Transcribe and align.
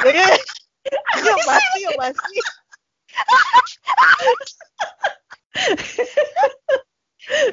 Ayo 0.00 1.34
pasti, 1.44 1.78
yuk 1.84 1.94
pasti. 2.00 2.36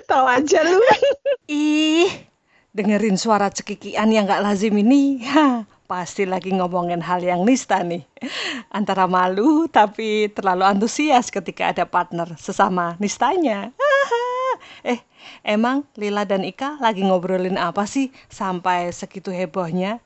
Tahu 0.07 0.25
aja 0.25 0.59
lu. 0.63 0.79
Ih, 1.51 2.07
dengerin 2.71 3.19
suara 3.19 3.51
cekikian 3.51 4.09
yang 4.15 4.25
gak 4.25 4.41
lazim 4.41 4.73
ini. 4.79 5.27
Ha, 5.27 5.67
pasti 5.91 6.23
lagi 6.23 6.55
ngomongin 6.55 7.03
hal 7.03 7.19
yang 7.19 7.43
nista 7.43 7.83
nih. 7.83 8.07
Antara 8.71 9.11
malu 9.11 9.67
tapi 9.67 10.31
terlalu 10.31 10.63
antusias 10.63 11.27
ketika 11.27 11.75
ada 11.75 11.83
partner 11.83 12.31
sesama 12.39 12.95
nistanya. 13.03 13.75
eh, 14.87 14.99
emang 15.43 15.83
Lila 15.99 16.23
dan 16.23 16.47
Ika 16.47 16.79
lagi 16.79 17.03
ngobrolin 17.03 17.59
apa 17.59 17.83
sih 17.85 18.09
sampai 18.31 18.91
segitu 18.95 19.29
hebohnya? 19.35 19.99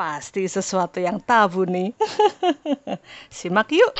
Pasti 0.00 0.48
sesuatu 0.48 0.96
yang 0.96 1.20
tabu 1.20 1.68
nih. 1.68 1.92
Simak 3.36 3.68
yuk. 3.68 3.92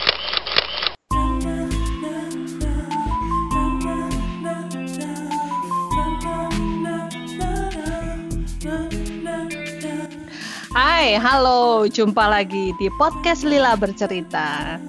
Hai, 10.72 11.20
halo, 11.20 11.84
jumpa 11.84 12.32
lagi 12.32 12.72
di 12.80 12.88
podcast 12.96 13.44
Lila 13.44 13.76
Bercerita. 13.76 14.80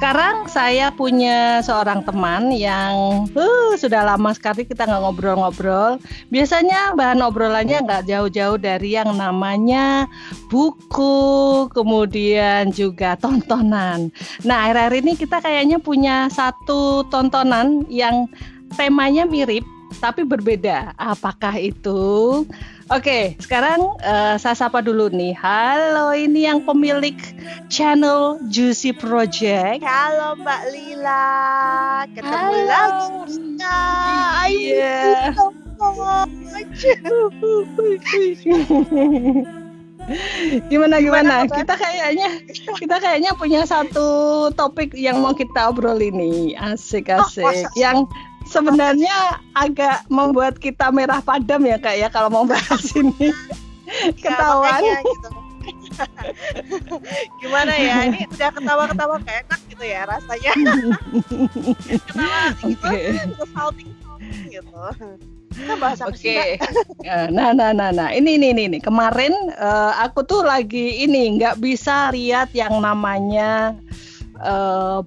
Sekarang 0.00 0.48
saya 0.48 0.88
punya 0.96 1.60
seorang 1.60 2.00
teman 2.00 2.48
yang 2.56 3.28
uh, 3.36 3.76
sudah 3.76 4.00
lama 4.00 4.32
sekali 4.32 4.64
kita 4.64 4.88
nggak 4.88 4.96
ngobrol-ngobrol. 4.96 6.00
Biasanya 6.32 6.96
bahan 6.96 7.20
obrolannya 7.20 7.84
nggak 7.84 8.08
jauh-jauh 8.08 8.56
dari 8.56 8.96
yang 8.96 9.12
namanya 9.12 10.08
buku, 10.48 11.68
kemudian 11.76 12.72
juga 12.72 13.12
tontonan. 13.20 14.08
Nah, 14.40 14.72
akhir-akhir 14.72 15.04
ini 15.04 15.12
kita 15.20 15.36
kayaknya 15.36 15.76
punya 15.76 16.32
satu 16.32 17.04
tontonan 17.12 17.84
yang 17.92 18.24
temanya 18.80 19.28
mirip 19.28 19.68
tapi 19.98 20.22
berbeda. 20.22 20.94
Apakah 20.94 21.58
itu? 21.58 22.44
Oke, 22.90 23.38
sekarang 23.38 23.82
uh, 24.02 24.34
saya 24.38 24.54
sapa 24.58 24.82
dulu 24.82 25.10
nih. 25.10 25.34
Halo, 25.34 26.10
ini 26.14 26.46
yang 26.46 26.62
pemilik 26.62 27.14
channel 27.70 28.38
Juicy 28.50 28.90
Project. 28.94 29.82
Halo 29.82 30.38
Mbak 30.38 30.62
Lila, 30.74 31.26
ketemu 32.14 32.54
Halo. 32.66 32.66
lagi 32.66 33.50
Iya. 34.50 35.32
gimana 40.66 40.98
gimana? 40.98 41.46
gimana 41.46 41.54
kita 41.54 41.74
kayaknya 41.78 42.28
kita 42.80 42.96
kayaknya 42.98 43.30
punya 43.38 43.62
satu 43.62 44.08
topik 44.58 44.90
yang 44.96 45.22
mau 45.22 45.32
kita 45.32 45.70
obrol 45.70 46.00
ini. 46.02 46.58
Asik 46.58 47.12
oh, 47.12 47.22
asik. 47.22 47.46
Oh, 47.46 47.54
yang 47.78 48.10
sebenarnya 48.50 49.38
agak 49.54 50.02
membuat 50.10 50.58
kita 50.58 50.90
merah 50.90 51.22
padam 51.22 51.62
ya 51.62 51.78
kak 51.78 51.94
ya 51.94 52.10
kalau 52.10 52.26
mau 52.26 52.42
bahas 52.42 52.90
ini 52.98 53.30
ketahuan 54.18 54.82
ya, 54.82 54.98
gitu. 55.06 55.28
gimana 57.44 57.72
ya 57.78 58.10
ini 58.10 58.26
udah 58.26 58.50
ketawa-ketawa 58.50 59.16
kayak 59.22 59.46
enak 59.46 59.60
gitu 59.70 59.84
ya 59.86 60.00
rasanya 60.10 60.52
ketawa 62.10 62.42
gitu 62.66 62.86
okay. 62.90 63.06
salting 63.54 63.90
gitu 64.50 64.78
kita 65.50 65.74
bahas 65.76 65.98
apa 66.00 66.14
Oke. 66.14 66.22
Okay. 66.22 66.50
Ya, 67.02 67.26
nah, 67.26 67.50
nah, 67.50 67.74
nah, 67.74 67.90
nah. 67.90 68.08
Ini, 68.14 68.38
ini, 68.38 68.54
ini, 68.54 68.62
ini. 68.70 68.78
Kemarin 68.78 69.34
uh, 69.58 69.98
aku 69.98 70.22
tuh 70.22 70.46
lagi 70.46 71.02
ini 71.02 71.36
nggak 71.36 71.58
bisa 71.58 72.14
lihat 72.14 72.54
yang 72.54 72.78
namanya 72.78 73.74
uh, 74.38 75.02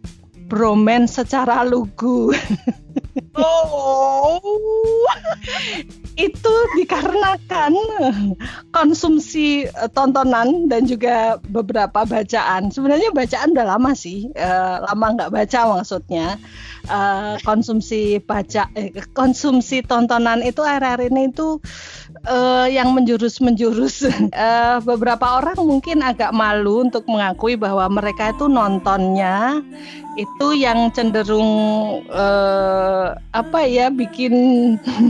bromance 0.52 1.18
secara 1.24 1.64
lugu. 1.64 2.36
Oh. 3.38 4.40
itu 6.14 6.56
dikarenakan 6.78 7.74
konsumsi 8.70 9.66
eh, 9.66 9.90
tontonan 9.94 10.70
dan 10.70 10.86
juga 10.86 11.42
beberapa 11.50 12.06
bacaan. 12.06 12.70
Sebenarnya 12.70 13.10
bacaan 13.10 13.54
udah 13.58 13.68
lama 13.78 13.92
sih, 13.98 14.30
uh, 14.38 14.86
lama 14.86 15.06
nggak 15.18 15.34
baca 15.34 15.60
maksudnya. 15.80 16.38
Uh, 16.84 17.40
konsumsi 17.48 18.20
baca, 18.20 18.68
eh, 18.76 18.92
konsumsi 19.16 19.82
tontonan 19.88 20.44
itu 20.44 20.60
akhir-akhir 20.62 21.10
ini 21.10 21.32
itu 21.32 21.64
uh, 22.28 22.68
yang 22.68 22.92
menjurus-menjurus. 22.96 24.08
Uh, 24.32 24.80
beberapa 24.90 25.40
orang 25.44 25.60
mungkin 25.60 26.04
agak 26.04 26.32
malu 26.32 26.84
untuk 26.84 27.08
mengakui 27.08 27.56
bahwa 27.60 27.88
mereka 27.92 28.32
itu 28.32 28.48
nontonnya 28.48 29.64
itu 30.14 30.54
yang 30.54 30.94
cenderung 30.94 31.50
uh, 32.14 33.18
apa 33.34 33.66
ya 33.66 33.90
bikin 33.90 34.34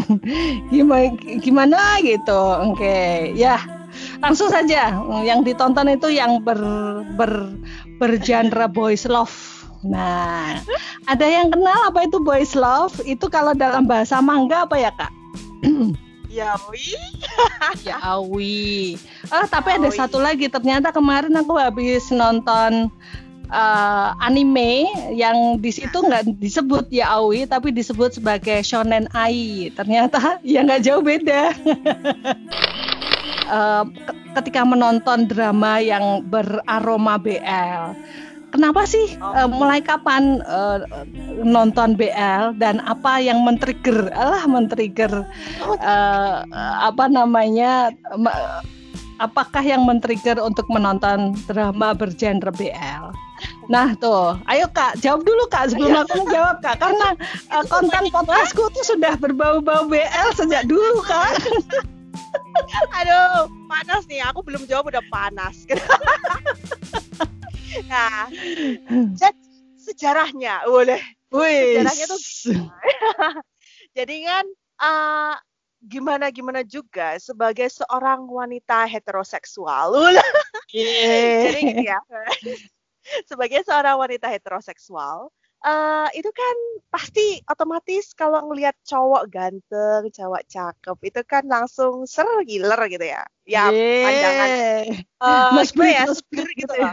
gimana 0.73 1.12
gimana 1.44 2.00
gitu 2.00 2.31
oke 2.72 2.79
okay. 2.79 3.35
ya 3.35 3.59
langsung 4.23 4.47
saja 4.47 4.96
yang 5.28 5.44
ditonton 5.44 5.91
itu 5.91 6.07
yang 6.07 6.40
ber 6.40 6.59
ber 7.19 7.52
bergenre 8.00 8.72
boys 8.72 9.03
love 9.03 9.35
nah 9.84 10.56
ada 11.12 11.28
yang 11.28 11.52
kenal 11.52 11.91
apa 11.91 12.07
itu 12.07 12.23
boys 12.23 12.56
love 12.56 12.96
itu 13.03 13.28
kalau 13.28 13.52
dalam 13.52 13.84
bahasa 13.84 14.23
mangga 14.23 14.63
apa 14.63 14.79
ya 14.79 14.91
kak 14.96 15.12
Yawi. 16.33 16.97
Yawi. 17.85 18.97
Ah, 19.29 19.45
tapi 19.45 19.77
Yawi. 19.77 19.79
ada 19.85 19.89
satu 19.94 20.17
lagi. 20.17 20.49
Ternyata 20.49 20.89
kemarin 20.89 21.38
aku 21.38 21.53
habis 21.61 22.09
nonton 22.09 22.89
uh, 23.53 24.09
anime 24.17 24.89
yang 25.13 25.61
di 25.61 25.69
situ 25.69 25.93
nggak 26.01 26.41
disebut 26.41 26.89
ya 26.89 27.13
Aoi 27.22 27.45
tapi 27.45 27.69
disebut 27.69 28.17
sebagai 28.17 28.66
shonen 28.66 29.05
ai. 29.13 29.69
Ternyata 29.77 30.38
ya 30.45 30.66
nggak 30.66 30.81
jauh 30.81 31.05
beda. 31.05 31.53
uh, 33.53 33.85
ketika 34.41 34.66
menonton 34.66 35.29
drama 35.29 35.77
yang 35.77 36.25
beraroma 36.25 37.22
BL. 37.22 37.93
Kenapa 38.53 38.86
sih 38.86 39.18
uh, 39.18 39.50
mulai 39.50 39.81
kapan 39.81 40.46
uh, 40.46 40.86
nonton 41.41 41.97
BL 41.97 42.53
dan 42.62 42.86
apa 42.86 43.18
yang 43.18 43.41
men-trigger? 43.41 44.14
Alah 44.14 44.46
men-trigger 44.46 45.25
uh, 45.66 46.46
apa 46.86 47.09
namanya 47.09 47.90
apakah 49.18 49.66
yang 49.66 49.90
men-trigger 49.90 50.38
untuk 50.38 50.69
menonton 50.69 51.34
drama 51.50 51.97
bergenre 51.97 52.53
BL? 52.53 53.09
Nah 53.74 53.97
tuh, 53.97 54.38
ayo 54.46 54.70
kak 54.70 55.02
jawab 55.02 55.25
dulu 55.25 55.50
kak 55.50 55.74
sebelum 55.74 56.06
aku 56.06 56.22
menjawab 56.22 56.62
kak 56.62 56.78
karena 56.78 57.18
uh, 57.50 57.66
konten 57.66 58.06
podcastku 58.14 58.70
tuh 58.70 58.85
sudah 58.85 59.18
berbau-bau 59.18 59.90
BL 59.90 60.30
sejak 60.38 60.70
dulu 60.70 61.02
kak. 61.09 61.41
Aduh, 63.02 63.50
panas 63.66 64.06
nih. 64.06 64.22
Aku 64.30 64.46
belum 64.46 64.64
jawab 64.70 64.94
udah 64.94 65.03
panas. 65.09 65.66
nah, 67.89 68.28
sejarahnya 69.85 70.67
boleh. 70.69 71.01
Sejarahnya 71.29 72.06
tuh. 72.07 72.22
Jadi 73.97 74.16
kan 74.25 74.45
uh, 74.81 75.35
gimana 75.84 76.31
gimana 76.31 76.61
juga 76.63 77.19
sebagai 77.19 77.67
seorang 77.69 78.25
wanita 78.25 78.85
heteroseksual. 78.88 80.17
yeah. 80.75 81.51
Jadi 81.51 81.59
gitu 81.73 81.81
ya 81.84 82.00
sebagai 83.28 83.61
seorang 83.67 84.00
wanita 84.00 84.31
heteroseksual, 84.31 85.28
uh, 85.63 86.07
itu 86.16 86.29
kan 86.31 86.55
pasti 86.88 87.44
otomatis 87.51 88.16
kalau 88.16 88.47
ngelihat 88.47 88.75
cowok 88.88 89.28
ganteng, 89.28 90.07
cowok 90.09 90.44
cakep, 90.47 90.97
itu 91.03 91.22
kan 91.28 91.44
langsung 91.47 92.07
ser 92.07 92.28
giler 92.47 92.79
gitu 92.88 93.05
ya. 93.05 93.23
Ya 93.44 93.67
yeah. 93.72 94.03
pandangan 94.07 94.50
uh, 95.19 95.50
mas 95.55 95.72
ya, 95.75 96.03
seger 96.07 96.47
gitu 96.55 96.73
ya. 96.79 96.91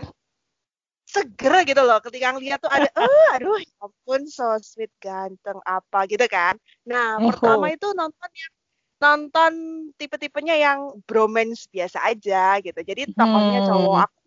Seger 1.11 1.67
gitu 1.67 1.83
loh 1.83 1.99
ketika 1.99 2.31
ngeliat 2.39 2.63
tuh 2.63 2.71
ada 2.71 2.87
uh, 2.95 3.35
aduh 3.35 3.59
ya 3.59 3.75
ampun 3.83 4.31
so 4.31 4.47
sweet 4.63 4.95
ganteng 5.03 5.59
apa 5.67 6.07
gitu 6.07 6.23
kan. 6.31 6.55
Nah, 6.87 7.19
oh. 7.19 7.35
pertama 7.35 7.75
itu 7.75 7.91
nonton 7.99 8.31
yang 8.31 8.53
nonton 9.01 9.53
tipe-tipenya 9.99 10.55
yang 10.55 10.95
bromance 11.11 11.67
biasa 11.75 11.99
aja 12.07 12.63
gitu. 12.63 12.79
Jadi 12.79 13.11
tokohnya 13.17 13.67
hmm. 13.67 13.69
cowok 13.69 13.97
aku 14.07 14.21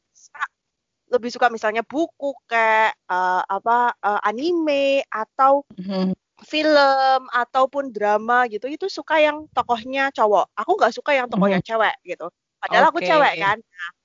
lebih 1.13 1.30
suka 1.30 1.53
misalnya 1.53 1.85
buku 1.85 2.33
kayak 2.50 2.97
uh, 3.06 3.45
apa 3.45 3.94
uh, 4.01 4.19
anime 4.25 5.06
atau 5.13 5.62
mm-hmm. 5.77 6.18
film 6.50 7.21
ataupun 7.29 7.94
drama 7.94 8.50
gitu 8.50 8.65
itu 8.65 8.89
suka 8.89 9.21
yang 9.21 9.45
tokohnya 9.53 10.09
cowok 10.09 10.50
aku 10.57 10.71
nggak 10.74 10.94
suka 10.97 11.13
yang 11.13 11.29
tokohnya 11.29 11.62
mm-hmm. 11.62 11.69
cewek 11.69 11.95
gitu 12.01 12.33
padahal 12.57 12.89
okay. 12.89 12.91
aku 12.91 13.00
cewek 13.06 13.33
kan 13.38 13.57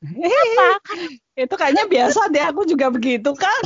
nah, 0.04 0.28
apa 0.28 0.68
kan 0.84 0.98
itu 1.38 1.54
kayaknya 1.54 1.86
biasa 1.86 2.34
deh 2.34 2.42
aku 2.42 2.66
juga 2.66 2.90
begitu 2.90 3.30
kan? 3.38 3.62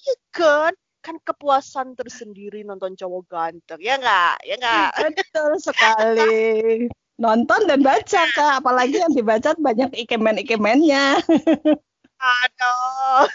Iya 0.00 0.16
kan? 0.32 0.72
Kan 1.04 1.20
kepuasan 1.20 1.92
tersendiri 1.92 2.64
nonton 2.64 2.96
cowok 2.96 3.22
ganteng 3.28 3.80
ya 3.84 4.00
nggak? 4.00 4.36
Ya 4.48 4.54
nggak? 4.56 4.90
Betul 5.12 5.60
sekali. 5.60 6.88
Nonton 7.20 7.68
dan 7.68 7.84
baca 7.84 8.22
kak. 8.32 8.52
Apalagi 8.64 8.96
yang 8.96 9.12
dibaca 9.12 9.52
banyak 9.60 9.92
ikemen 9.92 10.40
ikemennya 10.40 11.20
Aduh. 12.22 13.28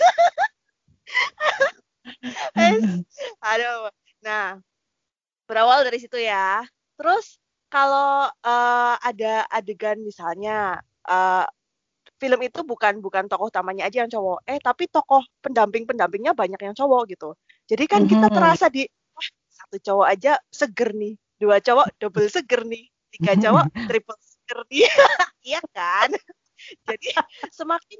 Aduh. 3.51 3.93
Nah, 4.25 4.57
berawal 5.45 5.85
dari 5.85 6.01
situ 6.01 6.17
ya. 6.17 6.65
Terus 6.97 7.37
kalau 7.67 8.31
uh, 8.31 8.95
ada 9.03 9.43
adegan 9.51 9.99
misalnya 10.01 10.79
uh, 11.05 11.45
film 12.17 12.39
itu 12.41 12.59
bukan 12.65 12.99
bukan 12.99 13.29
tokoh 13.29 13.53
utamanya 13.53 13.85
aja 13.85 14.03
yang 14.03 14.11
cowok, 14.11 14.41
eh 14.49 14.57
tapi 14.57 14.89
tokoh 14.89 15.21
pendamping-pendampingnya 15.45 16.33
banyak 16.33 16.57
yang 16.57 16.73
cowok 16.73 17.13
gitu. 17.13 17.29
Jadi 17.69 17.83
kan 17.85 18.01
mm 18.03 18.09
-hmm. 18.09 18.13
kita 18.17 18.27
terasa 18.33 18.65
di 18.73 18.83
wah, 19.13 19.29
satu 19.49 19.77
cowok 19.77 20.07
aja 20.09 20.33
seger 20.49 20.89
nih, 20.97 21.13
dua 21.37 21.61
cowok 21.61 21.87
double 22.01 22.29
seger 22.29 22.65
nih, 22.65 22.89
tiga 23.13 23.33
cowok 23.37 23.65
triple 23.85 24.19
seger 24.19 24.59
nih. 24.73 24.85
iya 25.53 25.61
kan? 25.71 26.09
Jadi 26.89 27.07
semakin 27.53 27.99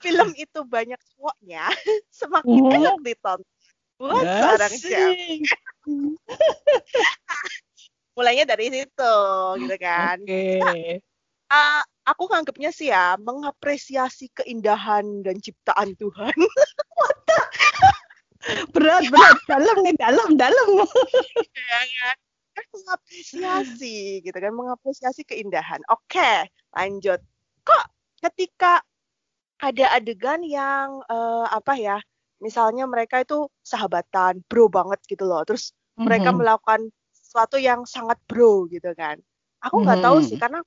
film 0.00 0.28
itu 0.32 0.60
banyak 0.64 1.00
cowoknya, 1.14 1.68
semakin 2.20 2.60
-hmm. 2.64 2.76
enak 2.80 2.96
ditonton. 3.04 3.44
Buat 3.98 4.24
seorang 4.24 4.74
cewek. 4.78 5.42
Mulainya 8.16 8.44
dari 8.46 8.70
situ, 8.70 9.14
gitu 9.62 9.76
kan. 9.78 10.22
Oke. 10.22 10.62
Okay. 10.62 11.02
Uh, 11.48 11.80
aku 12.04 12.28
nganggapnya 12.28 12.68
sih 12.68 12.92
ya 12.92 13.16
mengapresiasi 13.16 14.28
keindahan 14.36 15.24
dan 15.24 15.40
ciptaan 15.40 15.96
Tuhan. 15.96 16.36
berat 18.74 19.04
berat 19.10 19.38
dalam 19.48 19.76
nih 19.84 19.94
dalam 19.98 20.30
dalam. 20.36 20.68
ya, 21.56 21.80
ya. 21.98 22.10
Kan 22.52 22.66
mengapresiasi 22.74 24.20
gitu 24.24 24.38
kan 24.38 24.52
mengapresiasi 24.52 25.22
keindahan. 25.24 25.80
Oke 25.88 26.48
lanjut. 26.74 27.20
Kok 27.64 27.84
ketika 28.24 28.82
ada 29.58 29.86
adegan 29.94 30.42
yang 30.46 31.02
uh, 31.10 31.46
apa 31.50 31.74
ya 31.78 31.98
misalnya 32.38 32.86
mereka 32.86 33.22
itu 33.22 33.50
sahabatan 33.66 34.46
bro 34.46 34.70
banget 34.70 35.02
gitu 35.10 35.26
loh 35.26 35.42
terus 35.42 35.74
mereka 35.98 36.30
melakukan 36.30 36.86
sesuatu 37.10 37.58
yang 37.58 37.82
sangat 37.82 38.14
bro 38.30 38.70
gitu 38.70 38.94
kan 38.94 39.18
aku 39.58 39.82
nggak 39.82 39.98
mm-hmm. 39.98 40.14
tahu 40.14 40.18
sih 40.22 40.38
karena 40.38 40.62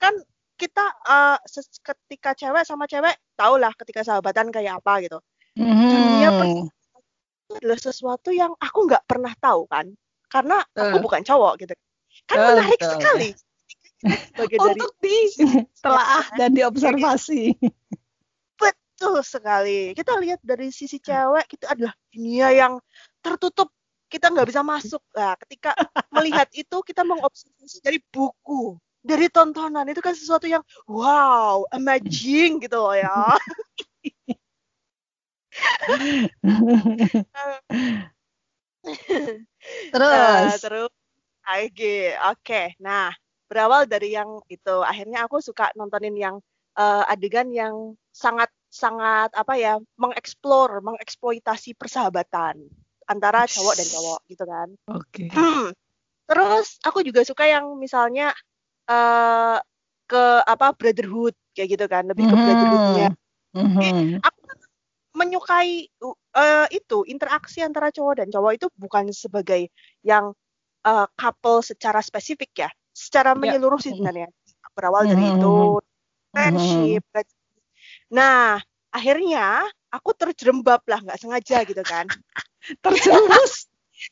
kan 0.00 0.16
kita 0.56 0.84
uh, 1.08 1.38
ketika 1.80 2.36
cewek 2.36 2.64
sama 2.64 2.84
cewek 2.88 3.16
tau 3.36 3.56
lah 3.56 3.72
ketika 3.76 4.04
sahabatan 4.04 4.48
kayak 4.48 4.80
apa 4.80 5.04
gitu. 5.04 5.18
Mm-hmm. 5.56 5.92
Dunia 5.92 6.30
adalah 7.50 7.80
sesuatu 7.80 8.30
yang 8.30 8.54
aku 8.56 8.86
nggak 8.86 9.04
pernah 9.04 9.34
tahu 9.36 9.66
kan, 9.68 9.90
karena 10.30 10.62
uh. 10.62 10.80
aku 10.88 10.96
bukan 11.04 11.20
cowok 11.20 11.52
gitu. 11.64 11.74
Kan 12.24 12.36
uh, 12.38 12.46
menarik 12.56 12.80
betul. 12.80 12.92
sekali. 12.96 13.30
Untuk 14.56 14.92
di 15.04 15.16
telaah 15.84 16.26
dan 16.40 16.56
diobservasi. 16.56 17.56
Betul 18.56 19.20
sekali. 19.24 19.96
Kita 19.96 20.16
lihat 20.20 20.40
dari 20.44 20.68
sisi 20.72 21.00
cewek 21.00 21.56
itu 21.56 21.64
adalah 21.68 21.92
dunia 22.12 22.48
yang 22.52 22.72
tertutup 23.20 23.72
kita 24.10 24.28
nggak 24.28 24.48
bisa 24.50 24.60
masuk. 24.60 25.00
Nah, 25.14 25.38
ketika 25.46 25.72
melihat 26.10 26.50
itu 26.52 26.82
kita 26.82 27.06
mengobservasi 27.06 27.78
dari 27.80 28.02
buku, 28.10 28.76
dari 29.00 29.32
tontonan 29.32 29.88
itu 29.88 30.04
kan 30.04 30.12
sesuatu 30.12 30.44
yang 30.44 30.60
wow, 30.84 31.64
amazing 31.72 32.60
gitu 32.60 32.76
loh 32.76 32.96
ya. 32.96 33.40
terus 39.92 40.08
uh, 40.08 40.56
terus 40.56 40.88
lagi 41.44 42.16
oke 42.16 42.40
okay. 42.40 42.72
nah 42.80 43.12
berawal 43.50 43.84
dari 43.84 44.14
yang 44.14 44.40
itu 44.46 44.76
akhirnya 44.80 45.26
aku 45.26 45.42
suka 45.42 45.74
nontonin 45.74 46.14
yang 46.16 46.36
uh, 46.78 47.02
adegan 47.10 47.50
yang 47.50 47.98
sangat 48.14 48.48
sangat 48.70 49.34
apa 49.34 49.58
ya 49.58 49.82
mengeksplor 49.98 50.78
mengeksploitasi 50.80 51.74
persahabatan 51.74 52.70
antara 53.10 53.42
cowok 53.50 53.74
dan 53.74 53.88
cowok 53.90 54.20
gitu 54.30 54.44
kan 54.46 54.68
oke 54.86 55.02
okay. 55.10 55.28
terus 56.30 56.78
aku 56.86 57.02
juga 57.02 57.26
suka 57.26 57.50
yang 57.50 57.74
misalnya 57.76 58.30
uh, 58.90 59.58
ke 60.10 60.24
apa 60.42 60.74
brotherhood 60.74 61.38
kayak 61.54 61.78
gitu 61.78 61.86
kan 61.86 62.10
lebih 62.10 62.26
ke 62.26 62.34
mm-hmm. 62.34 62.46
brotherhoodnya 62.50 63.10
mm-hmm. 63.54 64.18
aku 64.26 64.38
menyukai 65.14 65.86
uh, 66.02 66.66
itu 66.74 67.06
interaksi 67.06 67.62
antara 67.62 67.94
cowok 67.94 68.22
dan 68.22 68.28
cowok 68.30 68.52
itu 68.58 68.66
bukan 68.74 69.14
sebagai 69.14 69.70
yang 70.02 70.34
uh, 70.82 71.06
couple 71.14 71.62
secara 71.62 72.02
spesifik 72.02 72.66
ya 72.66 72.70
secara 72.90 73.34
yeah. 73.34 73.38
menyeluruh 73.38 73.78
sih 73.78 73.94
sebenarnya 73.94 74.26
berawal 74.74 75.06
mm-hmm. 75.06 75.14
dari 75.14 75.26
itu 75.38 75.54
friendship 76.34 77.02
mm-hmm. 77.06 77.30
nah 78.10 78.58
akhirnya 78.90 79.62
aku 79.94 80.10
terjerembab 80.18 80.82
lah 80.90 80.98
nggak 81.06 81.18
sengaja 81.22 81.62
gitu 81.62 81.82
kan 81.86 82.10
terjerumus 82.82 83.69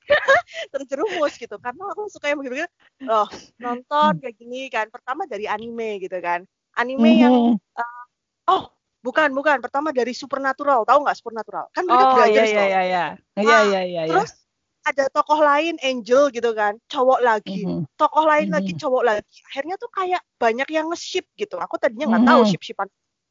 terjerumus 0.73 1.35
gitu. 1.37 1.57
Karena 1.59 1.83
aku 1.93 2.09
suka 2.13 2.31
yang 2.31 2.39
begitu-begitu 2.41 2.69
loh 3.05 3.29
nonton 3.61 4.21
kayak 4.21 4.37
gini 4.37 4.69
kan. 4.69 4.87
Pertama 4.93 5.25
dari 5.25 5.49
anime 5.49 6.03
gitu 6.03 6.19
kan. 6.21 6.45
Anime 6.77 7.11
-hmm. 7.11 7.23
yang 7.23 7.35
uh, 7.77 8.05
oh 8.49 8.63
bukan 9.03 9.33
bukan. 9.33 9.59
Pertama 9.65 9.91
dari 9.91 10.13
supernatural. 10.13 10.85
Tahu 10.85 10.99
nggak 11.05 11.19
supernatural? 11.19 11.65
Kan 11.73 11.85
mereka 11.89 12.05
oh, 12.05 12.15
belajar 12.21 12.45
iya, 12.45 12.53
iya, 12.53 12.65
iya, 12.65 12.83
iya. 12.83 13.07
iya, 13.43 13.59
iya, 13.65 13.81
iya, 13.85 14.03
terus 14.07 14.33
ada 14.87 15.05
tokoh 15.13 15.41
lain 15.43 15.77
angel 15.85 16.33
gitu 16.33 16.51
kan. 16.53 16.77
Cowok 16.89 17.21
lagi. 17.21 17.65
Mm 17.65 17.69
-hmm. 17.69 17.83
tokoh 17.97 18.25
lain 18.25 18.49
mm 18.49 18.55
-hmm. 18.55 18.57
lagi 18.57 18.73
cowok 18.77 19.03
lagi. 19.05 19.37
Akhirnya 19.53 19.77
tuh 19.77 19.91
kayak 19.93 20.23
banyak 20.39 20.69
yang 20.71 20.87
nge-ship 20.93 21.27
gitu. 21.35 21.57
Aku 21.59 21.77
tadinya 21.77 22.17
nggak 22.17 22.23
mm 22.25 22.31
-hmm. 22.31 22.41
tahu 22.45 22.51
ship-shipan 22.53 22.89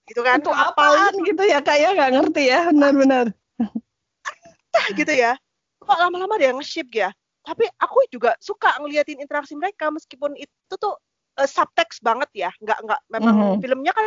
gitu 0.07 0.21
kan. 0.23 0.39
Itu 0.39 0.51
apaan 0.53 1.13
gitu 1.23 1.43
ya 1.47 1.59
kayak 1.63 1.97
nggak 1.97 2.11
ngerti 2.19 2.43
ya. 2.51 2.69
Benar-benar 2.69 3.27
entah 4.77 4.87
gitu 4.93 5.13
ya 5.13 5.33
kok 5.87 5.97
lama-lama 5.97 6.35
ada 6.35 6.51
yang 6.51 6.59
nge-ship 6.59 6.91
ya 6.91 7.09
tapi 7.47 7.63
aku 7.79 8.03
juga 8.11 8.35
suka 8.43 8.75
ngeliatin 8.83 9.23
interaksi 9.23 9.55
mereka 9.55 9.87
meskipun 9.87 10.35
itu 10.35 10.73
tuh 10.75 10.99
uh, 11.39 11.47
subtext 11.47 12.03
banget 12.03 12.27
ya 12.35 12.49
nggak 12.59 12.79
nggak 12.83 13.01
memang 13.07 13.35
mm 13.39 13.43
-hmm. 13.47 13.59
filmnya 13.63 13.93
kan 13.95 14.05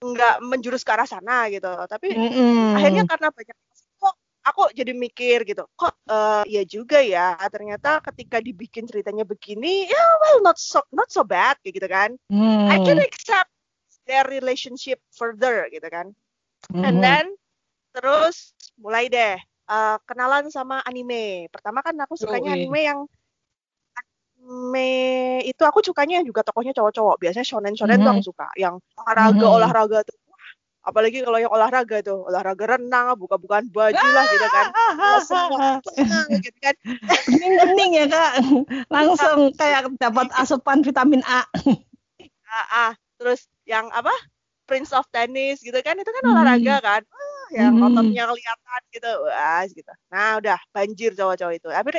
nggak, 0.00 0.36
menjurus 0.40 0.80
ke 0.80 0.96
arah 0.96 1.04
sana 1.04 1.52
gitu 1.52 1.68
tapi 1.84 2.16
mm 2.16 2.30
-hmm. 2.32 2.72
akhirnya 2.80 3.04
karena 3.04 3.28
banyak 3.28 3.56
kok 4.00 4.14
aku 4.48 4.62
jadi 4.72 4.92
mikir 4.96 5.44
gitu 5.44 5.68
kok 5.76 5.92
uh, 6.08 6.40
ya 6.48 6.64
juga 6.64 7.04
ya 7.04 7.36
ternyata 7.52 8.00
ketika 8.08 8.40
dibikin 8.40 8.88
ceritanya 8.88 9.28
begini 9.28 9.84
ya 9.84 10.04
well 10.24 10.40
not 10.40 10.56
so 10.56 10.80
not 10.88 11.12
so 11.12 11.20
bad 11.20 11.60
kayak 11.60 11.76
gitu 11.76 11.88
kan 11.92 12.16
mm. 12.32 12.72
I 12.72 12.80
can 12.80 12.96
accept 12.96 13.52
their 14.08 14.24
relationship 14.24 15.04
further 15.12 15.68
gitu 15.68 15.84
kan 15.92 16.16
mm 16.72 16.80
-hmm. 16.80 16.86
and 16.88 16.96
then 17.04 17.26
terus 17.92 18.56
mulai 18.80 19.12
deh 19.12 19.36
uh, 19.70 19.96
kenalan 20.04 20.50
sama 20.50 20.82
anime. 20.82 21.46
Pertama 21.54 21.80
kan 21.80 21.94
aku 22.02 22.18
sukanya 22.18 22.52
oh, 22.52 22.56
iya. 22.58 22.66
anime 22.66 22.80
yang 22.82 23.00
anime 23.94 24.92
itu 25.46 25.62
aku 25.62 25.80
sukanya 25.86 26.26
juga 26.26 26.42
tokohnya 26.42 26.74
cowok-cowok. 26.74 27.16
Biasanya 27.22 27.46
shonen 27.46 27.74
shonen 27.78 28.02
mm 28.02 28.02
-hmm. 28.02 28.06
tuh 28.10 28.12
aku 28.18 28.24
suka. 28.34 28.46
Yang 28.58 28.82
olahraga 28.98 29.38
mm 29.38 29.46
-hmm. 29.46 29.58
olahraga 29.62 30.00
tuh. 30.02 30.18
apalagi 30.80 31.20
kalau 31.20 31.36
yang 31.36 31.52
olahraga 31.52 32.00
tuh, 32.00 32.24
olahraga 32.24 32.64
renang, 32.72 33.12
buka-bukaan 33.20 33.68
baju 33.68 34.00
lah 34.00 34.24
gitu 34.32 34.48
kan. 34.48 34.66
gitu 36.40 36.58
kan. 36.64 36.74
Bening-bening 37.28 38.00
ya 38.00 38.06
kak, 38.08 38.32
langsung 38.88 39.52
kayak 39.60 39.92
dapat 40.00 40.32
asupan 40.40 40.80
vitamin 40.80 41.20
A. 41.28 41.44
ah, 42.48 42.56
ah. 42.72 42.90
terus 43.20 43.44
yang 43.68 43.92
apa? 43.92 44.10
Prince 44.64 44.96
of 44.96 45.04
Tennis 45.12 45.60
gitu 45.60 45.76
kan, 45.84 46.00
itu 46.00 46.08
kan 46.08 46.24
olahraga 46.24 46.80
kan 46.80 47.04
yang 47.50 47.74
hmm. 47.76 47.86
ototnya 47.90 48.24
kelihatan 48.30 48.82
gitu 48.94 49.10
wah 49.26 49.62
gitu 49.66 49.92
nah 50.10 50.38
udah 50.38 50.58
banjir 50.70 51.10
cowok-cowok 51.14 51.54
itu 51.58 51.68
tapi 51.68 51.90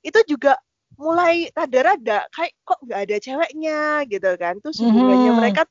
itu 0.00 0.20
juga 0.30 0.52
mulai 0.96 1.48
rada-rada 1.54 2.26
kayak 2.34 2.52
kok 2.66 2.80
nggak 2.84 3.00
ada 3.08 3.16
ceweknya 3.22 3.80
gitu 4.10 4.30
kan 4.36 4.54
terus 4.60 4.78
hubungannya 4.82 5.32
hmm. 5.32 5.38
mereka 5.38 5.62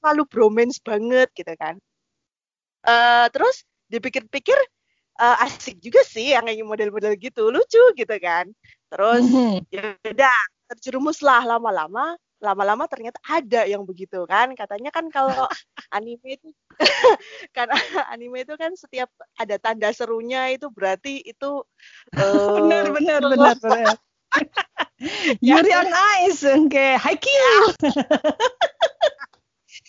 terlalu 0.00 0.22
bromance 0.28 0.78
banget 0.80 1.28
gitu 1.32 1.54
kan 1.56 1.80
uh, 2.84 3.26
terus 3.32 3.64
dipikir-pikir 3.88 4.56
uh, 5.20 5.44
asik 5.44 5.80
juga 5.80 6.00
sih 6.04 6.32
yang 6.32 6.48
kayak 6.48 6.64
model-model 6.64 7.14
gitu 7.18 7.50
lucu 7.50 7.82
gitu 7.96 8.16
kan 8.20 8.48
terus 8.88 9.24
hmm. 9.26 9.64
ya 9.68 9.96
udah 10.04 10.36
terjerumus 10.72 11.20
lah 11.20 11.44
lama-lama 11.44 12.16
lama-lama 12.44 12.84
ternyata 12.84 13.16
ada 13.24 13.64
yang 13.64 13.88
begitu 13.88 14.28
kan. 14.28 14.52
Katanya 14.52 14.92
kan 14.92 15.08
kalau 15.08 15.48
anime 15.96 16.36
itu 16.36 16.52
karena 17.56 17.74
anime 18.12 18.44
itu 18.44 18.54
kan 18.60 18.76
setiap 18.76 19.08
ada 19.40 19.56
tanda 19.56 19.88
serunya 19.96 20.52
itu 20.52 20.68
berarti 20.68 21.24
itu 21.24 21.64
uh, 22.20 22.48
benar 22.60 22.92
benar 22.92 23.20
benar 23.24 23.56
benar. 23.56 23.96
Yuri 25.46 25.72
on 25.72 25.90
Ice 26.28 26.44
kayak 26.68 27.00
Haikyuu 27.00 27.66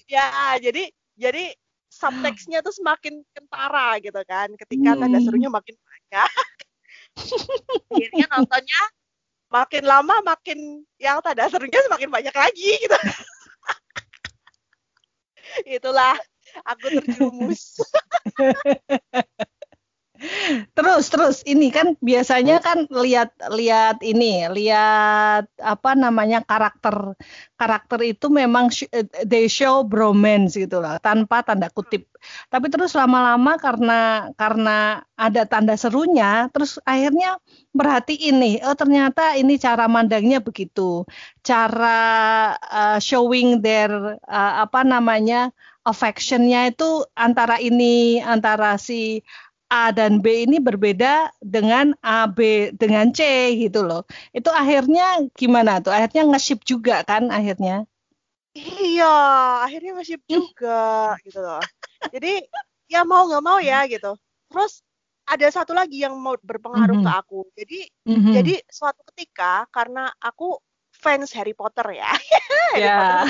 ya. 0.08 0.56
Jadi 0.64 0.88
jadi 1.20 1.52
subtextnya 1.92 2.60
tuh 2.64 2.72
semakin 2.72 3.24
kentara 3.36 4.00
gitu 4.00 4.22
kan. 4.24 4.54
Ketika 4.56 4.96
hmm. 4.96 5.00
tanda 5.04 5.20
serunya 5.20 5.50
makin 5.52 5.76
banyak. 5.76 6.32
Akhirnya 7.96 8.26
nontonnya 8.28 8.82
makin 9.50 9.84
lama 9.86 10.16
makin 10.26 10.84
yang 10.98 11.22
tanda 11.22 11.48
serunya 11.48 11.80
semakin 11.86 12.10
banyak 12.10 12.36
lagi 12.36 12.72
gitu. 12.82 12.98
Itulah 15.80 16.18
aku 16.66 16.86
terjumus. 17.00 17.80
terus 20.78 21.10
terus 21.10 21.36
ini 21.46 21.70
kan 21.70 21.98
biasanya 22.00 22.62
kan 22.64 22.86
lihat 22.90 23.36
lihat 23.54 24.02
ini 24.02 24.48
lihat 24.52 25.50
apa 25.62 25.92
namanya 25.94 26.42
karakter 26.44 27.16
karakter 27.56 28.00
itu 28.04 28.28
memang 28.28 28.68
eh, 28.92 29.08
they 29.24 29.48
show 29.48 29.84
bromance 29.88 30.60
gitu 30.60 30.84
lah 30.84 31.00
tanpa 31.00 31.42
tanda 31.42 31.72
kutip. 31.72 32.08
Tapi 32.52 32.68
terus 32.68 32.92
lama-lama 32.98 33.56
karena 33.56 34.30
karena 34.36 35.06
ada 35.16 35.48
tanda 35.48 35.80
serunya 35.80 36.52
terus 36.52 36.82
akhirnya 36.84 37.40
berarti 37.72 38.18
ini 38.18 38.60
oh 38.66 38.76
ternyata 38.76 39.40
ini 39.40 39.56
cara 39.56 39.88
mandangnya 39.88 40.44
begitu. 40.44 41.08
Cara 41.46 42.02
uh, 42.60 43.00
showing 43.00 43.64
their 43.64 44.20
uh, 44.28 44.54
apa 44.68 44.84
namanya 44.84 45.54
affectionnya 45.86 46.74
itu 46.74 47.06
antara 47.14 47.62
ini 47.62 48.18
antara 48.20 48.76
si 48.82 49.22
A 49.74 49.90
dan 49.90 50.22
B 50.22 50.46
ini 50.46 50.62
berbeda 50.62 51.34
dengan 51.42 51.98
A, 52.06 52.30
B, 52.30 52.70
dengan 52.78 53.10
C 53.10 53.26
gitu 53.58 53.82
loh. 53.82 54.06
Itu 54.30 54.54
akhirnya 54.54 55.26
gimana 55.34 55.82
tuh? 55.82 55.90
Akhirnya 55.90 56.30
nge-ship 56.30 56.62
juga 56.62 57.02
kan 57.02 57.34
akhirnya? 57.34 57.90
Iya, 58.56 59.16
akhirnya 59.66 59.98
nge-ship 59.98 60.22
juga 60.30 61.18
gitu 61.26 61.42
loh. 61.42 61.60
Jadi 62.14 62.46
ya 62.86 63.02
mau 63.02 63.26
nggak 63.26 63.44
mau 63.44 63.58
ya 63.58 63.90
gitu. 63.90 64.14
Terus 64.54 64.86
ada 65.26 65.48
satu 65.50 65.74
lagi 65.74 66.06
yang 66.06 66.14
mau 66.22 66.38
berpengaruh 66.38 67.02
mm 67.02 67.04
-hmm. 67.04 67.18
ke 67.18 67.20
aku. 67.26 67.40
Jadi 67.58 67.80
mm 68.06 68.20
-hmm. 68.22 68.34
jadi 68.38 68.54
suatu 68.70 69.02
ketika 69.12 69.66
karena 69.74 70.14
aku 70.22 70.62
fans 70.94 71.34
Harry 71.34 71.58
Potter 71.58 71.84
ya. 71.90 72.14
Harry 72.78 72.86
yeah. 72.86 73.26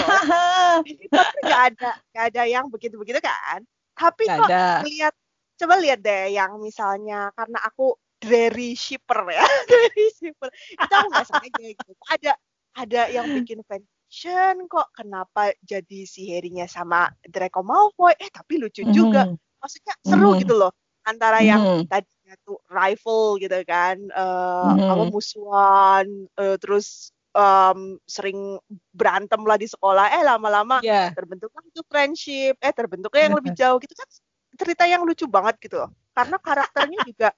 Potter 1.10 1.42
gak 1.50 1.62
ada 1.74 1.92
gak 2.12 2.26
ada 2.36 2.44
yang 2.46 2.68
begitu-begitu 2.68 3.24
kan. 3.24 3.64
Tapi 3.96 4.28
gak 4.28 4.38
kok 4.44 4.48
ada. 4.52 4.84
lihat 4.84 5.16
coba 5.56 5.76
lihat 5.80 6.00
deh 6.04 6.36
yang 6.36 6.60
misalnya 6.60 7.32
karena 7.36 7.60
aku 7.64 7.96
dari 8.20 8.74
shipper 8.74 9.28
ya 9.32 9.46
dari 9.72 10.06
shipper 10.12 10.50
itu 10.52 10.94
aku 10.94 11.08
nggak 11.12 11.28
sengaja 11.28 11.66
gitu 11.72 11.92
ada 12.12 12.32
ada 12.76 13.02
yang 13.08 13.28
bikin 13.32 13.64
fanfiction 13.64 14.68
kok 14.68 14.92
kenapa 14.92 15.56
jadi 15.64 16.04
si 16.04 16.28
Harry-nya 16.32 16.68
sama 16.68 17.08
Draco 17.24 17.64
Malfoy 17.64 18.16
eh 18.20 18.28
tapi 18.32 18.60
lucu 18.60 18.84
juga 18.92 19.32
mm. 19.32 19.36
maksudnya 19.60 19.96
seru 20.04 20.36
mm. 20.36 20.40
gitu 20.44 20.54
loh 20.60 20.72
antara 21.08 21.40
mm. 21.40 21.48
yang 21.48 21.64
tadinya 21.88 22.36
tuh 22.44 22.60
rival 22.68 23.40
gitu 23.40 23.60
kan 23.64 23.96
uh, 24.12 24.76
mm. 24.76 24.92
apa 24.92 25.04
musuhan 25.08 26.06
uh, 26.36 26.58
terus 26.60 27.16
um, 27.36 28.00
sering 28.08 28.58
berantem 28.96 29.40
lah 29.44 29.60
di 29.60 29.68
sekolah 29.68 30.12
eh 30.12 30.24
lama-lama 30.24 30.80
yeah. 30.82 31.12
terbentuklah 31.16 31.62
itu 31.68 31.84
friendship 31.88 32.56
eh 32.60 32.74
terbentuknya 32.74 33.32
yang 33.32 33.38
lebih 33.38 33.54
jauh 33.62 33.78
gitu 33.80 33.94
kan 33.94 34.08
cerita 34.56 34.84
yang 34.90 35.04
lucu 35.04 35.28
banget 35.28 35.56
gitu 35.62 35.84
loh. 35.84 35.92
Karena 36.16 36.40
karakternya 36.40 37.00
juga 37.06 37.30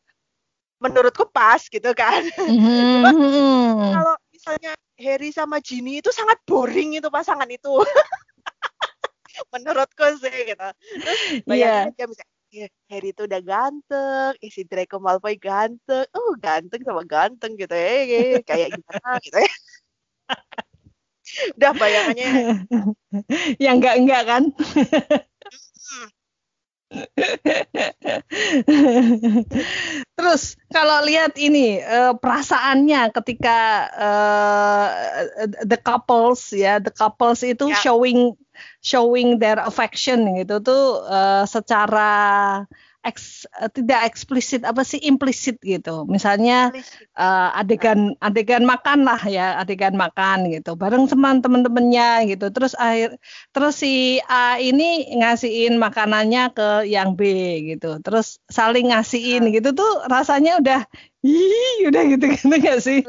menurutku 0.78 1.26
pas 1.30 1.62
gitu 1.66 1.90
kan. 1.98 2.22
Mm-hmm. 2.38 3.02
kalau 3.98 4.16
misalnya 4.30 4.72
Harry 4.98 5.34
sama 5.34 5.58
Ginny 5.58 6.02
itu 6.02 6.14
sangat 6.14 6.38
boring 6.46 6.98
itu 7.02 7.10
pasangan 7.10 7.50
itu. 7.50 7.70
menurutku 9.54 10.06
sih 10.18 10.34
gitu. 10.50 10.68
Terus 11.02 11.22
bayangin 11.46 11.94
yeah. 11.94 12.08
misalnya 12.10 12.38
ya, 12.50 12.68
Harry 12.90 13.10
itu 13.14 13.22
udah 13.28 13.42
ganteng, 13.44 14.34
isi 14.42 14.66
Draco 14.66 14.98
Malfoy 14.98 15.38
ganteng, 15.38 16.08
oh 16.16 16.34
ganteng 16.40 16.82
sama 16.82 17.04
ganteng 17.06 17.54
gitu 17.60 17.74
ya, 17.76 18.42
kayak 18.42 18.78
gimana 18.78 19.10
gitu 19.22 19.38
ya. 19.38 19.54
udah 21.58 21.72
bayangannya. 21.76 22.30
yang 23.64 23.78
enggak 23.78 23.96
enggak 24.00 24.24
kan? 24.26 24.44
Terus 30.18 30.56
kalau 30.72 31.04
lihat 31.04 31.36
ini 31.36 31.84
uh, 31.84 32.16
perasaannya 32.16 33.12
ketika 33.12 33.60
uh, 33.92 34.88
the 35.68 35.78
couples 35.78 36.56
ya, 36.56 36.80
the 36.80 36.92
couples 36.92 37.44
itu 37.44 37.68
yeah. 37.70 37.80
showing 37.84 38.34
showing 38.82 39.38
their 39.38 39.60
affection 39.62 40.34
gitu 40.40 40.64
tuh 40.64 41.04
uh, 41.06 41.46
secara 41.46 42.64
eks, 43.08 43.48
uh, 43.58 43.72
tidak 43.72 44.04
eksplisit 44.12 44.68
apa 44.68 44.84
sih 44.84 45.00
implisit 45.00 45.56
gitu. 45.64 46.04
Misalnya 46.06 46.76
uh, 47.16 47.50
adegan 47.56 48.20
adegan 48.20 48.68
makan 48.68 49.08
lah 49.08 49.18
ya, 49.24 49.56
adegan 49.58 49.96
makan 49.96 50.52
gitu 50.52 50.76
bareng 50.76 51.08
teman 51.08 51.40
teman-temannya 51.40 52.36
gitu. 52.36 52.52
Terus 52.52 52.76
akhir 52.76 53.16
terus 53.56 53.80
si 53.80 54.20
A 54.28 54.60
ini 54.60 55.08
ngasihin 55.16 55.80
makanannya 55.80 56.52
ke 56.52 56.68
yang 56.92 57.16
B 57.16 57.24
gitu. 57.76 57.98
Terus 58.04 58.44
saling 58.52 58.92
ngasihin 58.92 59.50
gitu 59.56 59.72
tuh 59.72 60.04
rasanya 60.12 60.60
udah 60.60 60.84
ih 61.24 61.88
udah 61.88 62.04
gitu 62.12 62.26
gitu 62.36 62.56
gak 62.60 62.80
sih? 62.84 63.02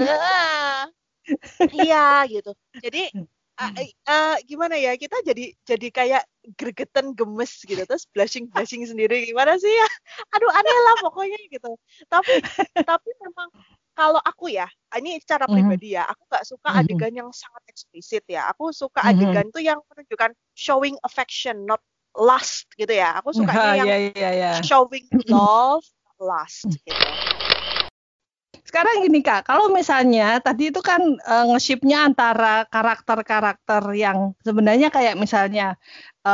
iya 1.74 2.24
gitu. 2.30 2.54
Jadi 2.78 3.12
uh, 3.58 3.72
uh, 4.06 4.36
gimana 4.46 4.78
ya 4.78 4.94
kita 4.94 5.18
jadi 5.26 5.50
jadi 5.66 5.88
kayak 5.90 6.24
gregetan 6.56 7.12
gemes 7.12 7.60
gitu 7.66 7.82
terus 7.84 8.06
blushing 8.14 8.46
blushing 8.48 8.86
sendiri 8.86 9.26
gimana 9.26 9.58
sih? 9.58 9.68
Ya 9.68 9.88
aduh 10.34 10.50
aneh 10.54 10.76
lah 10.86 10.96
pokoknya 11.02 11.38
gitu. 11.50 11.74
Tapi 12.06 12.32
tapi 12.86 13.10
memang 13.18 13.48
kalau 13.98 14.22
aku 14.22 14.54
ya 14.54 14.70
ini 14.94 15.18
secara 15.18 15.50
mm-hmm. 15.50 15.58
pribadi 15.58 15.88
ya 15.98 16.06
aku 16.06 16.22
nggak 16.30 16.44
suka 16.46 16.68
mm-hmm. 16.70 16.86
adegan 16.86 17.12
yang 17.18 17.30
sangat 17.34 17.62
eksplisit 17.66 18.24
ya. 18.30 18.46
Aku 18.54 18.70
suka 18.70 19.02
adegan 19.02 19.50
tuh 19.50 19.62
yang 19.62 19.82
menunjukkan 19.90 20.32
showing 20.54 20.94
affection 21.02 21.66
not 21.66 21.82
lust 22.14 22.70
gitu 22.78 22.94
ya. 22.94 23.18
Aku 23.18 23.34
suka 23.34 23.52
yang 23.82 23.86
yeah, 23.86 23.98
yeah, 24.14 24.32
yeah. 24.32 24.54
showing 24.62 25.04
love 25.26 25.84
lust 26.22 26.66
gitu 26.86 27.37
sekarang 28.68 29.00
gini 29.00 29.24
kak, 29.24 29.48
kalau 29.48 29.72
misalnya 29.72 30.36
tadi 30.44 30.68
itu 30.68 30.84
kan 30.84 31.00
e, 31.00 31.34
nge-shipnya 31.48 32.04
antara 32.04 32.68
karakter-karakter 32.68 33.82
yang 33.96 34.36
sebenarnya 34.44 34.92
kayak 34.92 35.16
misalnya 35.16 35.80
e, 36.20 36.32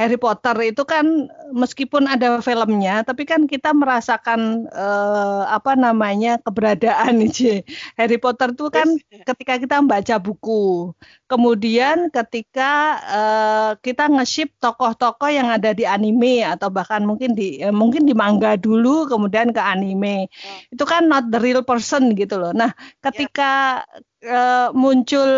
Harry 0.00 0.16
Potter 0.16 0.56
itu 0.64 0.80
kan 0.88 1.28
meskipun 1.52 2.08
ada 2.08 2.40
filmnya, 2.40 3.04
tapi 3.04 3.28
kan 3.28 3.44
kita 3.44 3.76
merasakan 3.76 4.64
uh, 4.72 5.44
apa 5.44 5.76
namanya 5.76 6.40
keberadaan 6.40 7.18
nih 7.20 7.60
Harry 8.00 8.16
Potter 8.16 8.56
itu 8.56 8.72
kan 8.72 8.88
ketika 9.28 9.60
kita 9.60 9.84
membaca 9.84 10.16
buku, 10.16 10.96
kemudian 11.28 12.08
ketika 12.08 12.96
uh, 13.04 13.70
kita 13.84 14.08
nge-ship 14.08 14.56
tokoh-tokoh 14.56 15.28
yang 15.28 15.52
ada 15.52 15.76
di 15.76 15.84
anime 15.84 16.48
atau 16.48 16.72
bahkan 16.72 17.04
mungkin 17.04 17.36
di 17.36 17.60
eh, 17.60 17.68
mungkin 17.68 18.08
di 18.08 18.16
manga 18.16 18.56
dulu, 18.56 19.04
kemudian 19.04 19.52
ke 19.52 19.60
anime, 19.60 20.32
oh. 20.32 20.72
itu 20.72 20.84
kan 20.88 21.04
not 21.12 21.28
the 21.28 21.36
real 21.36 21.60
person 21.60 22.16
gitu 22.16 22.40
loh. 22.40 22.56
Nah, 22.56 22.72
ketika 23.04 23.84
yeah 23.84 24.08
uh, 24.24 24.68
muncul 24.76 25.30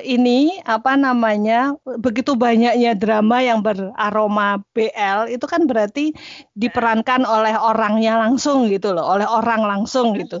ini 0.00 0.60
apa 0.64 0.96
namanya 0.96 1.76
begitu 2.00 2.32
banyaknya 2.36 2.96
drama 2.96 3.44
yang 3.44 3.60
beraroma 3.60 4.60
BL 4.72 5.28
itu 5.32 5.44
kan 5.44 5.68
berarti 5.68 6.12
diperankan 6.56 7.24
oleh 7.28 7.54
orangnya 7.56 8.16
langsung 8.20 8.68
gitu 8.72 8.96
loh, 8.96 9.04
oleh 9.04 9.26
orang 9.28 9.62
langsung 9.64 10.16
gitu. 10.16 10.40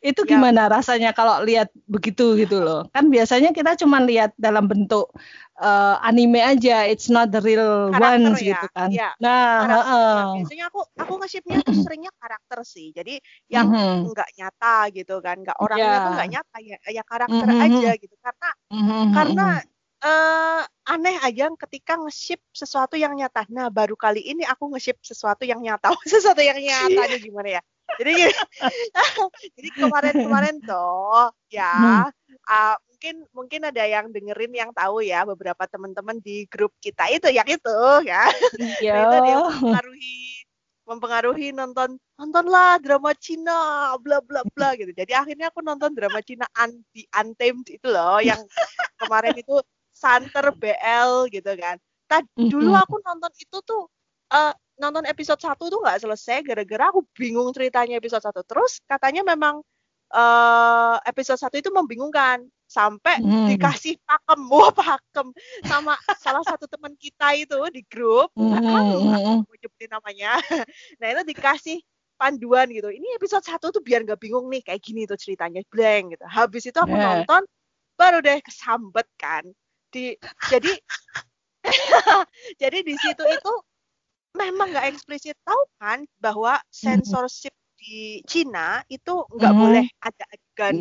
Itu 0.00 0.24
gimana 0.24 0.64
ya. 0.64 0.80
rasanya 0.80 1.10
kalau 1.12 1.44
lihat 1.44 1.68
begitu 1.84 2.32
gitu 2.40 2.64
loh? 2.64 2.88
Kan 2.96 3.12
biasanya 3.12 3.52
kita 3.52 3.76
cuma 3.76 4.00
lihat 4.00 4.32
dalam 4.40 4.64
bentuk 4.64 5.12
uh, 5.60 6.00
anime 6.00 6.40
aja, 6.40 6.88
it's 6.88 7.12
not 7.12 7.28
the 7.28 7.40
real 7.44 7.92
karakter 7.92 8.32
ones 8.32 8.40
ya. 8.40 8.48
gitu 8.56 8.66
kan. 8.72 8.88
Ya. 8.88 9.12
Nah, 9.20 9.44
uh, 9.68 10.24
biasanya 10.40 10.72
aku 10.72 10.80
aku 10.96 11.12
nge-shipnya 11.20 11.60
tuh 11.60 11.76
seringnya 11.84 12.12
karakter 12.16 12.64
sih. 12.64 12.96
Jadi 12.96 13.20
yang 13.52 13.68
mm-hmm. 13.68 14.08
nggak 14.08 14.30
nyata 14.40 14.76
gitu 14.96 15.14
kan, 15.20 15.36
nggak 15.44 15.58
orangnya 15.60 15.84
yeah. 15.92 16.00
tuh 16.00 16.12
nggak 16.16 16.30
nyata 16.32 16.56
ya, 16.64 16.76
ya 16.88 17.02
karakter 17.04 17.46
mm-hmm. 17.46 17.64
aja 17.68 17.90
gitu. 18.00 18.14
Karena 18.24 18.48
mm-hmm. 18.72 19.04
karena 19.12 19.46
uh, 20.00 20.62
aneh 20.88 21.16
aja 21.22 21.44
ketika 21.68 22.00
nge-ship 22.00 22.40
sesuatu 22.50 22.96
yang 22.96 23.12
nyata. 23.14 23.44
Nah, 23.52 23.68
baru 23.68 23.94
kali 23.94 24.24
ini 24.24 24.42
aku 24.48 24.72
nge-ship 24.72 24.98
sesuatu 25.04 25.44
yang 25.44 25.60
nyata. 25.60 25.92
sesuatu 26.08 26.40
yang 26.40 26.58
nyata 26.58 27.02
nih 27.04 27.20
gimana 27.20 27.60
ya? 27.60 27.62
Jadi 27.98 28.30
jadi 29.56 29.68
kemarin-kemarin 29.74 30.56
tuh 30.62 31.34
ya 31.50 32.06
hmm. 32.06 32.12
uh, 32.46 32.76
mungkin 32.90 33.14
mungkin 33.32 33.60
ada 33.64 33.84
yang 33.88 34.12
dengerin 34.12 34.52
yang 34.52 34.70
tahu 34.76 35.00
ya 35.00 35.24
beberapa 35.24 35.64
teman-teman 35.66 36.20
di 36.20 36.44
grup 36.46 36.70
kita 36.78 37.08
itu 37.08 37.32
yang 37.32 37.48
itu 37.48 37.78
ya 38.04 38.28
yeah. 38.84 39.08
itu 39.08 39.16
yang 39.24 39.42
mempengaruhi 39.48 40.20
mempengaruhi 40.84 41.48
nonton 41.54 41.96
nontonlah 42.18 42.76
drama 42.82 43.14
Cina 43.16 43.94
bla 44.02 44.20
bla 44.20 44.44
bla 44.52 44.74
gitu 44.80 44.92
jadi 44.92 45.24
akhirnya 45.24 45.48
aku 45.48 45.64
nonton 45.64 45.96
drama 45.96 46.20
Cina 46.20 46.44
anti 46.58 47.08
Untamed 47.16 47.66
itu 47.72 47.86
loh 47.88 48.20
yang 48.20 48.38
kemarin 49.00 49.34
itu 49.38 49.58
Santer 49.90 50.52
BL 50.56 51.28
gitu 51.32 51.52
kan 51.60 51.76
Tadi 52.10 52.50
dulu 52.50 52.74
aku 52.74 52.98
nonton 53.06 53.30
itu 53.38 53.62
tuh 53.62 53.86
uh, 54.34 54.50
nonton 54.80 55.04
episode 55.04 55.38
1 55.38 55.60
tuh 55.60 55.80
nggak 55.84 56.00
selesai 56.00 56.40
gara-gara 56.40 56.88
aku 56.88 57.04
bingung 57.12 57.52
ceritanya 57.52 58.00
episode 58.00 58.24
1. 58.24 58.32
Terus 58.48 58.80
katanya 58.88 59.22
memang 59.22 59.60
uh, 60.14 60.96
episode 61.06 61.38
satu 61.38 61.56
itu 61.58 61.70
membingungkan 61.70 62.46
sampai 62.70 63.18
hmm. 63.18 63.50
dikasih 63.50 63.98
pakem 64.06 64.40
wah 64.52 64.70
pakem 64.70 65.34
sama 65.66 65.98
salah 66.22 66.42
satu 66.46 66.70
teman 66.70 66.94
kita 66.98 67.34
itu 67.34 67.58
di 67.74 67.82
grup 67.90 68.30
hmm. 68.38 68.62
kan 68.62 68.84
mau 69.42 69.42
nyebutin 69.42 69.90
namanya 69.90 70.38
nah 71.02 71.06
itu 71.10 71.22
dikasih 71.34 71.78
panduan 72.14 72.68
gitu 72.70 72.92
ini 72.92 73.16
episode 73.16 73.42
satu 73.42 73.74
tuh 73.74 73.82
biar 73.82 74.06
nggak 74.06 74.20
bingung 74.20 74.46
nih 74.46 74.62
kayak 74.62 74.82
gini 74.84 75.08
tuh 75.08 75.18
ceritanya 75.18 75.64
blank 75.72 76.14
gitu 76.14 76.24
habis 76.28 76.62
itu 76.68 76.78
aku 76.78 76.94
yeah. 76.94 77.24
nonton 77.24 77.42
baru 77.98 78.22
deh 78.22 78.38
kesambet 78.44 79.08
kan 79.18 79.42
di 79.90 80.14
jadi 80.46 80.72
jadi 82.62 82.78
di 82.86 82.94
situ 82.94 83.24
itu 83.24 83.52
memang 84.36 84.70
nggak 84.70 84.94
eksplisit 84.94 85.36
tahu 85.42 85.62
kan 85.82 86.06
bahwa 86.22 86.58
censorship 86.70 87.54
di 87.80 88.20
Cina 88.28 88.84
itu 88.92 89.24
nggak 89.34 89.54
mm. 89.56 89.60
boleh 89.60 89.86
ada 90.04 90.24
adegan 90.30 90.76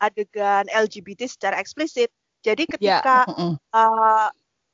adegan 0.00 0.64
LGBT 0.72 1.28
secara 1.28 1.60
eksplisit 1.60 2.08
jadi 2.42 2.64
ketika 2.64 3.26
yeah. 3.26 3.54
uh, 3.74 4.28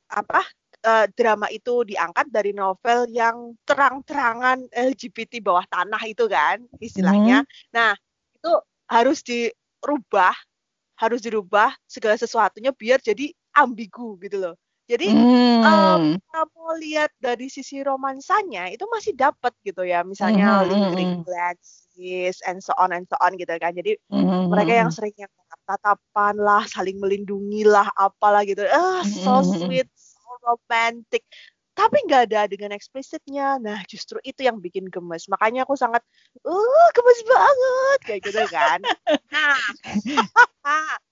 apa 0.09 0.41
uh, 0.85 1.05
drama 1.17 1.49
itu 1.49 1.83
diangkat 1.83 2.29
dari 2.29 2.53
novel 2.53 3.09
yang 3.09 3.57
terang-terangan 3.65 4.69
LGBT 4.69 5.41
bawah 5.41 5.65
tanah 5.65 6.01
itu 6.05 6.29
kan 6.29 6.61
istilahnya. 6.77 7.41
Mm. 7.41 7.49
Nah, 7.73 7.91
itu 8.37 8.53
harus 8.85 9.19
dirubah 9.25 10.35
harus 10.95 11.19
dirubah 11.19 11.75
segala 11.83 12.15
sesuatunya 12.15 12.71
biar 12.71 13.03
jadi 13.03 13.33
ambigu 13.51 14.15
gitu 14.23 14.39
loh. 14.39 14.55
Jadi 14.85 15.09
hmm. 15.09 15.61
um, 15.65 16.03
kalau 16.29 16.77
lihat 16.77 17.09
dari 17.17 17.49
sisi 17.49 17.81
romansanya 17.81 18.69
itu 18.69 18.85
masih 18.85 19.17
dapat 19.17 19.49
gitu 19.65 19.81
ya, 19.81 20.05
misalnya 20.05 20.61
hmm. 20.61 20.69
lingering 20.69 21.13
glances 21.25 22.37
and 22.45 22.61
so 22.61 22.69
on 22.77 22.93
and 22.93 23.09
so 23.09 23.17
on 23.17 23.33
gitu 23.33 23.49
kan. 23.57 23.73
Jadi 23.73 23.97
hmm. 24.13 24.53
mereka 24.53 24.85
yang 24.85 24.93
sering 24.93 25.17
yang 25.17 25.31
tatapan 25.65 26.37
lah, 26.37 26.61
saling 26.69 27.01
melindungi 27.01 27.65
lah, 27.65 27.89
apalah 27.97 28.45
gitu. 28.45 28.61
Ah, 28.69 29.01
so 29.01 29.41
sweet, 29.41 29.89
so 29.97 30.21
romantic 30.45 31.25
tapi 31.75 31.99
nggak 32.07 32.31
ada 32.31 32.47
dengan 32.47 32.71
eksplisitnya. 32.71 33.59
Nah, 33.59 33.83
justru 33.85 34.17
itu 34.23 34.47
yang 34.47 34.63
bikin 34.63 34.87
gemes. 34.87 35.27
Makanya 35.27 35.67
aku 35.67 35.75
sangat, 35.75 36.01
uh, 36.47 36.87
gemes 36.95 37.19
banget 37.27 37.99
kayak 38.07 38.21
gitu 38.23 38.43
kan. 38.47 38.79
Nah, 39.35 39.59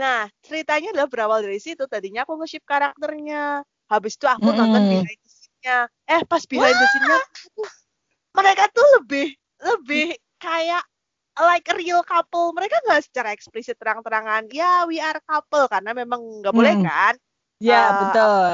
nah 0.00 0.24
ceritanya 0.40 0.96
adalah 0.96 1.08
berawal 1.12 1.44
dari 1.44 1.60
situ. 1.60 1.84
Tadinya 1.84 2.24
aku 2.24 2.40
nge-ship 2.40 2.64
karakternya. 2.64 3.60
Habis 3.92 4.16
itu 4.16 4.24
aku 4.24 4.48
nonton 4.48 4.82
behind 4.88 5.20
the 5.20 5.28
scene-nya. 5.28 5.78
Eh, 6.08 6.20
pas 6.24 6.42
behind 6.48 6.72
the 6.72 6.86
scene-nya, 6.88 7.20
mereka 8.32 8.64
tuh 8.72 8.86
lebih 8.96 9.36
lebih 9.60 10.16
kayak 10.40 10.80
like 11.36 11.68
a 11.68 11.76
real 11.76 12.00
couple. 12.06 12.56
Mereka 12.56 12.80
nggak 12.88 13.04
secara 13.04 13.36
eksplisit 13.36 13.76
terang-terangan, 13.76 14.48
ya 14.48 14.88
we 14.88 14.96
are 14.96 15.20
couple 15.28 15.68
karena 15.68 15.92
memang 15.92 16.40
nggak 16.40 16.54
boleh 16.56 16.74
hmm. 16.80 16.86
kan. 16.88 17.14
Ya, 17.60 17.76
yeah, 17.76 17.84
uh, 17.84 17.96
betul 18.00 18.48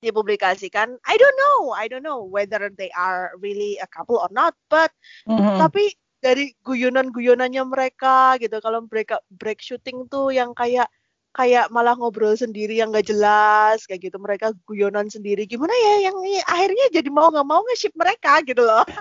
dipublikasikan 0.00 0.96
I 1.04 1.14
don't 1.20 1.36
know 1.36 1.76
I 1.76 1.86
don't 1.86 2.04
know 2.04 2.24
whether 2.24 2.72
they 2.72 2.88
are 2.96 3.36
really 3.36 3.76
a 3.84 3.88
couple 3.88 4.16
or 4.16 4.32
not 4.32 4.56
but 4.72 4.88
mm-hmm. 5.28 5.60
tapi 5.60 5.92
dari 6.20 6.52
guyonan-guyonannya 6.62 7.64
mereka 7.64 8.36
gitu. 8.36 8.60
Kalau 8.60 8.84
mereka 8.84 9.18
break 9.32 9.64
shooting 9.64 10.06
tuh 10.12 10.30
yang 10.30 10.52
kayak 10.52 10.86
kayak 11.30 11.70
malah 11.70 11.94
ngobrol 11.94 12.34
sendiri 12.34 12.82
yang 12.82 12.92
gak 12.92 13.08
jelas 13.08 13.82
kayak 13.88 14.12
gitu. 14.12 14.16
Mereka 14.20 14.52
guyonan 14.68 15.08
sendiri. 15.08 15.48
Gimana 15.48 15.72
ya 15.72 16.12
yang 16.12 16.16
akhirnya 16.46 16.86
jadi 16.92 17.08
mau 17.08 17.32
nggak 17.32 17.48
mau 17.48 17.64
nge-ship 17.72 17.94
mereka 17.96 18.44
gitu 18.44 18.62
loh. 18.62 18.84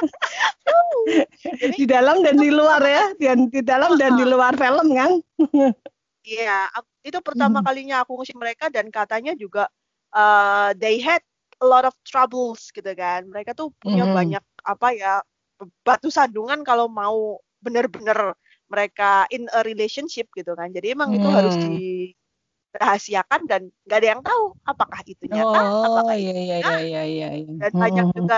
Jadi, 1.40 1.74
di 1.74 1.86
dalam 1.90 2.22
dan 2.22 2.38
di 2.38 2.54
luar 2.54 2.84
ya. 2.84 3.12
Dan 3.18 3.50
di 3.50 3.62
dalam 3.66 3.98
dan 3.98 4.16
di 4.16 4.26
luar 4.26 4.56
film 4.56 4.96
kan? 4.96 5.14
Iya. 6.30 6.70
Itu 7.02 7.26
pertama 7.26 7.66
kalinya 7.66 8.06
aku 8.06 8.22
nge-ship 8.22 8.38
mereka 8.38 8.70
dan 8.70 8.94
katanya 8.94 9.34
juga 9.34 9.66
uh, 10.14 10.78
they 10.78 11.02
had 11.02 11.26
a 11.58 11.66
lot 11.66 11.90
of 11.90 11.96
troubles 12.06 12.70
gitu 12.70 12.92
kan. 12.94 13.26
Mereka 13.26 13.58
tuh 13.58 13.74
punya 13.82 14.06
mm. 14.06 14.14
banyak 14.14 14.44
apa 14.62 14.88
ya 14.94 15.14
batu 15.84 16.08
sandungan 16.08 16.64
kalau 16.64 16.88
mau 16.88 17.40
bener-bener 17.60 18.34
mereka 18.70 19.26
in 19.34 19.50
a 19.52 19.66
relationship 19.66 20.30
gitu 20.38 20.54
kan. 20.56 20.72
Jadi 20.72 20.94
emang 20.94 21.12
mm. 21.12 21.18
itu 21.20 21.30
harus 21.30 21.56
mm. 21.58 21.66
dirahasiakan 21.66 23.42
dan 23.50 23.62
nggak 23.84 24.00
ada 24.00 24.08
yang 24.08 24.22
tahu 24.22 24.44
apakah 24.64 25.02
itu 25.04 25.26
nyata, 25.28 25.62
oh, 25.66 25.84
apakah 25.90 26.16
iya, 26.16 26.32
itu 26.32 26.40
iya, 26.40 26.58
iya, 26.62 26.78
iya, 26.80 27.04
iya, 27.04 27.30
iya. 27.44 27.54
Dan 27.58 27.72
mm. 27.74 27.82
banyak 27.82 28.08
juga 28.14 28.38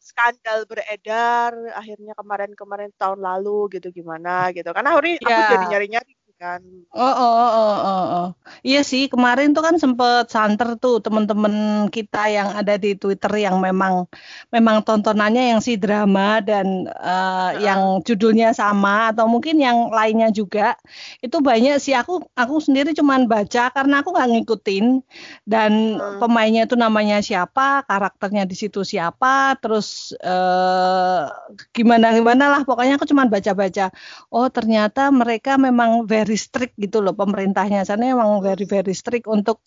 skandal 0.00 0.62
beredar 0.70 1.50
akhirnya 1.74 2.14
kemarin-kemarin 2.14 2.94
tahun 2.94 3.20
lalu 3.20 3.78
gitu 3.78 3.90
gimana 3.90 4.54
gitu. 4.54 4.70
Karena 4.70 4.96
hari 4.96 5.18
yeah. 5.20 5.28
aku 5.28 5.42
jadi 5.54 5.64
nyari-nyari 5.76 6.12
kan. 6.36 6.60
Oh, 6.92 7.00
oh, 7.00 7.32
oh, 7.32 7.52
oh, 7.56 7.76
oh, 7.80 8.04
oh. 8.12 8.26
Iya 8.60 8.84
sih, 8.84 9.08
kemarin 9.08 9.56
tuh 9.56 9.64
kan 9.64 9.76
sempet 9.80 10.28
santer 10.28 10.76
tuh 10.76 11.00
teman-teman 11.00 11.88
kita 11.88 12.28
yang 12.28 12.52
ada 12.52 12.76
di 12.76 12.92
Twitter 12.92 13.32
yang 13.40 13.56
memang 13.56 14.04
memang 14.52 14.84
tontonannya 14.84 15.56
yang 15.56 15.60
si 15.64 15.80
drama 15.80 16.44
dan 16.44 16.92
uh, 16.92 17.56
uh. 17.56 17.56
yang 17.56 17.80
judulnya 18.04 18.52
sama 18.52 19.16
atau 19.16 19.24
mungkin 19.24 19.56
yang 19.56 19.88
lainnya 19.88 20.28
juga. 20.28 20.76
Itu 21.24 21.40
banyak 21.40 21.80
sih 21.80 21.96
aku 21.96 22.20
aku 22.36 22.60
sendiri 22.60 22.92
cuman 22.92 23.24
baca 23.24 23.72
karena 23.72 24.04
aku 24.04 24.12
nggak 24.12 24.28
ngikutin 24.36 25.00
dan 25.48 25.96
uh. 25.96 26.20
pemainnya 26.20 26.68
itu 26.68 26.76
namanya 26.76 27.24
siapa, 27.24 27.88
karakternya 27.88 28.44
di 28.44 28.56
situ 28.60 28.84
siapa, 28.84 29.56
terus 29.56 30.12
uh, 30.20 31.32
gimana 31.72 32.12
gimana 32.12 32.44
lah 32.52 32.60
pokoknya 32.68 33.00
aku 33.00 33.08
cuman 33.08 33.32
baca-baca. 33.32 33.88
Oh, 34.28 34.52
ternyata 34.52 35.08
mereka 35.08 35.56
memang 35.56 36.04
very 36.04 36.25
very 36.26 36.34
strict 36.34 36.74
gitu 36.74 36.98
loh 36.98 37.14
pemerintahnya 37.14 37.86
sana 37.86 38.10
emang 38.10 38.42
very 38.42 38.66
very 38.66 38.90
strict 38.90 39.30
untuk 39.30 39.62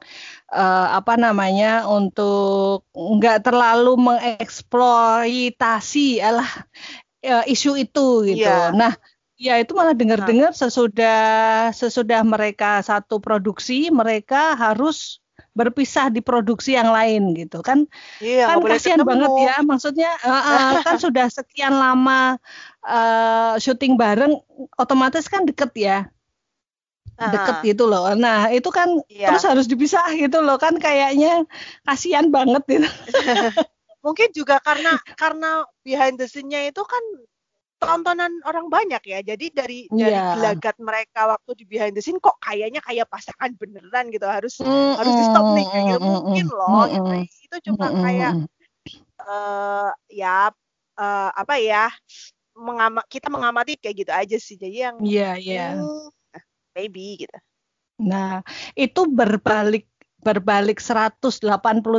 uh, 0.51 0.91
apa 0.91 1.15
namanya 1.15 1.87
untuk 1.87 2.83
nggak 2.91 3.47
terlalu 3.47 3.95
mengeksploitasi 3.95 6.19
alah 6.19 6.51
uh, 7.23 7.47
isu 7.47 7.79
itu 7.79 8.27
gitu. 8.27 8.43
Yeah. 8.43 8.75
Nah, 8.75 8.91
ya 9.39 9.55
itu 9.55 9.71
malah 9.71 9.95
dengar-dengar 9.95 10.51
nah. 10.51 10.59
sesudah 10.59 11.23
sesudah 11.71 12.27
mereka 12.27 12.83
satu 12.83 13.23
produksi 13.23 13.87
mereka 13.87 14.59
harus 14.59 15.23
berpisah 15.55 16.11
di 16.11 16.19
produksi 16.19 16.75
yang 16.75 16.91
lain 16.91 17.31
gitu 17.35 17.63
kan 17.63 17.87
iya, 18.19 18.51
kan 18.51 18.59
kasihan 18.63 19.03
banget 19.07 19.31
ya 19.39 19.55
maksudnya 19.63 20.11
uh, 20.23 20.35
uh, 20.35 20.71
kan 20.85 20.99
sudah 20.99 21.31
sekian 21.31 21.71
lama 21.71 22.35
uh, 22.83 23.55
syuting 23.55 23.95
bareng 23.95 24.35
otomatis 24.75 25.31
kan 25.31 25.47
deket 25.47 25.71
ya 25.79 26.11
deket 27.27 27.57
gitu 27.75 27.83
loh. 27.91 28.07
Nah 28.15 28.47
itu 28.55 28.69
kan 28.71 28.87
iya. 29.11 29.35
terus 29.35 29.43
harus 29.43 29.67
dipisah 29.67 30.07
gitu 30.15 30.39
loh 30.39 30.55
kan 30.55 30.79
kayaknya 30.79 31.43
kasihan 31.83 32.31
banget 32.31 32.63
gitu. 32.67 32.87
Mungkin 34.05 34.31
juga 34.31 34.63
karena 34.63 34.95
karena 35.19 35.67
behind 35.83 36.15
the 36.15 36.27
scene-nya 36.31 36.71
itu 36.71 36.79
kan 36.87 37.03
tontonan 37.79 38.31
orang 38.47 38.67
banyak 38.67 39.03
ya. 39.03 39.19
Jadi 39.23 39.45
dari 39.51 39.79
yeah. 39.91 39.99
dari 39.99 40.15
iya. 40.15 40.25
gelagat 40.35 40.75
mereka 40.79 41.21
waktu 41.27 41.51
di 41.59 41.65
behind 41.67 41.95
the 41.95 42.03
scene 42.03 42.19
kok 42.19 42.39
kayaknya 42.39 42.79
kayak 42.83 43.07
pasangan 43.11 43.51
beneran 43.59 44.11
gitu. 44.11 44.27
Harus 44.27 44.59
mm, 44.63 44.91
harus 44.99 45.13
di 45.15 45.23
stop 45.27 45.47
nih 45.55 45.67
kayak 45.67 45.85
gitu. 45.95 45.99
Mungkin 46.03 46.47
loh 46.51 46.69
mm, 46.69 46.91
gitu. 46.91 47.09
Itu 47.47 47.55
cuma 47.71 47.85
mm, 47.91 47.99
kayak 48.03 48.33
uh, 49.23 49.89
ya 50.11 50.51
uh, 50.99 51.29
apa 51.35 51.55
ya 51.59 51.87
mengama 52.59 53.01
kita 53.07 53.31
mengamati 53.31 53.79
kayak 53.79 53.95
gitu 54.03 54.11
aja 54.11 54.37
sih. 54.37 54.55
Jadi 54.59 54.77
yang 54.83 54.95
yeah. 55.03 55.35
Yeah. 55.39 55.79
Hmm, 55.79 56.11
baby 56.73 57.25
gitu. 57.25 57.37
Nah, 57.99 58.41
itu 58.79 59.05
berbalik 59.11 59.89
berbalik 60.19 60.83
180 60.83 61.39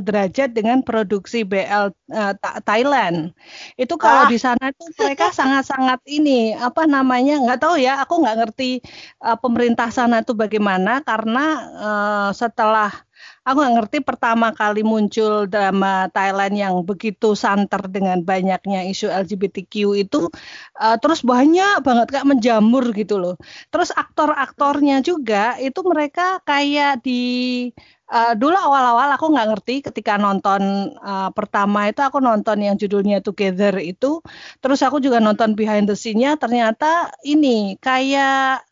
derajat 0.04 0.52
dengan 0.52 0.84
produksi 0.84 1.40
BL 1.40 1.88
uh, 2.12 2.34
eh, 2.36 2.60
Thailand. 2.68 3.32
Itu 3.80 3.96
kalau 3.96 4.28
ah. 4.28 4.30
di 4.30 4.36
sana 4.36 4.68
itu 4.68 4.84
mereka 5.00 5.32
sangat-sangat 5.38 6.04
ini 6.04 6.52
apa 6.52 6.84
namanya 6.84 7.40
nggak 7.40 7.60
tahu 7.64 7.80
ya, 7.80 8.04
aku 8.04 8.20
nggak 8.20 8.36
ngerti 8.44 8.84
uh, 9.24 9.40
pemerintah 9.40 9.88
sana 9.88 10.20
itu 10.20 10.36
bagaimana 10.36 11.00
karena 11.00 11.46
uh, 11.80 12.30
setelah 12.36 12.92
aku 13.50 13.58
nggak 13.60 13.76
ngerti 13.82 13.98
pertama 14.06 14.54
kali 14.54 14.86
muncul 14.86 15.50
drama 15.50 16.06
Thailand 16.14 16.54
yang 16.54 16.74
begitu 16.86 17.34
santer 17.34 17.82
dengan 17.90 18.22
banyaknya 18.22 18.86
isu 18.86 19.10
LGBTQ 19.10 19.74
itu 20.06 20.30
uh, 20.78 20.96
terus 21.02 21.20
banyak 21.26 21.82
banget 21.82 22.08
kak 22.14 22.26
menjamur 22.30 22.94
gitu 22.94 23.18
loh. 23.18 23.34
Terus 23.74 23.90
aktor-aktornya 23.90 25.02
juga 25.02 25.58
itu 25.58 25.80
mereka 25.82 26.38
kayak 26.46 27.02
di 27.02 27.20
uh, 28.10 28.34
dulu 28.34 28.56
awal-awal 28.58 29.08
aku 29.14 29.26
nggak 29.30 29.48
ngerti 29.54 29.74
ketika 29.86 30.18
nonton 30.18 30.92
uh, 31.00 31.30
pertama 31.30 31.88
itu 31.88 32.02
aku 32.02 32.18
nonton 32.18 32.58
yang 32.60 32.74
judulnya 32.76 33.22
Together 33.22 33.78
itu 33.78 34.20
terus 34.58 34.82
aku 34.82 34.98
juga 34.98 35.22
nonton 35.22 35.54
behind 35.54 35.86
the 35.86 35.96
scene-nya 35.96 36.36
ternyata 36.36 37.14
ini 37.22 37.78
kayak 37.78 38.66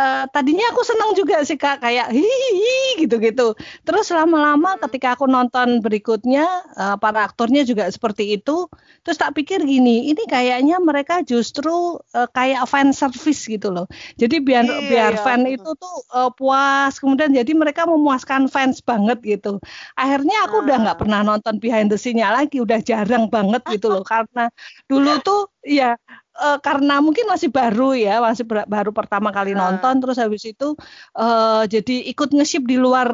uh, 0.00 0.24
tadinya 0.32 0.64
aku 0.72 0.80
senang 0.80 1.12
juga 1.12 1.44
sih 1.44 1.60
kak 1.60 1.84
kayak 1.84 2.08
hihi 2.08 3.04
gitu-gitu. 3.04 3.52
Terus 3.84 4.08
lama-lama 4.10 4.76
hmm. 4.76 4.80
ketika 4.88 5.14
aku 5.16 5.28
nonton 5.28 5.84
berikutnya 5.84 6.46
uh, 6.76 6.96
para 6.96 7.28
aktornya 7.28 7.62
juga 7.68 7.86
seperti 7.92 8.40
itu. 8.40 8.66
Terus 9.04 9.16
tak 9.20 9.36
pikir 9.36 9.64
gini, 9.64 10.12
ini 10.12 10.22
kayaknya 10.28 10.80
mereka 10.80 11.20
justru 11.24 12.00
uh, 12.16 12.28
kayak 12.32 12.64
fan 12.68 12.92
service 12.96 13.44
gitu 13.48 13.72
loh. 13.72 13.86
Jadi 14.16 14.40
biar 14.40 14.64
iya, 14.64 14.80
biar 14.88 15.12
iya. 15.16 15.22
fan 15.22 15.44
itu 15.44 15.70
tuh 15.76 15.96
uh, 16.12 16.30
puas, 16.32 16.96
kemudian 16.96 17.32
jadi 17.32 17.52
mereka 17.52 17.84
memuaskan 17.84 18.48
fans 18.48 18.80
banget 18.84 19.20
gitu. 19.24 19.60
Akhirnya 19.96 20.48
aku 20.48 20.60
hmm. 20.60 20.64
udah 20.68 20.76
nggak 20.88 20.96
ah. 20.96 21.00
pernah 21.00 21.20
nonton 21.24 21.54
behind 21.60 21.92
the 21.92 21.98
scene-nya 22.00 22.32
lagi, 22.32 22.60
udah 22.60 22.80
jarang 22.80 23.28
banget 23.28 23.60
gitu 23.68 23.92
loh. 23.92 24.04
Karena 24.04 24.48
dulu 24.88 25.12
tuh 25.20 25.40
ya 25.64 25.96
uh, 26.40 26.58
karena 26.58 26.98
mungkin 27.04 27.28
masih 27.28 27.52
baru 27.52 27.92
ya, 27.92 28.18
masih 28.24 28.48
ber 28.48 28.64
baru 28.64 28.90
pertama 28.90 29.28
kali 29.30 29.52
nah. 29.52 29.70
nonton, 29.70 30.00
terus 30.00 30.16
habis 30.16 30.42
itu 30.48 30.72
uh, 31.14 31.62
jadi 31.68 32.08
ikut 32.10 32.32
ngesip 32.32 32.64
di 32.64 32.80
luar 32.80 33.08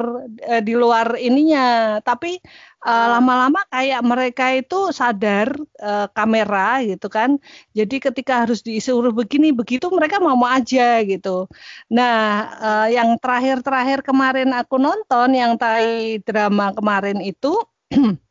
uh, 0.47 0.61
di 0.63 0.73
luar 0.73 1.19
ininya. 1.19 1.99
Tapi 2.01 2.39
lama-lama 2.87 3.67
uh, 3.67 3.67
kayak 3.67 4.01
mereka 4.05 4.45
itu 4.55 4.95
sadar 4.95 5.51
uh, 5.83 6.07
kamera 6.15 6.79
gitu 6.87 7.11
kan. 7.11 7.35
Jadi 7.75 7.99
ketika 7.99 8.47
harus 8.47 8.63
disuruh 8.63 9.11
begini 9.11 9.51
begitu 9.51 9.91
mereka 9.91 10.23
mau 10.23 10.39
mau 10.39 10.47
aja 10.47 11.03
gitu. 11.03 11.51
Nah, 11.91 12.47
uh, 12.61 12.87
yang 12.87 13.19
terakhir-terakhir 13.19 14.07
kemarin 14.07 14.55
aku 14.55 14.79
nonton 14.79 15.35
yang 15.35 15.59
Thai 15.59 16.21
drama 16.23 16.71
kemarin 16.71 17.19
itu 17.19 17.59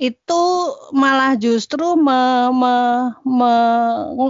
itu 0.00 0.42
malah 0.96 1.36
justru 1.36 1.92
me, 2.00 2.48
me, 2.56 2.74
me, 3.28 3.52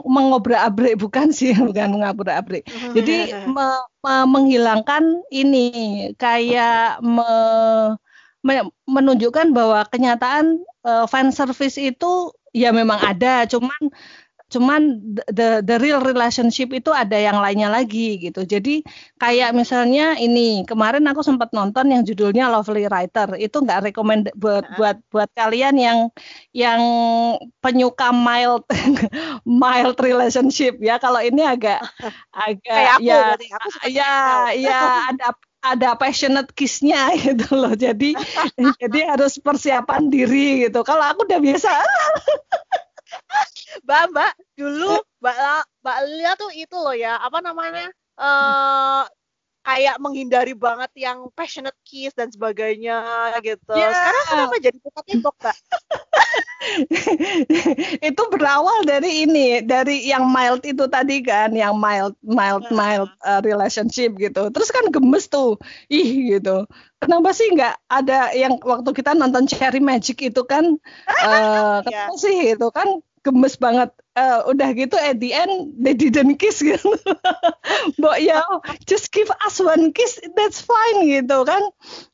mengobrak-abrik. 0.03 0.99
Bukan 0.99 1.31
sih 1.31 1.55
bukan 1.69 1.95
mengobrak-abrik 1.95 2.67
jadi 2.91 3.47
me, 3.47 3.67
me, 4.03 4.15
menghilangkan 4.27 5.23
ini 5.31 5.71
kayak 6.19 6.99
me, 7.01 7.33
me, 8.43 8.67
menunjukkan 8.91 9.55
bahwa 9.55 9.87
kenyataan 9.89 10.61
uh, 10.83 11.07
fan 11.07 11.31
service 11.31 11.79
itu 11.79 12.35
ya 12.51 12.75
memang 12.75 12.99
ada. 12.99 13.47
Cuman 13.47 13.95
cuman 14.51 14.99
the 15.31 15.63
the 15.63 15.79
real 15.79 16.03
relationship 16.03 16.75
itu 16.75 16.91
ada 16.91 17.15
yang 17.15 17.39
lainnya 17.39 17.71
lagi 17.71 18.19
gitu. 18.19 18.43
Jadi 18.43 18.83
kayak 19.17 19.55
misalnya 19.55 20.19
ini 20.19 20.67
kemarin 20.67 21.07
aku 21.07 21.23
sempat 21.23 21.55
nonton 21.55 21.95
yang 21.95 22.03
judulnya 22.03 22.51
Lovely 22.51 22.91
Writer 22.91 23.39
itu 23.39 23.57
nggak 23.63 23.91
rekomend 23.91 24.35
buat 24.35 24.67
buat 24.75 24.99
buat 25.15 25.31
kalian 25.39 25.79
yang 25.79 25.99
yang 26.51 26.83
penyuka 27.63 28.11
mild 28.11 28.67
mild 29.63 29.97
relationship 30.03 30.77
ya. 30.83 30.99
Kalau 30.99 31.23
ini 31.23 31.47
agak 31.47 31.79
agak 32.35 32.67
kayak 32.67 32.95
aku, 32.99 33.07
ya 33.07 33.21
aku 33.39 33.71
ya 33.87 34.13
ya 34.59 34.81
ada 35.15 35.29
ada 35.61 35.93
passionate 35.95 36.51
kissnya 36.57 37.15
gitu 37.25 37.55
loh. 37.55 37.79
Jadi 37.79 38.19
jadi 38.83 39.15
harus 39.15 39.39
persiapan 39.39 40.11
diri 40.11 40.67
gitu. 40.67 40.83
Kalau 40.83 41.07
aku 41.07 41.23
udah 41.29 41.39
biasa 41.39 41.71
Mbak, 43.87 44.03
Mbak, 44.15 44.33
dulu 44.57 44.95
Mbak 45.21 45.37
Mbak 45.83 45.99
Lia 46.09 46.33
tuh 46.37 46.51
itu 46.55 46.77
loh 46.77 46.97
ya, 46.97 47.19
apa 47.21 47.39
namanya? 47.43 47.89
Uh, 48.17 49.05
kayak 49.61 49.97
menghindari 50.01 50.57
banget 50.57 50.91
yang 50.97 51.29
passionate 51.37 51.77
kiss 51.85 52.17
dan 52.17 52.33
sebagainya 52.33 53.05
gitu. 53.45 53.75
Yeah. 53.77 53.93
Sekarang 53.93 54.25
kenapa 54.29 54.57
jadi 54.61 54.79
suka 54.81 55.01
TikTok, 55.05 55.37
Mbak? 55.37 55.57
itu 58.09 58.23
berawal 58.33 58.85
dari 58.85 59.25
ini, 59.29 59.61
dari 59.65 60.05
yang 60.09 60.29
mild 60.29 60.65
itu 60.65 60.85
tadi 60.89 61.21
kan, 61.21 61.53
yang 61.53 61.77
mild 61.77 62.17
mild 62.25 62.65
mild 62.73 63.11
uh, 63.25 63.41
relationship 63.45 64.17
gitu. 64.17 64.49
Terus 64.49 64.69
kan 64.73 64.89
gemes 64.89 65.29
tuh. 65.29 65.61
Ih 65.93 66.37
gitu. 66.37 66.65
Kenapa 67.01 67.33
sih 67.33 67.49
nggak 67.53 67.81
ada 67.89 68.33
yang 68.37 68.61
waktu 68.61 68.91
kita 68.93 69.17
nonton 69.17 69.49
Cherry 69.49 69.81
Magic 69.81 70.21
itu 70.21 70.43
kan 70.45 70.77
uh, 71.09 71.81
kenapa 71.85 72.13
yeah. 72.13 72.21
sih 72.21 72.37
itu 72.57 72.69
kan 72.73 73.01
gemes 73.23 73.57
banget. 73.61 73.91
Uh, 74.19 74.43
udah 74.51 74.75
gitu 74.75 74.99
at 74.99 75.17
the 75.23 75.31
end 75.33 75.71
they 75.79 75.95
didn't 75.95 76.37
kiss 76.37 76.61
gitu. 76.61 76.93
Mbok 77.97 78.17
ya 78.21 78.43
just 78.85 79.15
give 79.15 79.31
us 79.47 79.63
one 79.63 79.95
kiss 79.95 80.19
that's 80.35 80.61
fine 80.61 81.07
gitu 81.07 81.47
kan. 81.47 81.63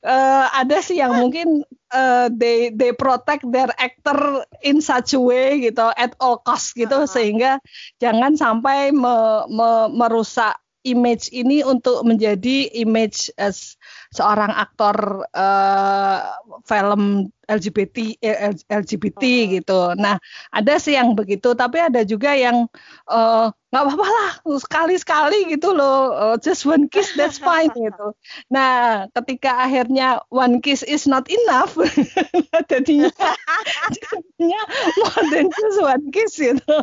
Uh, 0.05 0.47
ada 0.55 0.79
sih 0.85 1.01
yang 1.01 1.16
mungkin 1.16 1.64
uh, 1.90 2.29
they 2.31 2.71
they 2.75 2.92
protect 2.92 3.47
their 3.49 3.71
actor 3.81 4.45
in 4.62 4.85
such 4.85 5.16
a 5.16 5.21
way 5.21 5.62
gitu 5.62 5.88
at 5.97 6.12
all 6.21 6.38
cost 6.42 6.77
gitu 6.77 6.95
uh 6.95 7.05
-huh. 7.05 7.11
sehingga 7.11 7.59
jangan 7.99 8.37
sampai 8.37 8.92
me, 8.92 9.16
me, 9.51 9.71
merusak 9.95 10.55
image 10.87 11.35
ini 11.35 11.66
untuk 11.66 12.07
menjadi 12.07 12.70
image 12.79 13.35
as 13.35 13.75
seorang 14.14 14.55
aktor 14.55 15.27
uh, 15.35 16.38
film 16.62 17.29
LGBT 17.46 18.18
eh, 18.22 18.55
LGBT 18.70 19.22
oh. 19.22 19.42
gitu. 19.59 19.81
Nah, 19.99 20.18
ada 20.51 20.75
sih 20.83 20.99
yang 20.99 21.14
begitu, 21.14 21.55
tapi 21.55 21.79
ada 21.79 22.03
juga 22.03 22.35
yang 22.35 22.66
uh, 23.07 23.51
nggak 23.70 23.83
apa-apa 23.83 24.07
lah 24.09 24.31
sekali-sekali 24.62 25.53
gitu 25.55 25.75
loh, 25.75 26.11
uh, 26.14 26.37
just 26.38 26.66
one 26.66 26.90
kiss 26.90 27.14
that's 27.14 27.38
fine 27.38 27.70
gitu. 27.87 28.14
Nah, 28.51 29.07
ketika 29.14 29.62
akhirnya 29.62 30.22
one 30.31 30.59
kiss 30.59 30.83
is 30.83 31.07
not 31.07 31.27
enough, 31.31 31.79
jadinya 32.70 33.11
jadinya 33.99 34.62
more 34.99 35.25
than 35.31 35.46
just 35.51 35.79
one 35.79 36.05
kiss 36.11 36.35
gitu. 36.38 36.77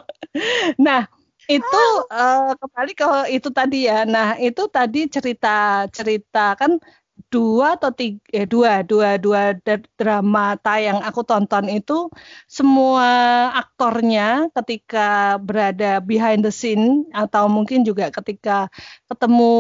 Nah, 0.80 1.08
itu 1.50 1.82
uh, 2.12 2.56
kembali 2.56 2.92
ke 2.96 3.08
itu 3.36 3.50
tadi 3.52 3.90
ya. 3.90 4.08
Nah, 4.08 4.40
itu 4.40 4.68
tadi 4.72 5.08
cerita 5.12 5.88
cerita 5.92 6.56
kan 6.56 6.80
dua 7.30 7.78
atau 7.78 7.90
tiga 7.94 8.22
eh, 8.34 8.46
dua 8.46 8.82
dua 8.86 9.18
dua 9.18 9.58
drama 9.98 10.58
yang 10.78 11.02
aku 11.02 11.22
tonton 11.26 11.66
itu 11.70 12.10
semua 12.50 13.10
aktornya 13.58 14.50
ketika 14.62 15.38
berada 15.42 16.02
behind 16.02 16.46
the 16.46 16.54
scene 16.54 17.06
atau 17.14 17.50
mungkin 17.50 17.86
juga 17.86 18.10
ketika 18.14 18.70
ketemu 19.10 19.54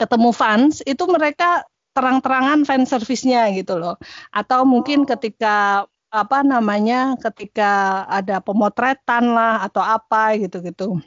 ketemu 0.00 0.30
fans 0.32 0.80
itu 0.88 1.04
mereka 1.08 1.64
terang-terangan 1.94 2.66
fan 2.66 2.82
service-nya 2.88 3.54
gitu 3.54 3.78
loh 3.78 4.00
atau 4.34 4.66
mungkin 4.66 5.04
oh. 5.04 5.08
ketika 5.08 5.86
apa 6.14 6.46
namanya 6.46 7.18
ketika 7.18 8.06
ada 8.06 8.38
pemotretan 8.38 9.34
lah 9.34 9.66
atau 9.66 9.82
apa 9.82 10.38
gitu-gitu. 10.38 11.02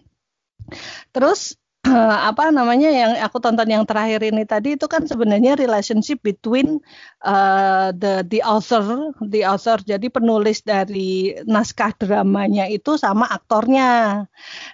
Terus 1.15 1.56
apa 1.95 2.52
namanya 2.52 2.91
yang 2.91 3.12
aku 3.23 3.39
tonton 3.39 3.69
yang 3.71 3.88
terakhir 3.88 4.19
ini 4.28 4.43
tadi 4.43 4.76
itu 4.76 4.86
kan 4.91 5.08
sebenarnya 5.08 5.56
relationship 5.56 6.19
between 6.19 6.84
uh, 7.23 7.95
the 7.95 8.28
the 8.28 8.43
author 8.43 9.15
the 9.23 9.47
author 9.47 9.80
jadi 9.80 10.12
penulis 10.12 10.62
dari 10.65 11.38
naskah 11.47 11.95
dramanya 11.95 12.67
itu 12.67 13.00
sama 13.00 13.30
aktornya. 13.32 14.26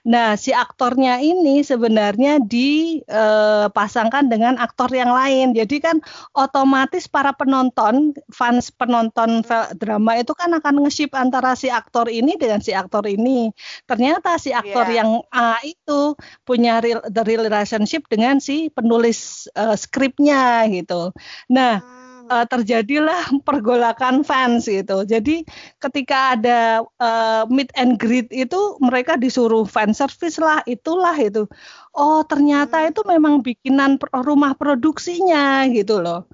Nah 0.07 0.33
si 0.33 0.55
aktornya 0.55 1.21
ini 1.21 1.61
sebenarnya 1.61 2.41
dipasangkan 2.41 4.23
uh, 4.25 4.29
dengan 4.31 4.53
aktor 4.57 4.89
yang 4.89 5.13
lain. 5.13 5.53
Jadi 5.53 5.77
kan 5.83 6.01
otomatis 6.33 7.05
para 7.05 7.35
penonton 7.37 8.17
fans 8.33 8.73
penonton 8.73 9.45
drama 9.77 10.17
itu 10.17 10.33
kan 10.33 10.49
akan 10.57 10.87
nge-ship 10.87 11.13
antara 11.13 11.53
si 11.53 11.69
aktor 11.69 12.09
ini 12.09 12.33
dengan 12.39 12.59
si 12.63 12.73
aktor 12.73 13.05
ini. 13.05 13.53
Ternyata 13.85 14.41
si 14.41 14.49
aktor 14.49 14.89
yeah. 14.89 15.03
yang 15.03 15.09
A 15.29 15.61
itu 15.61 16.17
punya 16.47 16.81
real 16.81 17.02
the 17.09 17.23
real 17.27 17.43
relationship 17.43 18.05
dengan 18.07 18.39
si 18.39 18.71
penulis 18.71 19.49
uh, 19.57 19.75
skripnya 19.75 20.67
gitu. 20.71 21.11
Nah, 21.51 21.81
uh, 22.29 22.45
terjadilah 22.47 23.31
pergolakan 23.47 24.23
fans 24.23 24.67
gitu. 24.67 25.03
Jadi 25.03 25.43
ketika 25.79 26.37
ada 26.37 26.83
uh, 26.99 27.43
meet 27.51 27.71
and 27.75 27.99
greet 27.99 28.29
itu 28.31 28.77
mereka 28.79 29.19
disuruh 29.19 29.67
fan 29.67 29.91
service 29.91 30.39
lah, 30.39 30.63
itulah 30.69 31.15
itu. 31.17 31.47
Oh, 31.93 32.23
ternyata 32.25 32.83
hmm. 32.83 32.89
itu 32.95 33.01
memang 33.05 33.33
bikinan 33.43 33.99
rumah 34.23 34.55
produksinya 34.55 35.67
gitu 35.69 35.99
loh. 35.99 36.25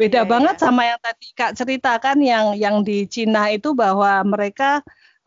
Beda 0.00 0.24
yeah, 0.24 0.28
banget 0.28 0.56
yeah. 0.56 0.64
sama 0.64 0.82
yang 0.88 1.00
tadi 1.04 1.28
Kak 1.36 1.52
ceritakan 1.60 2.18
yang 2.24 2.46
yang 2.56 2.76
di 2.80 3.04
Cina 3.04 3.52
itu 3.52 3.76
bahwa 3.76 4.24
mereka 4.24 4.80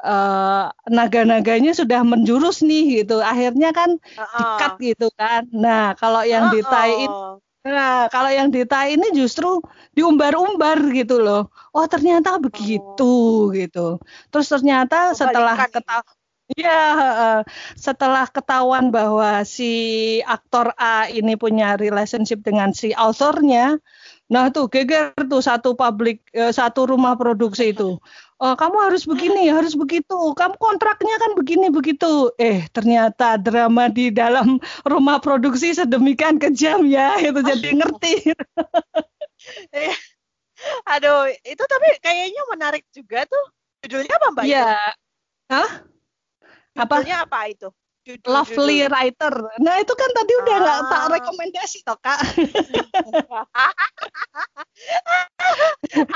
uh, 0.04 0.70
naga-naganya 0.92 1.72
sudah 1.72 2.04
menjurus 2.04 2.62
nih 2.62 3.02
gitu. 3.02 3.24
Akhirnya 3.24 3.72
kan 3.72 3.96
uh-uh. 3.98 4.38
dikat 4.38 4.74
gitu 4.84 5.08
kan. 5.16 5.48
Nah, 5.50 5.96
kalau 5.96 6.22
yang 6.28 6.52
uh-uh. 6.52 6.56
di 6.56 6.62
Thai 6.62 6.92
ini 7.08 7.18
Nah, 7.64 8.12
kalau 8.12 8.28
yang 8.28 8.52
di 8.52 8.68
Thai 8.68 9.00
ini 9.00 9.16
justru 9.16 9.64
diumbar-umbar 9.96 10.84
gitu 10.92 11.24
loh. 11.24 11.48
Oh, 11.72 11.88
ternyata 11.88 12.36
begitu 12.36 13.48
oh. 13.48 13.56
gitu. 13.56 14.04
Terus 14.28 14.52
ternyata 14.52 15.16
setelah 15.16 15.56
ketahuan 15.72 16.20
Iya, 16.52 16.80
setelah 17.80 18.28
ketahuan 18.28 18.92
bahwa 18.92 19.48
si 19.48 20.20
aktor 20.28 20.76
A 20.76 21.08
ini 21.08 21.40
punya 21.40 21.80
relationship 21.80 22.44
dengan 22.44 22.76
si 22.76 22.92
authornya, 22.92 23.80
nah 24.28 24.52
tuh 24.52 24.68
geger 24.68 25.16
tuh 25.16 25.40
satu 25.40 25.72
publik, 25.80 26.20
eh, 26.36 26.52
satu 26.52 26.92
rumah 26.92 27.16
produksi 27.16 27.72
itu 27.72 27.96
oh 28.44 28.54
kamu 28.60 28.78
harus 28.92 29.08
begini, 29.08 29.48
harus 29.58 29.74
begitu, 29.80 30.36
kamu 30.36 30.56
kontraknya 30.60 31.16
kan 31.16 31.32
begini 31.40 31.72
begitu. 31.72 32.28
Eh 32.36 32.68
ternyata 32.76 33.40
drama 33.40 33.88
di 33.88 34.12
dalam 34.12 34.60
rumah 34.84 35.24
produksi 35.24 35.72
sedemikian 35.72 36.36
kejam 36.36 36.84
ya, 36.84 37.16
itu 37.24 37.40
jadi 37.40 37.70
ngerti. 37.80 38.36
Iya. 39.72 39.96
Aduh, 40.96 41.28
itu 41.44 41.64
tapi 41.68 41.88
kayaknya 42.00 42.44
menarik 42.52 42.84
juga 42.92 43.28
tuh. 43.28 43.46
Judulnya 43.84 44.16
apa 44.16 44.28
Mbak? 44.32 44.44
Iya. 44.48 44.68
Hah? 45.52 45.70
Apa? 46.80 47.04
Judulnya 47.04 47.28
apa 47.28 47.40
itu? 47.52 47.68
Judul, 48.04 48.36
Lovely 48.36 48.84
judul. 48.84 48.92
Writer. 48.92 49.32
Nah 49.64 49.80
itu 49.80 49.96
kan 49.96 50.12
tadi 50.12 50.36
udah 50.44 50.60
nggak 50.60 50.76
ah. 50.76 50.92
tak 50.92 51.16
rekomendasi 51.16 51.88
toh 51.88 51.96
kak. 52.04 52.20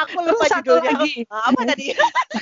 Aku 0.04 0.20
lupa 0.20 0.36
terus 0.36 0.52
satu 0.52 0.68
judulnya. 0.68 1.00
lagi. 1.00 1.24
Apa 1.32 1.64
tadi? 1.64 1.96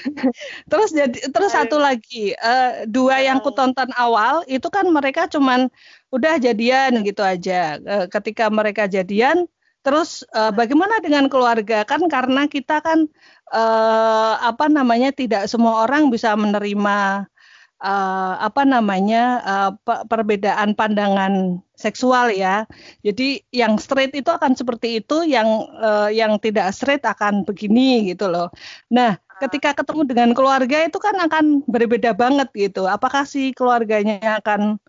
terus 0.74 0.90
jadi 0.98 1.30
terus 1.30 1.54
Ayo. 1.54 1.62
satu 1.62 1.78
lagi. 1.78 2.34
Uh, 2.42 2.90
dua 2.90 3.22
yang 3.22 3.38
ku 3.38 3.54
tonton 3.54 3.94
awal 4.02 4.42
itu 4.50 4.66
kan 4.74 4.90
mereka 4.90 5.30
cuman 5.30 5.70
udah 6.10 6.42
jadian 6.42 7.06
gitu 7.06 7.22
aja. 7.22 7.78
Uh, 7.86 8.10
ketika 8.10 8.50
mereka 8.50 8.90
jadian 8.90 9.46
Terus 9.86 10.26
uh, 10.34 10.50
bagaimana 10.50 10.98
dengan 10.98 11.30
keluarga? 11.30 11.86
Kan 11.86 12.10
karena 12.10 12.50
kita 12.50 12.82
kan 12.82 13.06
uh, 13.54 14.34
apa 14.42 14.66
namanya 14.66 15.14
tidak 15.14 15.46
semua 15.46 15.86
orang 15.86 16.10
bisa 16.10 16.34
menerima 16.34 17.30
uh, 17.82 18.34
apa 18.40 18.64
namanya 18.64 19.24
uh, 19.44 19.72
perbedaan 20.08 20.78
pandangan 20.78 21.60
seksual 21.76 22.32
ya. 22.32 22.64
Jadi 23.04 23.44
yang 23.52 23.76
straight 23.82 24.16
itu 24.16 24.30
akan 24.32 24.56
seperti 24.56 25.04
itu, 25.04 25.28
yang 25.28 25.48
uh, 25.80 26.08
yang 26.12 26.40
tidak 26.40 26.72
straight 26.72 27.04
akan 27.04 27.44
begini 27.44 28.08
gitu 28.12 28.32
loh. 28.32 28.52
Nah, 28.92 29.20
ketika 29.44 29.76
ketemu 29.76 30.08
dengan 30.08 30.30
keluarga 30.32 30.88
itu 30.88 30.98
kan 31.02 31.16
akan 31.20 31.66
berbeda 31.68 32.16
banget 32.16 32.48
gitu. 32.56 32.88
Apakah 32.88 33.28
si 33.28 33.52
keluarganya 33.52 34.40
akan 34.40 34.80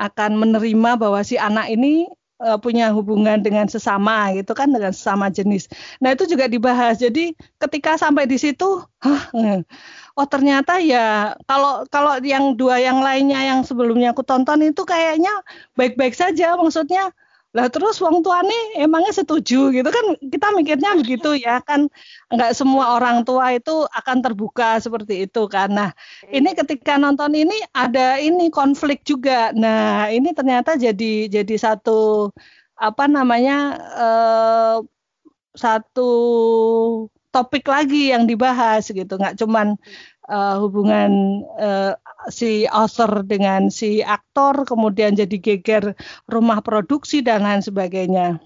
akan 0.00 0.30
menerima 0.40 0.96
bahwa 0.96 1.20
si 1.20 1.36
anak 1.36 1.68
ini 1.68 2.08
uh, 2.40 2.58
punya 2.58 2.90
hubungan 2.90 3.44
dengan 3.44 3.68
sesama 3.68 4.32
gitu 4.34 4.56
kan 4.56 4.72
dengan 4.72 4.90
sesama 4.90 5.28
jenis. 5.28 5.68
Nah 6.00 6.16
itu 6.16 6.24
juga 6.26 6.48
dibahas. 6.48 6.98
Jadi 6.98 7.36
ketika 7.60 8.00
sampai 8.00 8.24
di 8.24 8.40
situ, 8.40 8.80
eh, 9.36 9.60
oh 10.16 10.26
ternyata 10.26 10.80
ya 10.80 11.36
kalau 11.44 11.84
kalau 11.92 12.16
yang 12.24 12.56
dua 12.56 12.80
yang 12.80 13.04
lainnya 13.04 13.38
yang 13.44 13.60
sebelumnya 13.62 14.16
aku 14.16 14.24
tonton 14.24 14.64
itu 14.64 14.82
kayaknya 14.88 15.30
baik-baik 15.76 16.16
saja. 16.16 16.56
Maksudnya 16.56 17.12
lah 17.50 17.66
terus 17.66 17.98
wong 17.98 18.22
tuane 18.22 18.54
emangnya 18.78 19.10
setuju 19.10 19.74
gitu? 19.74 19.88
Kan 19.90 20.06
kita 20.22 20.54
mikirnya 20.54 20.94
begitu 21.00 21.34
ya 21.34 21.58
kan? 21.66 21.90
Nggak 22.30 22.54
semua 22.54 22.94
orang 22.94 23.26
tua 23.26 23.50
itu 23.58 23.86
akan 23.90 24.22
terbuka 24.22 24.78
seperti 24.78 25.26
itu 25.26 25.50
kan. 25.50 25.74
Nah 25.74 25.90
ini 26.30 26.54
ketika 26.54 26.94
nonton 26.94 27.34
ini 27.34 27.56
ada 27.74 28.22
ini 28.22 28.54
konflik 28.54 29.02
juga. 29.02 29.50
Nah 29.50 30.06
ini 30.14 30.30
ternyata 30.30 30.78
jadi 30.78 31.26
jadi 31.26 31.54
satu 31.58 32.30
apa 32.78 33.04
namanya 33.10 33.56
eh, 33.98 34.76
satu 35.58 36.10
topik 37.34 37.66
lagi 37.66 38.14
yang 38.14 38.30
dibahas 38.30 38.86
gitu. 38.94 39.18
Nggak 39.18 39.38
cuman 39.42 39.74
uh, 40.30 40.62
hubungan 40.62 41.42
uh, 41.58 41.98
si 42.30 42.64
author 42.70 43.26
dengan 43.26 43.68
si 43.68 44.00
aktor 44.00 44.62
kemudian 44.62 45.18
jadi 45.18 45.36
geger 45.42 45.98
rumah 46.30 46.62
produksi 46.62 47.20
dan 47.20 47.42
lain 47.42 47.60
sebagainya. 47.60 48.38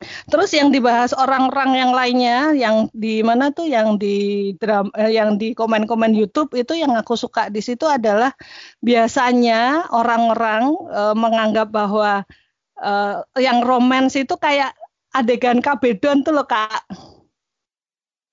Terus 0.00 0.56
yang 0.56 0.72
dibahas 0.72 1.12
orang-orang 1.12 1.76
yang 1.76 1.92
lainnya 1.92 2.38
yang 2.56 2.88
di 2.96 3.20
mana 3.20 3.52
tuh 3.52 3.68
yang 3.68 4.00
di 4.00 4.48
dram, 4.56 4.88
eh, 4.96 5.12
yang 5.12 5.36
di 5.36 5.52
komen-komen 5.52 6.16
YouTube 6.16 6.56
itu 6.56 6.72
yang 6.72 6.96
aku 6.96 7.20
suka 7.20 7.52
di 7.52 7.60
situ 7.60 7.84
adalah 7.84 8.32
biasanya 8.80 9.92
orang-orang 9.92 10.72
eh, 10.88 11.14
menganggap 11.16 11.68
bahwa 11.68 12.24
eh, 12.80 13.16
yang 13.44 13.60
romans 13.60 14.16
itu 14.16 14.32
kayak 14.40 14.72
adegan 15.12 15.60
kabedon 15.60 16.24
tuh 16.24 16.32
loh 16.32 16.48
Kak. 16.48 16.80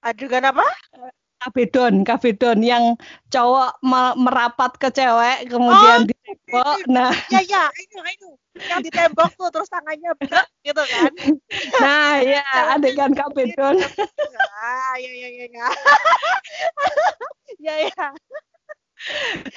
Adegan 0.08 0.48
apa? 0.48 0.64
Kabedon, 1.42 2.02
kabedon 2.02 2.60
yang 2.66 2.98
cowok 3.30 3.78
merapat 4.18 4.72
ke 4.82 4.90
cewek 4.90 5.46
kemudian 5.48 6.04
oh, 6.04 6.08
ditembok. 6.10 6.78
Nah, 6.90 7.12
ya 7.30 7.42
ya, 7.46 7.64
itu 7.78 7.98
itu 8.02 8.30
yang 8.66 8.82
ditembok 8.82 9.30
tuh 9.38 9.50
terus 9.54 9.70
tangannya 9.70 10.12
berat 10.18 10.48
gitu 10.66 10.82
kan. 10.82 11.12
Nah, 11.84 12.18
ya 12.26 12.44
adegan 12.74 13.14
kabedon. 13.14 13.78
Ah, 14.58 14.96
ya 15.04 15.12
ya 15.14 15.30
ya 15.30 15.46
ya. 15.46 15.68
ya 17.66 17.74
ya. 17.86 18.08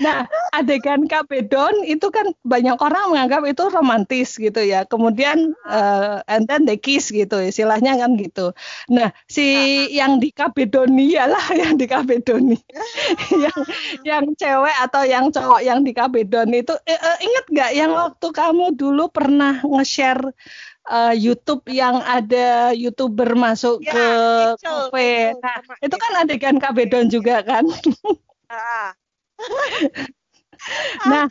Nah, 0.04 0.28
adegan 0.52 1.08
kabedon 1.08 1.82
itu 1.88 2.12
kan 2.12 2.32
banyak 2.44 2.76
orang 2.76 3.14
menganggap 3.16 3.42
itu 3.48 3.64
romantis 3.72 4.36
gitu 4.36 4.60
ya. 4.60 4.84
Kemudian 4.84 5.56
uh, 5.64 6.20
and 6.28 6.44
then 6.46 6.68
they 6.68 6.76
kiss 6.76 7.08
gitu, 7.08 7.40
istilahnya 7.40 7.96
kan 7.96 8.20
gitu. 8.20 8.52
Nah, 8.92 9.10
si 9.26 9.88
yang 9.92 10.20
di 10.20 10.30
kabedoni 10.30 11.16
lah 11.16 11.46
yang 11.60 11.80
di 11.80 11.86
kabedoni. 11.88 12.58
yang 13.44 13.60
yang 14.04 14.24
cewek 14.36 14.76
atau 14.84 15.02
yang 15.08 15.32
cowok 15.32 15.60
yang 15.64 15.80
di 15.82 15.92
kabedon 15.96 16.52
itu 16.52 16.76
uh, 16.76 17.00
uh, 17.00 17.16
inget 17.18 17.44
nggak 17.50 17.70
yang 17.74 17.90
waktu 17.96 18.28
kamu 18.30 18.76
dulu 18.76 19.08
pernah 19.08 19.60
nge-share 19.64 20.32
uh, 20.88 21.14
YouTube 21.16 21.64
yang 21.70 22.00
ada 22.04 22.72
youtuber 22.76 23.34
masuk 23.34 23.82
ya, 23.84 23.92
ke 23.92 24.06
kafe. 24.62 25.34
Nah, 25.40 25.58
itu 25.80 25.96
kan 25.96 26.12
adegan 26.24 26.56
kabedon 26.60 27.08
juga 27.08 27.42
kan. 27.44 27.64
nah, 31.10 31.26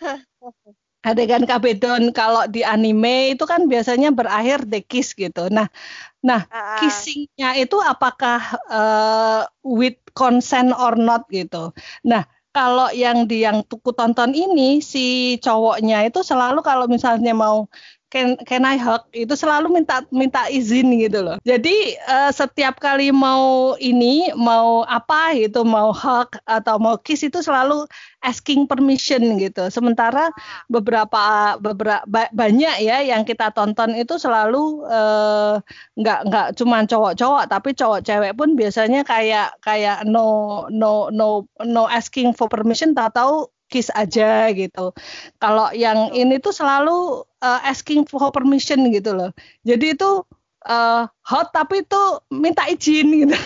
adegan 0.99 1.47
kabedon 1.47 2.11
kalau 2.11 2.43
di 2.51 2.61
anime 2.65 3.35
itu 3.37 3.47
kan 3.47 3.65
biasanya 3.71 4.11
berakhir 4.11 4.67
the 4.67 4.83
kiss 4.83 5.15
gitu. 5.15 5.47
Nah, 5.47 5.71
nah 6.19 6.43
uh. 6.51 6.79
kissingnya 6.83 7.55
itu 7.55 7.79
apakah 7.79 8.39
uh, 8.67 9.47
with 9.63 9.99
consent 10.11 10.75
or 10.75 10.99
not 10.99 11.23
gitu. 11.31 11.71
Nah, 12.03 12.27
kalau 12.49 12.89
yang 12.91 13.29
di 13.29 13.45
yang 13.45 13.63
tuku 13.63 13.93
tonton 13.93 14.33
ini 14.33 14.81
si 14.81 15.37
cowoknya 15.39 16.09
itu 16.09 16.25
selalu 16.25 16.65
kalau 16.65 16.89
misalnya 16.89 17.31
mau 17.31 17.69
can 18.09 18.35
can 18.43 18.65
I 18.65 18.75
hug 18.75 19.05
itu 19.13 19.37
selalu 19.37 19.69
minta 19.69 20.01
minta 20.09 20.49
izin 20.49 20.97
gitu 20.97 21.21
loh. 21.21 21.37
Jadi 21.45 21.93
uh, 22.09 22.33
setiap 22.33 22.81
kali 22.81 23.13
mau 23.13 23.77
ini 23.77 24.33
mau 24.33 24.81
apa 24.89 25.37
gitu 25.37 25.61
mau 25.61 25.93
hug 25.93 26.33
atau 26.49 26.75
mau 26.81 26.97
kiss 26.97 27.21
itu 27.21 27.45
selalu 27.45 27.85
asking 28.25 28.65
permission 28.65 29.21
gitu. 29.37 29.69
Sementara 29.69 30.33
beberapa 30.67 31.55
beberapa 31.61 32.27
banyak 32.33 32.81
ya 32.81 33.05
yang 33.05 33.23
kita 33.23 33.53
tonton 33.53 33.93
itu 33.93 34.17
selalu 34.17 34.83
uh, 34.89 35.61
nggak 35.95 36.19
nggak 36.27 36.47
cuma 36.57 36.83
cowok-cowok 36.89 37.45
tapi 37.45 37.77
cowok 37.77 38.01
cewek 38.01 38.33
pun 38.33 38.57
biasanya 38.57 39.05
kayak 39.05 39.53
kayak 39.61 40.01
no 40.09 40.65
no 40.73 41.13
no 41.13 41.45
no 41.61 41.85
asking 41.85 42.33
for 42.33 42.49
permission 42.49 42.97
tak 42.97 43.13
tahu 43.13 43.47
kiss 43.69 43.93
aja 43.93 44.49
gitu. 44.49 44.91
Kalau 45.37 45.69
yang 45.77 46.09
ini 46.11 46.41
tuh 46.41 46.51
selalu 46.51 47.28
uh, 47.41 47.59
asking 47.65 48.05
for 48.07 48.31
permission 48.31 48.91
gitu 48.91 49.15
loh. 49.15 49.31
Jadi 49.63 49.95
itu 49.95 50.23
uh, 50.67 51.07
hot 51.25 51.47
tapi 51.55 51.83
itu 51.83 52.01
minta 52.31 52.67
izin 52.67 53.27
gitu. 53.27 53.35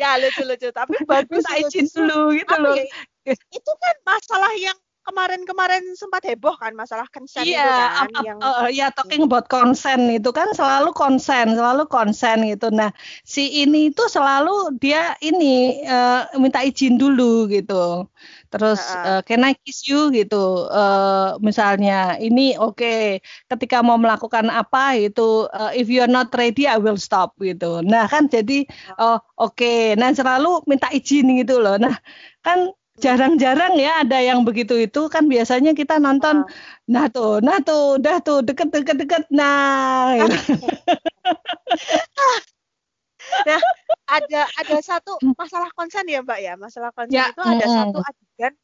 ya 0.00 0.18
lucu-lucu 0.18 0.74
tapi 0.74 0.96
bagus 1.06 1.44
minta 1.44 1.54
izin 1.58 1.86
dulu 1.90 2.34
gitu 2.34 2.54
loh. 2.58 2.74
Ya, 3.26 3.34
itu 3.36 3.72
kan 3.78 3.96
masalah 4.06 4.52
yang 4.56 4.78
kemarin-kemarin 5.00 5.96
sempat 5.96 6.22
heboh 6.28 6.54
kan 6.60 6.76
masalah 6.76 7.08
consent 7.08 7.48
iya, 7.48 7.64
itu 7.64 7.72
kan 7.72 8.08
up, 8.12 8.24
yang 8.24 8.38
uh, 8.38 8.68
ya 8.68 8.92
talking 8.92 9.24
about 9.24 9.48
consent 9.48 10.12
itu 10.12 10.28
kan 10.30 10.52
selalu 10.52 10.92
konsen 10.92 11.56
selalu 11.56 11.88
konsen 11.88 12.44
gitu 12.46 12.68
nah 12.68 12.92
si 13.24 13.64
ini 13.64 13.90
itu 13.90 14.04
selalu 14.06 14.76
dia 14.76 15.16
ini 15.24 15.82
uh, 15.88 16.28
minta 16.36 16.60
izin 16.60 17.00
dulu 17.00 17.48
gitu 17.48 18.06
terus 18.50 18.82
uh, 18.92 19.18
uh, 19.18 19.20
can 19.22 19.46
I 19.46 19.54
kiss 19.54 19.86
you? 19.86 20.10
Gitu. 20.10 20.68
Uh, 20.68 21.38
misalnya 21.38 22.18
ini 22.18 22.58
oke 22.58 22.82
okay, 22.82 23.22
ketika 23.46 23.80
mau 23.80 23.96
melakukan 23.96 24.50
apa 24.50 24.98
itu 24.98 25.46
uh, 25.54 25.70
if 25.72 25.86
you're 25.86 26.10
not 26.10 26.34
ready 26.34 26.66
I 26.66 26.82
will 26.82 26.98
stop. 26.98 27.38
Gitu. 27.38 27.86
Nah 27.86 28.10
kan 28.10 28.26
jadi 28.26 28.66
oh 28.98 29.22
oke. 29.38 29.56
Okay. 29.56 29.94
nah 29.94 30.10
selalu 30.10 30.66
minta 30.66 30.90
izin 30.90 31.30
gitu 31.38 31.62
loh. 31.62 31.78
Nah 31.78 31.94
kan 32.42 32.74
jarang-jarang 33.00 33.80
ya 33.80 34.02
ada 34.02 34.18
yang 34.18 34.42
begitu 34.42 34.74
itu. 34.76 35.06
Kan 35.06 35.30
biasanya 35.30 35.72
kita 35.72 36.02
nonton 36.02 36.42
nah 36.90 37.06
tuh 37.06 37.38
nah 37.38 37.62
tuh 37.62 38.02
udah 38.02 38.18
tuh 38.18 38.42
deket 38.42 38.74
deket 38.74 38.96
deket 39.06 39.22
nah. 39.30 40.10
Gitu. 40.26 40.58
nah 43.46 43.60
ada 44.10 44.42
ada 44.58 44.76
satu 44.82 45.14
masalah 45.38 45.70
konsen 45.78 46.04
ya 46.10 46.20
mbak 46.20 46.40
ya 46.42 46.58
masalah 46.58 46.90
konsen 46.90 47.14
ya, 47.14 47.30
itu 47.30 47.42
ada 47.42 47.66
mm. 47.66 47.74
satu 47.78 47.98
adegan 48.02 48.54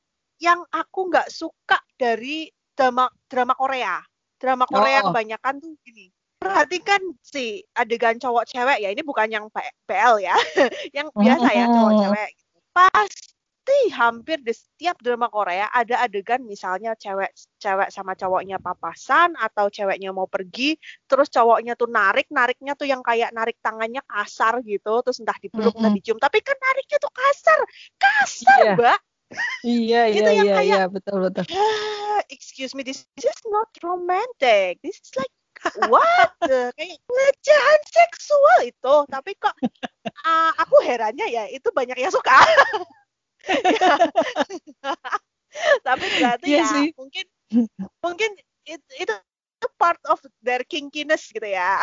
yang 0.43 0.61
aku 0.75 1.01
nggak 1.09 1.29
suka 1.31 1.79
dari 1.97 2.51
drama 2.75 3.07
drama 3.31 3.55
Korea 3.55 4.03
drama 4.37 4.65
Korea 4.69 5.01
oh. 5.07 5.11
kebanyakan 5.11 5.63
tuh 5.63 5.73
gini 5.87 6.11
perhatikan 6.37 7.01
si 7.25 7.65
adegan 7.73 8.21
cowok 8.21 8.45
cewek 8.45 8.79
ya 8.85 8.93
ini 8.93 9.01
bukan 9.01 9.29
yang 9.33 9.45
PL 9.89 10.21
ya 10.21 10.37
yang 10.97 11.09
biasa 11.15 11.49
ya 11.49 11.65
cowok 11.71 11.93
hmm. 11.93 12.03
cewek 12.05 12.31
pasti 13.67 13.91
hampir 13.91 14.39
di 14.47 14.55
setiap 14.55 14.95
drama 15.03 15.27
Korea 15.27 15.67
ada 15.75 15.99
adegan 16.07 16.47
misalnya 16.47 16.95
cewek 16.95 17.35
cewek 17.59 17.91
sama 17.91 18.15
cowoknya 18.15 18.63
papasan 18.63 19.35
atau 19.35 19.67
ceweknya 19.67 20.15
mau 20.15 20.31
pergi 20.31 20.79
terus 21.11 21.27
cowoknya 21.35 21.75
tuh 21.75 21.91
narik 21.91 22.31
nariknya 22.31 22.79
tuh 22.79 22.87
yang 22.87 23.03
kayak 23.03 23.35
narik 23.35 23.59
tangannya 23.59 24.07
kasar 24.07 24.63
gitu 24.63 25.03
terus 25.03 25.19
entah 25.19 25.35
dipeluk 25.43 25.75
mm 25.75 25.83
-hmm. 25.83 25.83
entah 25.83 25.93
dicium. 25.99 26.19
Tapi 26.23 26.39
kan 26.47 26.55
nariknya 26.55 26.99
tuh 27.03 27.11
kasar 27.11 27.59
kasar 27.99 28.59
yeah. 28.63 28.77
mbak. 28.79 29.01
Iya 29.67 30.03
gitu 30.15 30.31
iya 30.31 30.43
iya 30.47 30.57
iya 30.63 30.83
betul 30.87 31.27
betul. 31.27 31.43
Ah, 31.51 32.23
excuse 32.31 32.71
me 32.71 32.87
this, 32.87 33.03
this 33.19 33.27
is 33.27 33.43
not 33.51 33.67
romantic. 33.83 34.79
This 34.87 35.03
is 35.03 35.11
like 35.19 35.35
what 35.91 36.31
kayak 36.79 37.03
pelecehan 37.03 37.81
seksual 37.91 38.59
itu. 38.63 38.95
Tapi 39.11 39.35
kok 39.43 39.59
uh, 40.23 40.55
aku 40.63 40.87
herannya 40.87 41.27
ya 41.27 41.51
itu 41.51 41.67
banyak 41.75 41.99
yang 41.99 42.15
suka 42.15 42.31
tapi 45.87 46.07
berarti 46.21 46.47
iya 46.47 46.61
ya 46.63 46.69
sih. 46.69 46.87
mungkin 46.97 47.27
mungkin 48.05 48.31
it, 48.67 48.83
itu 48.99 49.15
part 49.81 49.99
of 50.07 50.21
their 50.45 50.63
kinkiness 50.63 51.33
gitu 51.33 51.49
ya. 51.49 51.81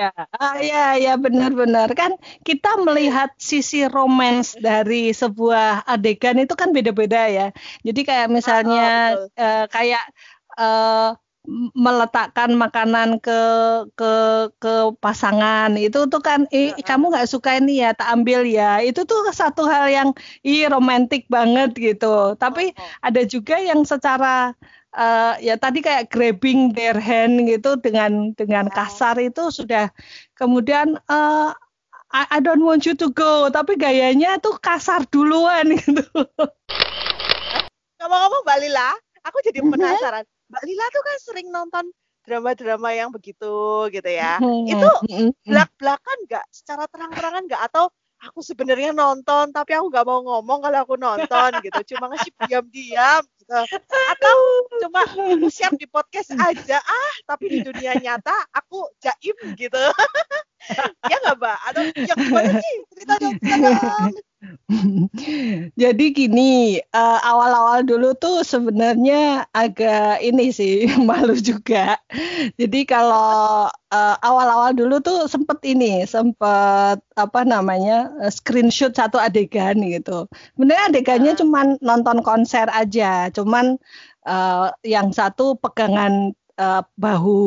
ya, 0.00 0.10
ah, 0.40 0.56
ya, 0.58 0.96
ya 0.96 1.14
benar-benar 1.20 1.92
kan 1.94 2.16
kita 2.42 2.80
melihat 2.82 3.30
sisi 3.36 3.84
romance 3.86 4.56
dari 4.58 5.12
sebuah 5.12 5.84
adegan 5.86 6.40
itu 6.40 6.56
kan 6.56 6.72
beda-beda 6.72 7.28
ya. 7.28 7.46
Jadi 7.84 8.00
kayak 8.02 8.28
misalnya 8.32 9.16
oh, 9.16 9.28
uh, 9.38 9.64
kayak 9.68 10.04
uh, 10.56 11.14
meletakkan 11.74 12.54
makanan 12.54 13.18
ke 13.18 13.40
ke 13.98 14.12
ke 14.62 14.74
pasangan 15.02 15.74
itu 15.74 16.06
tuh 16.06 16.22
kan 16.22 16.46
eh 16.54 16.70
kamu 16.86 17.10
nggak 17.10 17.26
suka 17.26 17.58
ini 17.58 17.82
ya 17.82 17.90
tak 17.90 18.14
ambil 18.14 18.46
ya 18.46 18.78
itu 18.78 19.02
tuh 19.02 19.26
satu 19.34 19.66
hal 19.66 19.90
yang 19.90 20.08
ih 20.46 20.70
romantis 20.70 21.26
banget 21.26 21.74
gitu 21.74 22.38
tapi 22.38 22.70
oh, 22.70 22.78
oh. 22.78 22.90
ada 23.02 23.26
juga 23.26 23.58
yang 23.58 23.82
secara 23.82 24.54
uh, 24.94 25.34
ya 25.42 25.58
tadi 25.58 25.82
kayak 25.82 26.14
grabbing 26.14 26.78
their 26.78 26.94
hand 26.94 27.42
gitu 27.50 27.74
dengan 27.74 28.30
dengan 28.38 28.70
oh. 28.70 28.74
kasar 28.78 29.18
itu 29.18 29.50
sudah 29.50 29.90
kemudian 30.38 30.94
uh, 31.10 31.50
I, 32.12 32.22
I 32.28 32.38
don't 32.38 32.62
want 32.62 32.86
you 32.86 32.94
to 33.02 33.10
go 33.10 33.50
tapi 33.50 33.74
gayanya 33.74 34.38
tuh 34.38 34.60
kasar 34.62 35.08
duluan 35.10 35.74
gitu. 35.80 36.04
Ngomong-ngomong 37.98 38.42
Mbak 38.44 38.58
Lila, 38.66 38.90
aku 39.24 39.38
jadi 39.46 39.58
mm-hmm. 39.62 39.72
penasaran. 39.72 40.24
Mbak 40.52 40.62
Lila 40.68 40.86
tuh 40.92 41.02
kan 41.02 41.16
sering 41.24 41.48
nonton 41.48 41.84
drama-drama 42.28 42.92
yang 42.92 43.08
begitu 43.08 43.88
gitu 43.88 44.10
ya. 44.12 44.36
Hmm, 44.36 44.68
itu 44.68 44.84
hmm, 44.84 45.08
hmm. 45.08 45.30
belak-belakan 45.48 46.18
nggak 46.28 46.44
secara 46.52 46.84
terang-terangan 46.92 47.48
nggak 47.48 47.62
atau 47.72 47.88
aku 48.22 48.38
sebenarnya 48.44 48.94
nonton 48.94 49.50
tapi 49.50 49.74
aku 49.74 49.90
nggak 49.90 50.06
mau 50.06 50.20
ngomong 50.20 50.60
kalau 50.60 50.78
aku 50.84 50.94
nonton 51.00 51.50
gitu. 51.64 51.96
Cuma 51.96 52.12
ngasih 52.12 52.30
diam-diam 52.46 53.22
gitu. 53.40 53.60
Atau 54.12 54.36
cuma 54.84 55.02
siap 55.48 55.72
di 55.80 55.88
podcast 55.88 56.36
aja 56.36 56.78
ah 56.84 57.14
tapi 57.24 57.48
di 57.48 57.58
dunia 57.64 57.96
nyata 57.96 58.36
aku 58.52 58.92
jaim 59.00 59.56
gitu. 59.56 59.82
ya 61.10 61.16
nggak 61.16 61.36
mbak? 61.40 61.58
Atau 61.72 61.80
yang 61.96 62.18
gimana 62.20 62.50
sih? 62.60 62.74
Cerita 62.92 63.14
dong. 63.18 63.34
Jadi 65.82 66.04
gini, 66.10 66.82
uh, 66.90 67.20
awal-awal 67.22 67.86
dulu 67.86 68.10
tuh 68.18 68.42
sebenarnya 68.42 69.46
agak 69.54 70.18
ini 70.18 70.50
sih 70.50 70.90
malu 71.08 71.38
juga. 71.38 71.98
Jadi 72.58 72.82
kalau 72.82 73.70
uh, 73.70 74.16
awal-awal 74.18 74.74
dulu 74.74 74.98
tuh 74.98 75.30
sempet 75.30 75.62
ini, 75.62 76.02
sempet 76.02 76.98
apa 77.14 77.40
namanya 77.46 78.10
screenshot 78.34 78.90
satu 78.90 79.22
adegan 79.22 79.78
gitu. 79.86 80.26
Sebenarnya 80.58 80.84
adegannya 80.90 81.32
uh. 81.34 81.38
cuman 81.38 81.66
nonton 81.78 82.18
konser 82.26 82.66
aja, 82.74 83.30
cuman 83.30 83.78
uh, 84.26 84.74
yang 84.82 85.14
satu 85.14 85.54
pegangan 85.58 86.34
uh, 86.58 86.82
bahu 86.98 87.38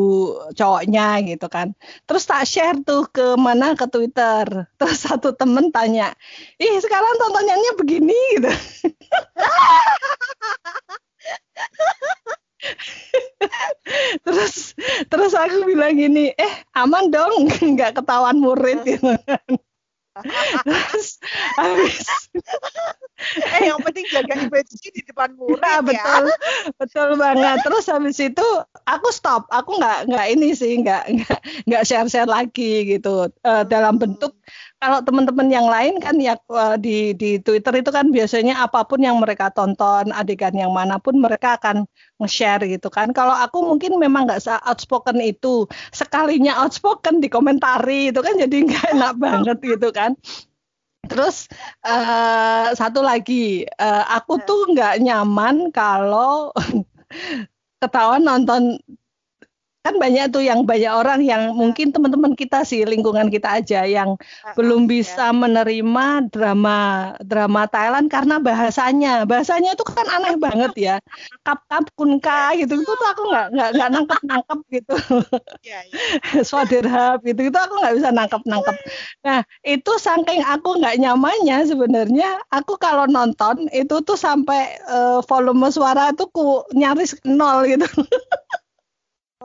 cowoknya 0.55 1.21
gitu 1.25 1.47
kan. 1.51 1.73
Terus 2.07 2.23
tak 2.25 2.45
share 2.47 2.79
tuh 2.81 3.05
ke 3.09 3.35
mana 3.37 3.75
ke 3.77 3.85
Twitter. 3.89 4.45
Terus 4.79 4.97
satu 5.05 5.33
temen 5.35 5.69
tanya, 5.73 6.13
ih 6.61 6.75
sekarang 6.81 7.13
tontonannya 7.21 7.71
begini 7.77 8.17
gitu. 8.39 8.51
terus 14.25 14.73
terus 15.05 15.37
aku 15.37 15.69
bilang 15.69 15.93
gini, 15.93 16.33
eh 16.33 16.53
aman 16.73 17.13
dong 17.13 17.45
nggak 17.77 18.01
ketahuan 18.01 18.41
murid 18.41 18.81
gitu 18.83 19.13
kan. 19.25 19.45
Terus 20.67 21.19
habis 21.59 22.07
eh 23.55 23.61
yang 23.67 23.79
penting 23.83 24.05
jaga 24.11 24.35
image 24.47 24.75
di 24.79 25.01
depan 25.03 25.35
murid 25.35 25.59
nah, 25.59 25.79
ya. 25.79 25.83
betul. 25.83 26.25
Betul 26.79 27.09
banget. 27.19 27.57
Terus 27.63 27.85
habis 27.91 28.17
itu 28.19 28.47
aku 28.87 29.07
stop. 29.11 29.47
Aku 29.51 29.79
nggak 29.79 30.07
nggak 30.11 30.27
ini 30.35 30.55
sih 30.55 30.79
nggak 30.79 31.03
nggak 31.11 31.39
nggak 31.67 31.83
share 31.83 32.07
share 32.07 32.29
lagi 32.29 32.95
gitu. 32.95 33.31
Uh, 33.43 33.63
dalam 33.67 33.99
bentuk 33.99 34.35
kalau 34.85 35.01
teman-teman 35.01 35.49
yang 35.49 35.65
lain 35.65 35.97
kan 35.97 36.13
ya 36.21 36.37
eh, 36.37 36.77
di 36.77 37.17
di 37.17 37.41
Twitter 37.41 37.81
itu 37.81 37.89
kan 37.89 38.13
biasanya 38.13 38.61
apa 38.61 38.85
pun 38.85 39.01
yang 39.01 39.17
mereka 39.17 39.49
tonton 39.49 40.13
adegan 40.13 40.53
yang 40.53 40.69
mana 40.69 41.01
pun 41.01 41.17
mereka 41.17 41.57
akan 41.57 41.89
nge-share 42.21 42.69
gitu 42.69 42.93
kan. 42.93 43.09
Kalau 43.09 43.33
aku 43.33 43.65
mungkin 43.65 43.97
memang 43.97 44.29
nggak 44.29 44.45
outspoken 44.69 45.17
itu. 45.25 45.65
Sekalinya 45.89 46.61
outspoken 46.61 47.17
di 47.17 47.33
komentari 47.33 48.13
itu 48.13 48.21
kan 48.21 48.37
jadi 48.37 48.55
nggak 48.69 48.85
enak 48.93 49.13
banget 49.17 49.57
gitu 49.65 49.89
kan. 49.89 50.13
Terus 51.09 51.49
uh, 51.81 52.69
satu 52.77 53.01
lagi, 53.01 53.65
uh, 53.81 54.05
aku 54.21 54.37
tuh 54.45 54.69
nggak 54.69 55.01
nyaman 55.01 55.73
kalau 55.73 56.53
ketahuan 57.81 58.21
nonton 58.21 58.77
kan 59.85 60.01
banyak 60.01 60.33
tuh 60.33 60.41
yang 60.41 60.65
banyak 60.65 60.89
orang 60.89 61.21
yang 61.21 61.53
mungkin 61.53 61.93
teman-teman 61.93 62.33
kita 62.33 62.65
sih 62.65 62.81
lingkungan 62.89 63.29
kita 63.29 63.61
aja 63.61 63.85
yang 63.85 64.17
uh, 64.17 64.55
belum 64.57 64.89
iya. 64.89 64.91
bisa 64.97 65.25
ya. 65.29 65.37
menerima 65.37 66.05
drama 66.33 66.77
drama 67.21 67.69
Thailand 67.69 68.09
karena 68.09 68.41
bahasanya. 68.41 69.29
Bahasanya 69.29 69.77
itu 69.77 69.85
kan 69.85 70.09
aneh 70.09 70.41
banget 70.41 70.73
ya. 70.73 70.95
Kap 71.45 71.61
kap 71.69 71.85
kunka 71.93 72.57
gitu. 72.57 72.81
Itu 72.81 72.91
tuh 72.97 73.07
aku 73.13 73.29
nggak 73.29 73.47
nggak 73.53 73.69
nggak 73.77 73.89
nangkep 73.93 74.19
nangkep 74.25 74.59
gitu. 74.73 74.95
Ya, 75.65 75.81
ya. 75.89 76.41
swaderhab 76.45 77.21
gitu. 77.25 77.49
Itu 77.49 77.57
aku 77.57 77.73
nggak 77.81 77.95
bisa 78.01 78.09
nangkep 78.09 78.41
nangkep. 78.45 78.75
Nah 79.21 79.45
itu 79.61 79.91
saking 80.01 80.41
aku 80.41 80.81
nggak 80.81 80.97
nyamannya 80.97 81.57
sebenarnya 81.69 82.41
aku 82.49 82.77
kalau 82.81 83.05
nonton 83.05 83.69
itu 83.69 84.01
tuh 84.01 84.17
sampai 84.17 84.81
uh, 84.89 85.21
volume 85.25 85.69
suara 85.69 86.09
tuh 86.13 86.29
ku 86.33 86.65
nyaris 86.73 87.17
nol 87.25 87.65
gitu 87.67 87.85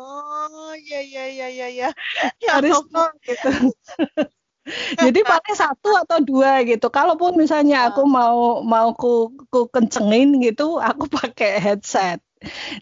Oh, 0.01 0.73
iya 0.81 1.01
iya 1.05 1.25
iya 1.29 1.47
iya 1.53 1.67
iya. 1.69 1.89
Ya 2.45 2.57
Harus 2.57 2.81
gitu. 3.29 3.49
Jadi 5.03 5.21
pakai 5.25 5.55
satu 5.57 5.91
atau 6.05 6.19
dua 6.23 6.63
gitu. 6.65 6.89
Kalaupun 6.93 7.35
misalnya 7.37 7.91
aku 7.91 8.07
mau 8.07 8.61
mau 8.63 8.93
ku, 8.95 9.33
ku 9.51 9.67
kencengin 9.73 10.41
gitu, 10.41 10.79
aku 10.79 11.09
pakai 11.11 11.59
headset. 11.59 12.21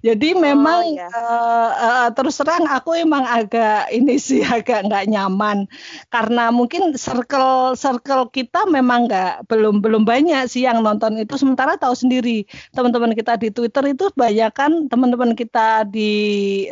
Jadi 0.06 0.34
oh, 0.34 0.40
memang 0.40 0.94
ya. 0.94 1.10
uh, 1.10 1.70
uh, 1.74 2.08
terus 2.14 2.38
terang 2.38 2.62
aku 2.70 2.94
emang 2.94 3.26
agak 3.26 3.90
ini 3.90 4.14
sih 4.14 4.46
agak 4.56 4.86
nggak 4.86 5.10
nyaman. 5.10 5.66
Karena 6.14 6.54
mungkin 6.54 6.94
circle 6.94 7.74
circle 7.74 8.30
kita 8.30 8.70
memang 8.70 9.10
nggak 9.10 9.50
belum 9.50 9.82
belum 9.82 10.06
banyak 10.06 10.46
sih 10.46 10.62
yang 10.62 10.86
nonton 10.86 11.18
itu. 11.18 11.34
Sementara 11.34 11.74
tahu 11.74 11.94
sendiri 11.98 12.46
teman-teman 12.70 13.18
kita 13.18 13.34
di 13.34 13.50
Twitter 13.50 13.82
itu 13.90 14.06
banyak 14.14 14.50
kan 14.54 14.86
teman-teman 14.86 15.34
kita 15.34 15.82
di 15.90 16.10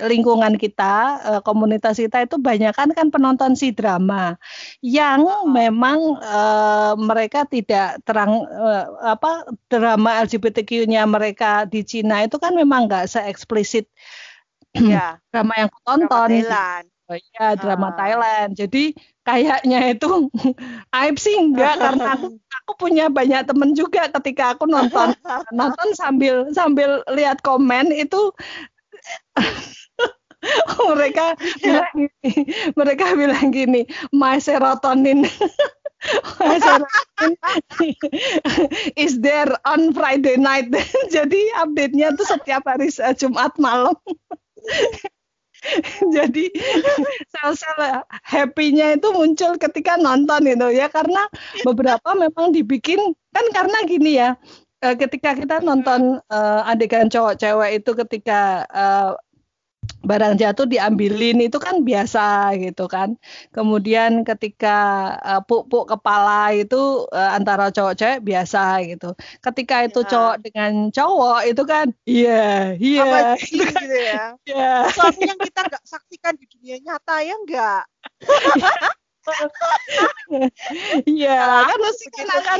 lingkungan 0.07 0.55
kita 0.55 0.95
uh, 1.27 1.41
komunitas 1.43 1.99
kita 1.99 2.23
itu 2.23 2.39
banyak 2.39 2.71
kan 2.71 2.95
kan 2.95 3.11
penonton 3.11 3.59
si 3.59 3.75
drama. 3.75 4.39
Yang 4.79 5.27
memang 5.51 6.23
uh, 6.23 6.95
mereka 6.95 7.43
tidak 7.51 7.99
terang 8.07 8.47
uh, 8.47 8.87
apa 9.03 9.43
drama 9.67 10.23
LGBTQ-nya 10.23 11.03
mereka 11.11 11.67
di 11.67 11.83
Cina 11.83 12.23
itu 12.23 12.39
kan 12.39 12.55
memang 12.55 12.76
memang 12.77 12.93
nggak 12.93 13.09
seeksplisit 13.09 13.89
ya. 14.77 15.17
drama 15.33 15.53
yang 15.57 15.69
aku 15.73 15.81
tonton. 15.81 16.09
Drama 16.13 16.29
Thailand. 16.29 16.87
Oh, 17.07 17.15
iya, 17.15 17.47
drama 17.55 17.89
uh. 17.89 17.93
Thailand. 17.97 18.51
Jadi 18.53 18.85
kayaknya 19.25 19.97
itu 19.97 20.29
aib 21.01 21.17
sih 21.17 21.41
enggak 21.41 21.79
karena 21.83 22.21
aku 22.21 22.37
aku 22.37 22.73
punya 22.77 23.09
banyak 23.09 23.49
temen 23.49 23.73
juga 23.73 24.13
ketika 24.21 24.53
aku 24.53 24.69
nonton 24.69 25.17
nonton 25.59 25.89
sambil 25.97 26.53
sambil 26.53 27.01
lihat 27.09 27.41
komen 27.41 27.89
itu 27.97 28.29
mereka 30.95 31.35
bilang 31.61 31.93
gini, 31.95 32.33
mereka 32.75 33.07
bilang 33.17 33.49
gini, 33.53 33.83
my 34.13 34.39
serotonin 34.39 35.27
is 38.97 39.19
there 39.21 39.51
on 39.67 39.93
Friday 39.97 40.37
night. 40.37 40.71
Jadi 41.17 41.41
update-nya 41.57 42.15
tuh 42.15 42.27
setiap 42.29 42.63
hari 42.69 42.93
Jumat 43.17 43.57
malam. 43.59 43.97
jadi 46.17 46.47
sel-sel 47.33 48.05
happy-nya 48.23 48.95
itu 48.99 49.09
muncul 49.11 49.59
ketika 49.59 49.99
nonton 49.99 50.47
itu 50.47 50.69
ya 50.75 50.87
karena 50.87 51.27
beberapa 51.67 52.15
memang 52.15 52.55
dibikin 52.55 53.01
kan 53.35 53.47
karena 53.51 53.79
gini 53.89 54.21
ya 54.21 54.39
eh, 54.85 54.95
ketika 54.95 55.35
kita 55.35 55.65
nonton 55.65 56.23
uh, 56.31 56.71
adegan 56.71 57.11
cowok 57.11 57.41
cewek 57.41 57.83
itu 57.83 57.91
ketika 58.07 58.63
uh, 58.71 59.19
barang 60.07 60.39
jatuh 60.39 60.71
diambilin 60.71 61.43
itu 61.43 61.59
kan 61.59 61.83
biasa 61.83 62.55
gitu 62.63 62.87
kan. 62.87 63.19
Kemudian 63.51 64.23
ketika 64.23 64.79
uh, 65.21 65.43
puk-puk 65.43 65.91
kepala 65.91 66.55
itu 66.55 67.11
uh, 67.11 67.31
antara 67.35 67.75
cowok 67.75 67.99
cewek 67.99 68.21
biasa 68.23 68.87
gitu. 68.87 69.13
Ketika 69.43 69.83
itu 69.83 70.01
ya. 70.07 70.09
cowok 70.15 70.37
dengan 70.47 70.73
cowok 70.95 71.41
itu 71.51 71.63
kan 71.67 71.87
iya, 72.07 72.79
iya 72.79 73.03
yeah, 73.03 73.35
gitu, 73.35 73.67
gitu 73.83 73.97
ya. 73.99 74.25
Yeah. 74.47 74.81
Sesuatu 74.95 75.21
yang 75.27 75.39
kita 75.43 75.61
nggak 75.67 75.85
saksikan 75.85 76.35
di 76.39 76.47
dunia 76.47 76.77
nyata 76.81 77.17
ya 77.27 77.35
enggak. 77.35 77.85
Iya, 81.03 81.67
kan 81.67 81.79
mesti 81.83 82.07
kan 82.15 82.29
akan 82.31 82.59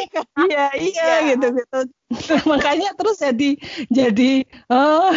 iya 0.51 0.67
iya 0.75 1.11
gitu 1.31 1.47
gitu. 1.55 1.79
Makanya 2.51 2.91
terus 2.99 3.23
jadi 3.23 3.55
jadi 3.87 4.43
oh 4.67 5.15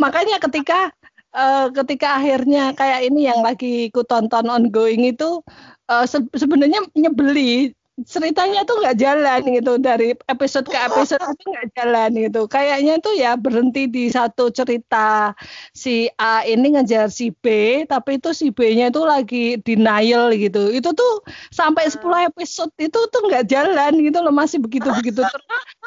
makanya 0.00 0.40
ketika 0.40 0.90
uh, 1.36 1.66
ketika 1.72 2.20
akhirnya 2.20 2.72
kayak 2.76 3.08
ini 3.08 3.28
yang 3.28 3.40
lagi 3.44 3.88
ku 3.92 4.04
tonton 4.04 4.48
ongoing 4.48 5.08
itu 5.08 5.40
uh, 5.88 6.04
se 6.06 6.20
sebenarnya 6.36 6.84
nyebeli. 6.96 7.74
Ceritanya 7.92 8.64
tuh 8.64 8.80
nggak 8.80 8.96
jalan 8.96 9.40
gitu 9.52 9.76
dari 9.76 10.16
episode 10.24 10.64
ke 10.64 10.80
episode 10.80 11.20
itu 11.20 11.44
nggak 11.44 11.68
jalan 11.76 12.10
gitu. 12.24 12.40
Kayaknya 12.48 12.94
tuh 13.04 13.12
ya 13.12 13.36
berhenti 13.36 13.84
di 13.84 14.08
satu 14.08 14.48
cerita 14.48 15.36
si 15.76 16.08
A 16.16 16.40
ini 16.48 16.72
ngejar 16.72 17.12
si 17.12 17.36
B 17.36 17.44
tapi 17.84 18.16
itu 18.16 18.32
si 18.32 18.48
B-nya 18.48 18.88
itu 18.88 19.04
lagi 19.04 19.60
denial 19.60 20.32
gitu. 20.32 20.72
Itu 20.72 20.96
tuh 20.96 21.20
sampai 21.52 21.92
10 21.92 22.32
episode 22.32 22.72
itu 22.80 22.96
tuh 23.12 23.22
nggak 23.28 23.44
jalan 23.52 23.92
gitu 24.00 24.18
loh 24.24 24.32
masih 24.32 24.56
begitu 24.64 24.88
begitu 24.88 25.20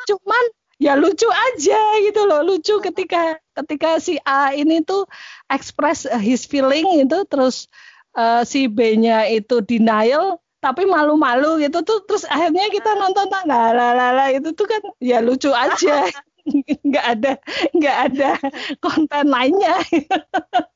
cuman 0.06 0.44
ya 0.78 0.94
lucu 0.94 1.26
aja 1.26 1.82
gitu 2.06 2.22
loh 2.30 2.46
lucu 2.46 2.78
ketika 2.84 3.40
ketika 3.56 3.98
si 4.04 4.20
A 4.28 4.52
ini 4.52 4.84
tuh 4.84 5.08
express 5.48 6.04
his 6.20 6.44
feeling 6.44 6.86
itu 7.00 7.24
terus 7.32 7.72
uh, 8.20 8.44
si 8.44 8.68
B-nya 8.68 9.28
itu 9.32 9.64
denial 9.64 10.40
tapi 10.66 10.90
malu-malu 10.90 11.62
gitu 11.62 11.86
tuh 11.86 12.02
terus 12.10 12.26
akhirnya 12.26 12.66
kita 12.74 12.98
nonton 12.98 13.30
lah 13.46 13.70
lah 13.70 13.94
lah 13.94 14.28
itu 14.34 14.50
tuh 14.58 14.66
kan 14.66 14.82
ya 14.98 15.22
lucu 15.22 15.54
aja. 15.54 16.10
Nggak 16.86 17.06
ada 17.18 17.32
nggak 17.74 17.98
ada 18.06 18.38
konten 18.78 19.34
lainnya. 19.34 19.82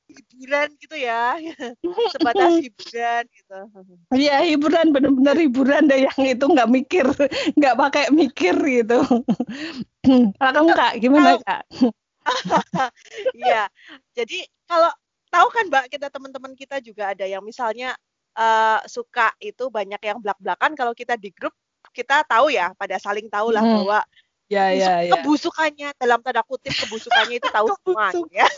Hiburan 0.09 0.73
gitu 0.81 0.97
ya. 0.97 1.37
Sebatas 2.17 2.57
hiburan 2.57 3.23
gitu. 3.29 3.57
Iya 4.17 4.49
hiburan 4.49 4.89
bener-bener 4.89 5.37
hiburan 5.37 5.85
deh 5.85 6.09
yang 6.09 6.21
itu 6.25 6.41
nggak 6.41 6.69
mikir 6.73 7.05
nggak 7.53 7.77
pakai 7.77 8.09
mikir 8.09 8.57
gitu. 8.57 8.97
Kalau 10.41 10.51
kamu 10.57 10.69
kak 10.73 10.93
gimana 11.05 11.37
kak 11.37 11.69
Iya. 13.39 13.67
Jadi 14.13 14.45
kalau 14.67 14.91
tahu 15.29 15.47
kan 15.53 15.65
Mbak 15.69 15.85
kita 15.93 16.07
teman-teman 16.09 16.53
kita 16.57 16.81
juga 16.81 17.13
ada 17.13 17.25
yang 17.25 17.41
misalnya 17.45 17.95
uh, 18.35 18.81
suka 18.89 19.33
itu 19.39 19.69
banyak 19.69 20.01
yang 20.01 20.17
belak-belakan 20.19 20.73
kalau 20.73 20.93
kita 20.93 21.15
di 21.15 21.29
grup 21.33 21.53
kita 21.95 22.25
tahu 22.27 22.51
ya 22.53 22.73
pada 22.75 22.99
saling 22.99 23.29
tahu 23.31 23.53
lah 23.55 23.63
hmm. 23.63 23.75
bahwa 23.81 23.99
ya, 24.49 24.65
ya, 24.73 25.05
ya. 25.05 25.13
kebusukannya 25.15 25.89
dalam 25.95 26.19
tanda 26.25 26.43
kutip 26.43 26.73
kebusukannya 26.75 27.39
itu 27.39 27.47
tahu 27.49 27.67
semua 27.81 28.11
ya. 28.33 28.45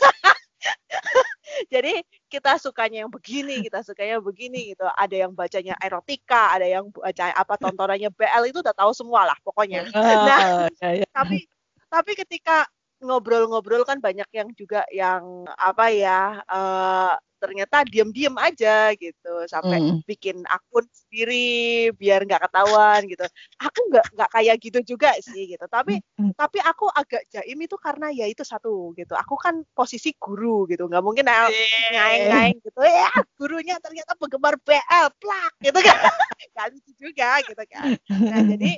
Jadi 1.68 2.00
kita 2.32 2.56
sukanya 2.56 3.04
yang 3.04 3.12
begini, 3.12 3.60
kita 3.66 3.84
sukanya 3.84 4.22
begini 4.22 4.72
gitu. 4.72 4.86
Ada 4.88 5.26
yang 5.26 5.32
bacanya 5.34 5.74
erotika, 5.82 6.54
ada 6.54 6.64
yang 6.64 6.88
baca 6.88 7.34
apa 7.34 7.54
tontonannya 7.60 8.08
BL 8.14 8.44
itu 8.48 8.58
udah 8.62 8.72
tahu 8.72 8.92
semua 8.96 9.28
lah 9.28 9.36
pokoknya. 9.44 9.84
Nah, 9.90 10.70
ya, 10.80 11.02
ya. 11.02 11.06
tapi 11.12 11.44
tapi 11.92 12.12
ketika 12.16 12.64
ngobrol-ngobrol 13.02 13.82
kan 13.82 13.98
banyak 13.98 14.28
yang 14.32 14.48
juga 14.54 14.86
yang 14.94 15.44
apa 15.58 15.86
ya 15.90 16.40
uh, 16.46 17.14
ternyata 17.42 17.82
diem-diem 17.82 18.38
aja 18.38 18.94
gitu. 18.94 19.34
Sampai 19.50 19.82
mm. 19.82 20.06
bikin 20.06 20.46
akun 20.46 20.86
sendiri 20.94 21.90
biar 21.98 22.22
nggak 22.22 22.46
ketahuan 22.46 23.02
gitu. 23.10 23.26
Aku 23.58 23.78
nggak 23.90 24.06
nggak 24.14 24.30
kayak 24.30 24.56
gitu 24.62 24.94
juga 24.94 25.10
sih 25.18 25.50
gitu. 25.50 25.66
Tapi 25.66 25.98
mm. 25.98 26.38
tapi 26.38 26.62
aku 26.62 26.86
agak 26.94 27.26
jaim 27.34 27.58
itu 27.58 27.74
karena 27.82 28.14
ya 28.14 28.30
itu 28.30 28.46
satu 28.46 28.94
gitu. 28.94 29.18
Aku 29.18 29.34
kan 29.34 29.66
posisi 29.74 30.14
guru 30.14 30.70
gitu. 30.70 30.86
Nggak 30.86 31.02
mungkin 31.02 31.26
yeah. 31.26 31.50
ngaing-ngaing 31.98 32.58
gitu. 32.62 32.80
Ya 32.86 33.10
gurunya 33.34 33.76
ternyata 33.82 34.14
penggemar 34.14 34.54
BL 34.62 35.06
plak 35.18 35.52
gitu 35.58 35.78
kan. 35.82 35.98
Nggak 36.54 36.66
lucu 36.78 36.92
juga 36.94 37.30
gitu 37.42 37.64
kan. 37.66 37.98
Nah 38.06 38.40
jadi 38.54 38.72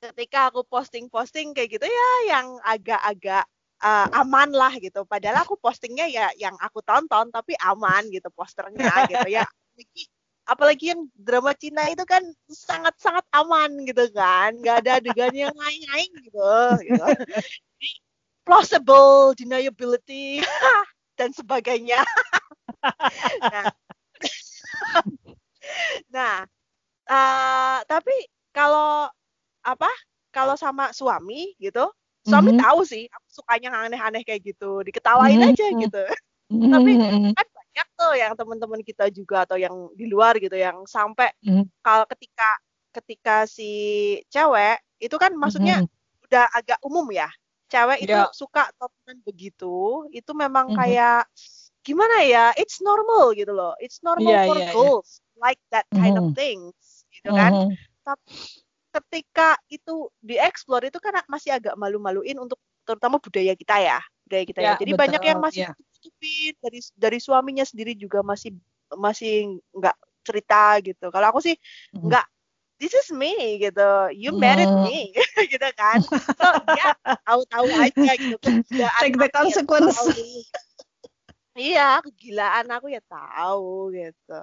ketika 0.00 0.52
aku 0.52 0.62
posting-posting 0.68 1.56
kayak 1.56 1.80
gitu 1.80 1.86
ya 1.88 2.10
yang 2.36 2.60
agak-agak 2.62 3.44
uh, 3.82 4.08
aman 4.22 4.52
lah 4.52 4.72
gitu. 4.78 5.04
Padahal 5.04 5.44
aku 5.44 5.56
postingnya 5.60 6.06
ya 6.08 6.28
yang 6.36 6.54
aku 6.60 6.80
tonton 6.84 7.28
tapi 7.32 7.56
aman 7.60 8.06
gitu 8.12 8.28
posternya 8.32 9.08
gitu 9.10 9.28
ya. 9.28 9.44
Apalagi 10.46 10.94
yang 10.94 11.10
drama 11.18 11.50
Cina 11.58 11.90
itu 11.90 12.06
kan 12.06 12.22
sangat-sangat 12.46 13.26
aman 13.34 13.82
gitu 13.82 14.06
kan, 14.14 14.54
nggak 14.62 14.78
ada 14.86 15.02
adegan 15.02 15.34
yang 15.34 15.50
ngaing-ngaing 15.50 16.12
gitu. 16.22 16.54
gitu. 16.86 17.06
Plausible 18.46 19.34
deniability 19.34 20.38
dan 21.18 21.34
sebagainya. 21.34 21.98
nah, 23.42 23.66
nah 26.14 26.36
uh, 27.10 27.78
tapi 27.90 28.14
kalau 28.54 29.10
apa 29.66 29.90
kalau 30.30 30.54
sama 30.54 30.94
suami 30.94 31.58
gitu 31.58 31.90
suami 32.26 32.54
mm-hmm. 32.54 32.64
tahu 32.66 32.80
sih 32.82 33.04
aku 33.10 33.26
sukanya 33.42 33.70
aneh-aneh 33.86 34.22
kayak 34.26 34.42
gitu 34.42 34.82
diketawain 34.82 35.38
mm-hmm. 35.38 35.50
aja 35.54 35.66
gitu 35.74 36.02
mm-hmm. 36.54 36.70
tapi 36.74 36.90
kan 37.34 37.46
banyak 37.50 37.88
tuh 37.94 38.12
yang 38.18 38.32
teman-teman 38.34 38.80
kita 38.82 39.06
juga 39.14 39.46
atau 39.46 39.58
yang 39.58 39.90
di 39.94 40.10
luar 40.10 40.34
gitu 40.42 40.58
yang 40.58 40.82
sampai 40.90 41.30
mm-hmm. 41.42 41.66
kalau 41.82 42.06
ketika 42.10 42.50
ketika 42.90 43.36
si 43.46 43.70
cewek 44.30 44.82
itu 44.98 45.16
kan 45.18 45.34
maksudnya 45.38 45.82
mm-hmm. 45.86 46.26
udah 46.26 46.46
agak 46.50 46.78
umum 46.82 47.06
ya 47.14 47.30
cewek 47.70 48.02
itu 48.02 48.14
yeah. 48.14 48.30
suka 48.34 48.66
tontonan 48.78 49.18
begitu 49.22 50.06
itu 50.10 50.30
memang 50.34 50.74
mm-hmm. 50.74 50.82
kayak 50.82 51.22
gimana 51.86 52.26
ya 52.26 52.50
it's 52.58 52.82
normal 52.82 53.30
gitu 53.38 53.54
loh 53.54 53.78
it's 53.78 54.02
normal 54.02 54.34
yeah, 54.34 54.46
for 54.50 54.58
yeah, 54.58 54.72
girls 54.74 55.22
yeah. 55.22 55.38
like 55.38 55.60
that 55.70 55.86
kind 55.94 56.18
mm-hmm. 56.18 56.34
of 56.34 56.38
things 56.38 57.06
gitu 57.14 57.30
kan 57.30 57.54
mm-hmm. 57.54 57.74
tapi 58.02 58.65
ketika 58.96 59.60
itu 59.68 60.08
dieksplor 60.24 60.82
itu 60.88 60.96
kan 60.96 61.20
masih 61.28 61.52
agak 61.56 61.76
malu-maluin 61.76 62.36
untuk 62.40 62.56
terutama 62.86 63.20
budaya 63.20 63.52
kita 63.52 63.76
ya 63.82 63.98
budaya 64.24 64.44
kita 64.46 64.60
ya, 64.62 64.66
ya. 64.72 64.74
jadi 64.80 64.92
betul, 64.94 65.02
banyak 65.02 65.22
yang 65.26 65.38
masih 65.42 65.64
ya. 65.68 65.72
tutupin 65.98 66.52
dari 66.62 66.80
dari 66.94 67.18
suaminya 67.18 67.64
sendiri 67.66 67.92
juga 67.98 68.22
masih 68.22 68.54
masih 68.94 69.58
nggak 69.74 69.96
cerita 70.26 70.78
gitu 70.82 71.06
kalau 71.10 71.30
aku 71.30 71.40
sih 71.42 71.54
hmm. 71.94 72.10
nggak 72.10 72.26
this 72.78 72.92
is 72.92 73.08
me 73.14 73.58
gitu 73.58 74.10
you 74.12 74.34
married 74.34 74.68
hmm. 74.68 74.86
me 74.86 75.14
gitu 75.52 75.68
kan 75.78 76.02
so 76.02 76.46
ya 76.74 76.92
tahu-tahu 77.26 77.68
aja 77.78 78.12
gitu 78.18 78.50
take 79.02 79.16
the 79.16 79.28
consequence 79.30 79.98
iya 81.56 82.02
kegilaan 82.04 82.68
aku 82.70 82.92
ya 82.92 83.02
tahu 83.06 83.94
gitu 83.94 84.42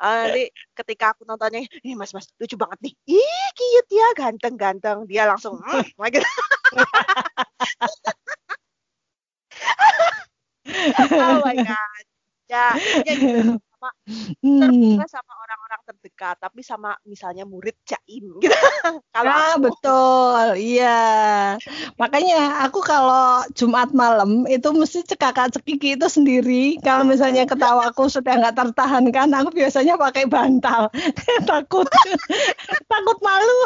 uh, 0.00 0.24
nanti 0.26 0.50
ketika 0.74 1.14
aku 1.14 1.22
nontonnya 1.28 1.62
ini 1.84 1.94
mas 1.94 2.10
mas 2.16 2.26
lucu 2.40 2.56
banget 2.56 2.90
nih. 2.90 2.94
Ih 3.20 3.48
cute 3.54 3.92
ya 3.94 4.08
ganteng 4.16 4.56
ganteng 4.56 5.04
dia 5.06 5.28
langsung 5.28 5.60
mm, 5.64 5.84
gitu. 6.10 6.26
oh 11.20 11.36
my 11.44 11.56
god. 11.60 12.04
Ya, 12.50 12.74
ya 13.06 13.14
gitu 13.14 13.62
sama 13.80 13.96
hmm. 14.52 15.00
sama 15.08 15.32
orang-orang 15.40 15.80
terdekat 15.88 16.36
tapi 16.36 16.60
sama 16.60 16.92
misalnya 17.08 17.48
murid 17.48 17.72
jaim 17.88 18.36
gitu. 18.36 18.52
Kalau 19.16 19.32
nah, 19.32 19.56
betul. 19.56 20.60
Iya. 20.60 21.00
Makanya 21.96 22.68
aku 22.68 22.84
kalau 22.84 23.40
Jumat 23.56 23.96
malam 23.96 24.44
itu 24.44 24.68
mesti 24.76 25.00
cekakak 25.08 25.56
cekiki 25.56 25.96
itu 25.96 26.06
sendiri. 26.12 26.76
Kalau 26.84 27.08
misalnya 27.08 27.48
ketawa 27.48 27.88
aku 27.88 28.12
sudah 28.12 28.36
nggak 28.36 28.52
tertahankan 28.52 29.32
aku 29.32 29.48
biasanya 29.56 29.96
pakai 29.96 30.28
bantal. 30.28 30.92
Takut. 31.48 31.88
Takut 32.92 33.18
malu. 33.24 33.60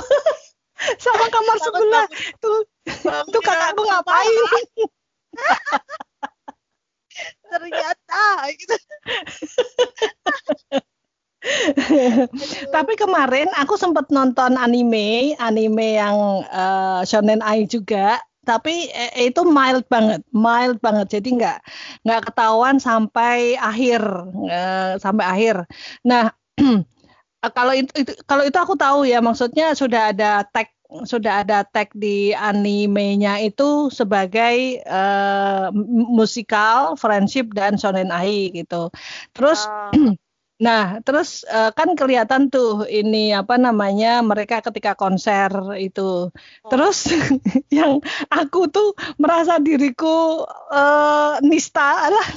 Sama 1.02 1.26
kamar 1.26 1.56
sebelah. 1.58 2.06
tuh 2.38 2.62
tuh 3.34 3.42
kakakku 3.42 3.82
ngapain? 3.82 4.46
Ternyata 7.50 8.22
gitu. 8.54 8.74
Tapi 12.74 12.92
kemarin 12.98 13.48
aku 13.58 13.74
sempat 13.78 14.08
nonton 14.10 14.56
anime, 14.58 15.34
anime 15.38 15.98
yang 16.00 16.44
uh, 16.48 17.00
Shonen 17.06 17.40
Ai 17.44 17.66
juga. 17.68 18.20
tapi 18.44 18.92
eh, 18.92 19.32
itu 19.32 19.40
mild 19.40 19.88
banget, 19.88 20.20
mild 20.28 20.76
banget. 20.84 21.16
Jadi 21.16 21.40
nggak 21.40 21.64
nggak 22.04 22.28
ketahuan 22.28 22.76
sampai 22.76 23.56
akhir, 23.56 24.04
eh, 24.52 25.00
sampai 25.00 25.24
akhir. 25.24 25.56
Nah, 26.04 26.28
kalau 27.56 27.72
itu, 27.72 27.88
itu 27.96 28.12
kalau 28.28 28.44
itu 28.44 28.52
aku 28.60 28.76
tahu 28.76 29.08
ya, 29.08 29.24
maksudnya 29.24 29.72
sudah 29.72 30.12
ada 30.12 30.44
tag 30.52 30.68
sudah 31.02 31.42
ada 31.42 31.66
tag 31.66 31.90
di 31.96 32.30
animenya 32.30 33.42
itu 33.42 33.90
sebagai 33.90 34.78
uh, 34.86 35.74
musikal, 35.90 36.94
friendship 36.94 37.50
dan 37.50 37.74
shonen 37.74 38.14
ai 38.14 38.54
gitu. 38.54 38.94
Terus 39.34 39.66
uh. 39.66 39.90
Nah, 40.54 41.02
terus 41.02 41.42
uh, 41.50 41.74
kan 41.74 41.98
kelihatan 41.98 42.46
tuh 42.46 42.86
ini 42.86 43.34
apa 43.34 43.58
namanya 43.58 44.22
mereka 44.22 44.62
ketika 44.62 44.94
konser 44.94 45.50
itu. 45.82 46.30
Oh. 46.30 46.70
Terus 46.70 47.10
yang 47.74 47.98
aku 48.30 48.70
tuh 48.70 48.94
merasa 49.18 49.58
diriku 49.58 50.46
uh, 50.70 51.42
nista 51.42 52.06
lah. 52.06 52.28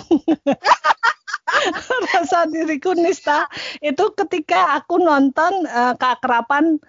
merasa 2.03 2.43
diriku 2.49 2.91
nista 2.91 3.47
itu 3.79 4.11
ketika 4.17 4.75
aku 4.81 4.99
nonton 4.99 5.63
uh, 5.69 5.95
keakraban 5.95 6.81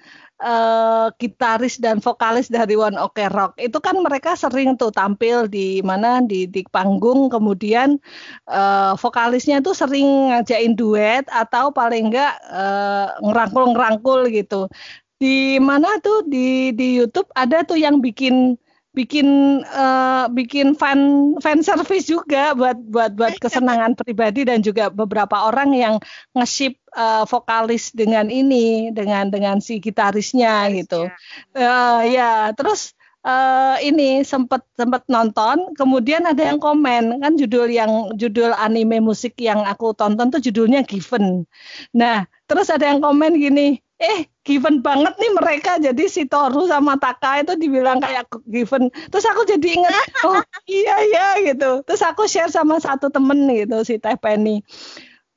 uh, 0.43 1.11
gitaris 1.19 1.79
dan 1.79 1.99
vokalis 1.99 2.51
dari 2.51 2.75
One 2.79 2.99
Ok 2.99 3.31
Rock. 3.31 3.59
Itu 3.59 3.79
kan 3.83 3.99
mereka 4.01 4.35
sering 4.39 4.79
tuh 4.79 4.95
tampil 4.95 5.51
di 5.51 5.83
mana? 5.83 6.23
Di 6.23 6.47
di 6.47 6.63
panggung 6.71 7.31
kemudian 7.31 7.99
uh, 8.51 8.95
vokalisnya 8.99 9.63
tuh 9.63 9.75
sering 9.75 10.33
ngajain 10.35 10.75
duet 10.79 11.27
atau 11.31 11.71
paling 11.75 12.11
enggak 12.11 12.35
uh, 12.51 13.19
ngerangkul-ngerangkul 13.23 14.31
gitu. 14.31 14.71
Di 15.19 15.59
mana 15.59 15.99
tuh? 16.03 16.23
Di 16.27 16.71
di 16.75 16.99
YouTube 17.03 17.29
ada 17.35 17.67
tuh 17.67 17.79
yang 17.79 17.99
bikin 17.99 18.55
bikin 18.97 19.61
uh, 19.69 20.27
bikin 20.33 20.73
fan 20.73 21.33
fan 21.45 21.61
service 21.61 22.09
juga 22.09 22.57
buat 22.57 22.79
buat 22.89 23.13
buat 23.15 23.35
kesenangan 23.37 23.95
pribadi 23.95 24.49
dan 24.49 24.65
juga 24.65 24.89
beberapa 24.89 25.45
orang 25.45 25.77
yang 25.77 25.95
nge-ship 26.33 26.81
uh, 26.97 27.29
vokalis 27.29 27.93
dengan 27.93 28.33
ini 28.33 28.89
dengan 28.91 29.29
dengan 29.29 29.61
si 29.61 29.79
gitarisnya 29.79 30.73
gitu. 30.73 31.07
Uh, 31.53 32.01
ya, 32.09 32.51
terus 32.57 32.97
uh, 33.29 33.77
ini 33.85 34.25
sempat 34.25 34.65
sempat 34.75 35.05
nonton, 35.07 35.77
kemudian 35.77 36.25
ada 36.25 36.49
yang 36.49 36.59
komen 36.59 37.21
kan 37.21 37.33
judul 37.37 37.69
yang 37.69 38.13
judul 38.17 38.57
anime 38.57 39.05
musik 39.05 39.37
yang 39.39 39.65
aku 39.69 39.93
tonton 39.95 40.33
tuh 40.33 40.41
judulnya 40.43 40.85
Given. 40.87 41.45
Nah, 41.93 42.25
terus 42.49 42.73
ada 42.73 42.89
yang 42.89 43.05
komen 43.05 43.37
gini, 43.37 43.85
eh 43.99 44.31
given 44.47 44.79
banget 44.79 45.19
nih 45.19 45.33
mereka. 45.35 45.77
Jadi 45.83 46.07
si 46.07 46.23
Toru 46.25 46.71
sama 46.71 46.95
Taka 46.97 47.43
itu 47.43 47.59
dibilang 47.59 47.99
kayak 47.99 48.31
given. 48.47 48.89
Terus 49.11 49.27
aku 49.27 49.43
jadi 49.45 49.69
inget 49.75 50.09
oh 50.27 50.39
iya 50.71 50.97
iya 51.03 51.27
gitu. 51.53 51.83
Terus 51.83 52.03
aku 52.07 52.31
share 52.31 52.51
sama 52.51 52.79
satu 52.79 53.11
temen 53.11 53.51
gitu 53.51 53.83
si 53.83 53.99
Teh 53.99 54.15
Penny. 54.15 54.63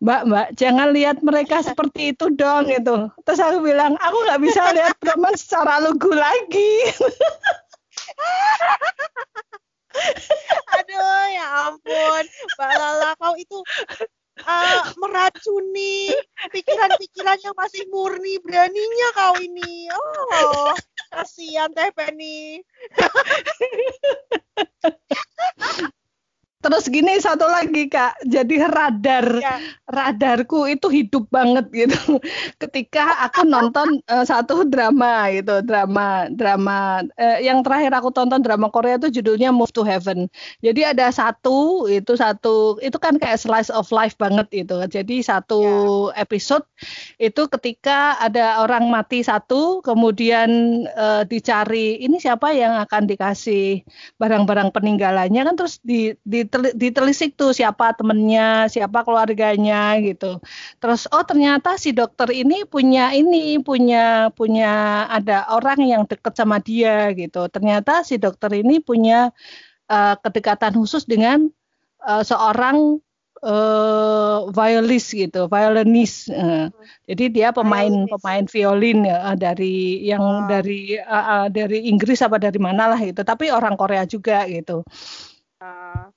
Mbak, 0.02 0.22
Mbak, 0.34 0.48
jangan 0.58 0.88
lihat 0.98 1.22
mereka 1.22 1.62
seperti 1.70 2.14
itu 2.14 2.34
dong 2.34 2.74
gitu. 2.74 3.14
Terus 3.22 3.38
aku 3.38 3.62
bilang, 3.62 3.94
aku 4.02 4.18
nggak 4.26 4.42
bisa 4.42 4.74
lihat 4.74 4.98
teman 4.98 5.38
secara 5.38 5.78
lugu 5.78 6.10
lagi. 6.10 6.74
Aduh, 10.72 11.24
ya 11.36 11.46
ampun, 11.70 12.24
Mbak 12.58 12.72
Lala, 12.80 13.12
kau 13.20 13.36
itu 13.38 13.60
uh, 14.46 14.94
meracuni 14.98 16.14
pikiran-pikiran 16.50 17.40
yang 17.42 17.56
masih 17.58 17.86
murni 17.90 18.38
beraninya 18.42 19.08
kau 19.14 19.36
ini. 19.40 19.90
Oh, 19.92 20.74
kasihan 21.14 21.74
Teh 21.74 21.92
Penny. 21.94 22.62
Terus 26.62 26.86
gini 26.94 27.18
satu 27.18 27.50
lagi 27.50 27.90
kak, 27.90 28.22
jadi 28.22 28.70
radar 28.70 29.26
ya. 29.42 29.58
radarku 29.90 30.70
itu 30.70 30.94
hidup 30.94 31.26
banget 31.34 31.66
gitu. 31.74 32.22
Ketika 32.62 33.18
aku 33.26 33.50
nonton 33.50 33.98
uh, 34.06 34.22
satu 34.22 34.62
drama 34.70 35.26
gitu, 35.34 35.66
drama 35.66 36.30
drama 36.30 37.02
uh, 37.18 37.40
yang 37.42 37.66
terakhir 37.66 37.98
aku 37.98 38.14
tonton 38.14 38.46
drama 38.46 38.70
Korea 38.70 39.02
itu 39.02 39.10
judulnya 39.10 39.50
Move 39.50 39.74
to 39.74 39.82
Heaven. 39.82 40.30
Jadi 40.62 40.86
ada 40.86 41.10
satu 41.10 41.90
itu 41.90 42.14
satu 42.14 42.78
itu 42.86 42.98
kan 43.02 43.18
kayak 43.18 43.42
slice 43.42 43.74
of 43.74 43.90
life 43.90 44.14
banget 44.22 44.46
itu. 44.54 44.78
Jadi 44.86 45.26
satu 45.26 45.62
ya. 46.14 46.22
episode 46.22 46.70
itu 47.18 47.50
ketika 47.50 48.22
ada 48.22 48.62
orang 48.62 48.86
mati 48.94 49.26
satu, 49.26 49.82
kemudian 49.82 50.86
uh, 50.94 51.26
dicari 51.26 51.98
ini 52.06 52.22
siapa 52.22 52.54
yang 52.54 52.78
akan 52.86 53.10
dikasih 53.10 53.82
barang-barang 54.22 54.70
peninggalannya 54.70 55.42
kan 55.42 55.56
terus 55.58 55.82
di, 55.82 56.14
di 56.22 56.51
ditelisik 56.76 57.40
tuh 57.40 57.56
siapa 57.56 57.96
temennya, 57.96 58.68
siapa 58.68 59.08
keluarganya 59.08 59.96
gitu. 60.04 60.44
Terus 60.84 61.08
oh 61.12 61.24
ternyata 61.24 61.80
si 61.80 61.96
dokter 61.96 62.28
ini 62.36 62.68
punya 62.68 63.16
ini 63.16 63.62
punya 63.64 64.28
punya 64.36 65.06
ada 65.08 65.48
orang 65.56 65.80
yang 65.88 66.04
deket 66.04 66.36
sama 66.36 66.60
dia 66.60 67.16
gitu. 67.16 67.48
Ternyata 67.48 68.04
si 68.04 68.20
dokter 68.20 68.52
ini 68.52 68.84
punya 68.84 69.32
uh, 69.88 70.16
kedekatan 70.20 70.76
khusus 70.76 71.08
dengan 71.08 71.48
uh, 72.04 72.24
seorang 72.26 73.00
uh, 73.40 74.52
violis 74.52 75.16
gitu, 75.16 75.48
violinis. 75.48 76.28
Uh, 76.28 76.68
jadi 77.08 77.26
dia 77.32 77.50
pemain 77.56 77.88
violis. 77.88 78.12
pemain 78.12 78.46
violin 78.52 79.00
ya 79.08 79.20
dari 79.40 80.04
yang 80.04 80.24
oh. 80.24 80.48
dari 80.52 81.00
uh, 81.00 81.16
uh, 81.16 81.46
dari 81.48 81.88
Inggris 81.88 82.20
apa 82.20 82.36
dari 82.36 82.60
mana 82.60 82.92
lah 82.92 83.00
gitu, 83.00 83.24
tapi 83.24 83.48
orang 83.48 83.80
Korea 83.80 84.04
juga 84.04 84.44
gitu 84.52 84.84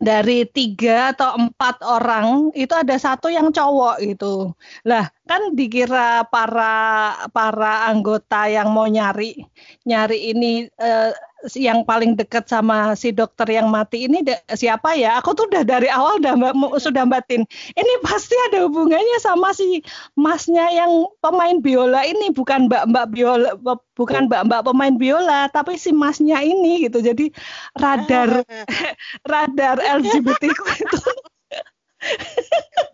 dari 0.00 0.44
tiga 0.48 1.12
atau 1.12 1.36
empat 1.36 1.80
orang 1.84 2.52
itu 2.56 2.72
ada 2.72 2.96
satu 2.96 3.28
yang 3.28 3.48
cowok 3.52 4.00
gitu. 4.04 4.52
Lah 4.88 5.08
kan 5.28 5.52
dikira 5.56 6.24
para 6.28 7.14
para 7.32 7.88
anggota 7.88 8.48
yang 8.48 8.72
mau 8.72 8.88
nyari 8.88 9.44
nyari 9.88 10.32
ini 10.32 10.68
eh, 10.68 11.12
yang 11.52 11.84
paling 11.84 12.16
dekat 12.16 12.48
sama 12.48 12.96
si 12.96 13.12
dokter 13.12 13.44
yang 13.52 13.68
mati 13.68 14.08
ini 14.08 14.24
siapa 14.56 14.96
ya? 14.96 15.20
Aku 15.20 15.36
tuh 15.36 15.44
udah 15.52 15.62
dari 15.62 15.92
awal 15.92 16.16
udah 16.20 16.34
mbak, 16.34 16.54
sudah 16.80 17.04
batin. 17.04 17.44
Ini 17.76 17.92
pasti 18.00 18.32
ada 18.48 18.64
hubungannya 18.64 19.18
sama 19.20 19.52
si 19.52 19.84
masnya 20.16 20.64
yang 20.72 21.08
pemain 21.20 21.60
biola 21.60 22.00
ini 22.08 22.32
bukan 22.32 22.66
mbak-mbak 22.72 23.12
biola 23.12 23.50
bukan 23.92 24.26
mbak-mbak 24.32 24.64
pemain 24.64 24.94
biola 24.96 25.52
tapi 25.52 25.76
si 25.76 25.92
masnya 25.92 26.40
ini 26.40 26.88
gitu. 26.88 27.04
Jadi 27.04 27.28
radar 27.76 28.40
radar 29.32 29.76
LGBT 29.80 30.42
itu 30.54 30.98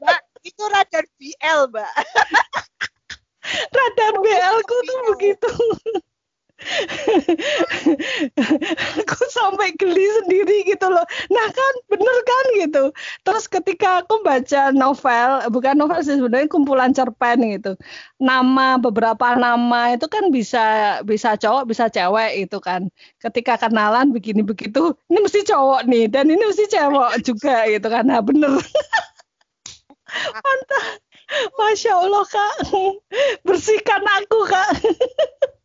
Mbak, 0.00 0.20
itu 0.46 0.62
radar 0.70 1.04
BL, 1.18 1.60
Mbak. 1.74 1.92
radar 3.74 4.14
BL 4.22 4.56
ku 4.62 4.76
tuh 4.86 4.98
begitu 5.10 5.50
aku 9.00 9.24
sampai 9.32 9.72
geli 9.80 10.04
sendiri 10.22 10.68
gitu 10.68 10.86
loh. 10.92 11.04
Nah 11.32 11.46
kan 11.48 11.74
bener 11.88 12.16
kan 12.24 12.44
gitu. 12.60 12.84
Terus 13.24 13.44
ketika 13.48 14.04
aku 14.04 14.20
baca 14.20 14.68
novel, 14.72 15.30
bukan 15.48 15.74
novel 15.80 16.00
sih 16.04 16.20
sebenarnya 16.20 16.48
kumpulan 16.52 16.92
cerpen 16.92 17.40
gitu. 17.56 17.72
Nama 18.20 18.76
beberapa 18.76 19.36
nama 19.40 19.96
itu 19.96 20.06
kan 20.06 20.28
bisa 20.28 20.98
bisa 21.04 21.34
cowok, 21.40 21.64
bisa 21.70 21.88
cewek 21.88 22.48
itu 22.48 22.58
kan. 22.60 22.88
Ketika 23.20 23.56
kenalan 23.56 24.12
begini 24.12 24.44
begitu, 24.44 24.92
ini 25.08 25.18
mesti 25.24 25.40
cowok 25.48 25.88
nih 25.88 26.12
dan 26.12 26.28
ini 26.28 26.44
mesti 26.44 26.68
cewek 26.68 27.24
juga 27.24 27.64
gitu 27.68 27.88
kan. 27.88 28.04
Nah 28.04 28.20
bener. 28.20 28.52
Mantap. 30.44 31.00
Masya 31.54 31.94
Allah 31.94 32.26
kak, 32.26 32.74
bersihkan 33.46 34.02
aku 34.02 34.50
kak 34.50 34.70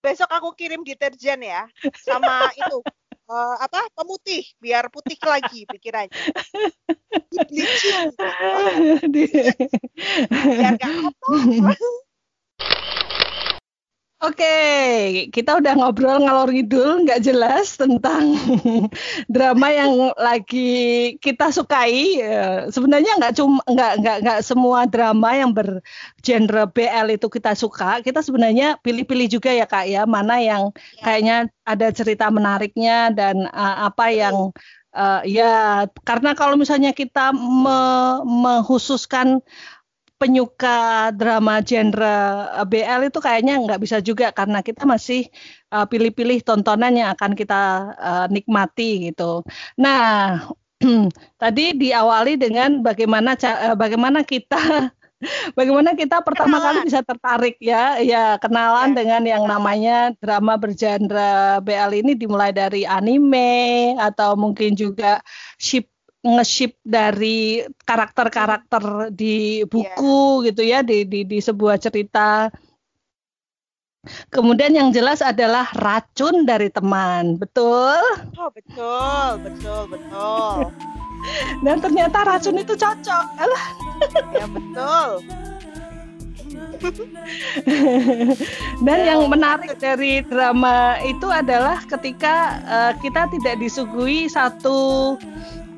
besok 0.00 0.30
aku 0.32 0.48
kirim 0.56 0.80
deterjen 0.80 1.44
ya 1.44 1.68
sama 2.00 2.48
itu 2.56 2.78
uh, 3.28 3.56
apa 3.64 3.84
pemutih 3.92 4.42
biar 4.58 4.88
putih 4.88 5.20
lagi 5.20 5.68
pikirannya. 5.68 6.10
Bleaching 7.50 8.16
biar 10.32 10.74
gak 10.80 10.92
kotor 11.04 11.76
Oke, 14.20 14.52
kita 15.32 15.56
udah 15.64 15.80
ngobrol 15.80 16.20
ngalor 16.20 16.52
ngidul 16.52 17.08
nggak 17.08 17.24
jelas 17.24 17.80
tentang 17.80 18.36
drama 19.32 19.72
yang 19.72 20.12
lagi 20.12 21.16
kita 21.24 21.48
sukai. 21.48 22.20
Ya, 22.20 22.68
sebenarnya 22.68 23.16
nggak 23.16 23.40
cuma 23.40 23.64
nggak 23.64 23.92
nggak 24.04 24.16
nggak 24.20 24.40
semua 24.44 24.84
drama 24.84 25.32
yang 25.32 25.56
bergenre 25.56 26.68
BL 26.68 27.16
itu 27.16 27.32
kita 27.32 27.56
suka. 27.56 28.04
Kita 28.04 28.20
sebenarnya 28.20 28.76
pilih-pilih 28.84 29.40
juga 29.40 29.56
ya 29.56 29.64
kak 29.64 29.88
ya 29.88 30.04
mana 30.04 30.36
yang 30.36 30.68
ya. 30.68 31.00
kayaknya 31.00 31.36
ada 31.64 31.88
cerita 31.88 32.28
menariknya 32.28 33.16
dan 33.16 33.48
uh, 33.48 33.88
apa 33.88 34.12
yang 34.12 34.52
uh, 34.92 35.24
ya 35.24 35.88
karena 36.04 36.36
kalau 36.36 36.60
misalnya 36.60 36.92
kita 36.92 37.32
me 37.32 37.80
menghususkan 38.20 39.40
penyuka 40.20 41.08
drama 41.16 41.64
genre 41.64 42.52
eh, 42.60 42.66
BL 42.68 43.08
itu 43.08 43.18
kayaknya 43.24 43.56
nggak 43.64 43.80
bisa 43.80 43.98
juga 44.04 44.28
karena 44.36 44.60
kita 44.60 44.84
masih 44.84 45.24
pilih 45.70 46.10
pilih-pilih 46.10 46.42
tontonan 46.42 46.98
yang 46.98 47.14
akan 47.14 47.38
kita 47.38 47.94
uh, 47.94 48.26
nikmati 48.26 49.06
gitu. 49.06 49.46
Nah, 49.78 50.42
tadi 51.42 51.78
diawali 51.78 52.34
dengan 52.34 52.82
bagaimana 52.82 53.38
bagaimana 53.78 54.26
kita 54.26 54.90
Bagaimana 55.58 55.92
kita 55.92 56.24
pertama 56.24 56.56
kenalan. 56.56 56.80
kali 56.80 56.88
bisa 56.88 57.00
tertarik 57.04 57.56
ya, 57.60 58.00
ya 58.00 58.40
kenalan 58.40 58.96
ya. 58.96 59.04
dengan 59.04 59.22
yang 59.28 59.44
namanya 59.44 60.16
drama 60.16 60.56
bergenre 60.56 61.60
BL 61.60 61.92
ini 62.00 62.12
dimulai 62.16 62.56
dari 62.56 62.88
anime 62.88 63.92
atau 64.00 64.32
mungkin 64.32 64.72
juga 64.72 65.20
ship 65.60 65.89
nge-ship 66.20 66.76
dari 66.84 67.64
karakter-karakter 67.84 69.08
di 69.08 69.64
buku 69.64 70.44
yeah. 70.44 70.46
gitu 70.52 70.62
ya 70.62 70.78
di, 70.84 71.08
di 71.08 71.24
di 71.24 71.38
sebuah 71.40 71.80
cerita. 71.80 72.52
Kemudian 74.32 74.72
yang 74.72 74.88
jelas 74.96 75.20
adalah 75.20 75.68
racun 75.76 76.48
dari 76.48 76.72
teman, 76.72 77.36
betul? 77.36 78.00
Oh 78.40 78.48
betul, 78.48 79.44
betul, 79.44 79.82
betul. 79.92 80.72
Dan 81.64 81.84
ternyata 81.84 82.24
racun 82.24 82.56
itu 82.56 82.72
cocok, 82.72 83.24
alah. 83.36 83.64
Ya 84.32 84.46
betul. 84.48 85.08
Dan 88.86 88.98
yang 89.04 89.28
menarik 89.28 89.76
dari 89.78 90.24
drama 90.24 90.96
itu 91.04 91.28
adalah 91.28 91.82
ketika 91.84 92.60
uh, 92.66 92.92
kita 92.98 93.28
tidak 93.38 93.60
disuguhi 93.60 94.30
satu 94.30 95.16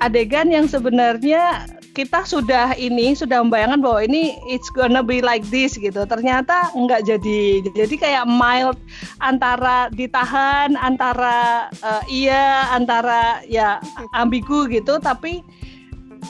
adegan 0.02 0.50
yang 0.50 0.66
sebenarnya 0.66 1.66
kita 1.92 2.24
sudah 2.24 2.72
ini 2.80 3.12
sudah 3.12 3.44
membayangkan 3.44 3.84
bahwa 3.84 4.00
ini 4.00 4.40
it's 4.48 4.72
gonna 4.72 5.04
be 5.04 5.20
like 5.20 5.44
this 5.52 5.76
gitu. 5.76 6.08
Ternyata 6.08 6.72
enggak 6.72 7.04
jadi. 7.04 7.68
Jadi 7.68 7.94
kayak 8.00 8.24
mild 8.24 8.80
antara 9.20 9.92
ditahan, 9.92 10.72
antara 10.80 11.68
uh, 11.84 12.02
iya, 12.08 12.72
antara 12.72 13.44
ya 13.44 13.76
ambigu 14.16 14.72
gitu 14.72 14.96
tapi 14.98 15.44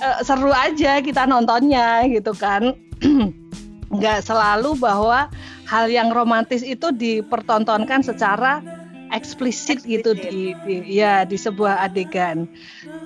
uh, 0.03 0.19
seru 0.27 0.51
aja 0.51 0.99
kita 0.99 1.31
nontonnya 1.31 2.11
gitu 2.11 2.35
kan. 2.35 2.75
Enggak 3.93 4.25
selalu 4.25 4.81
bahwa 4.81 5.29
hal 5.69 5.85
yang 5.93 6.09
romantis 6.11 6.65
itu 6.65 6.89
dipertontonkan 6.91 8.01
secara 8.01 8.65
eksplisit, 9.13 9.85
gitu 9.85 10.17
di, 10.17 10.57
di 10.65 10.77
ya 10.89 11.29
di 11.29 11.37
sebuah 11.37 11.85
adegan 11.85 12.49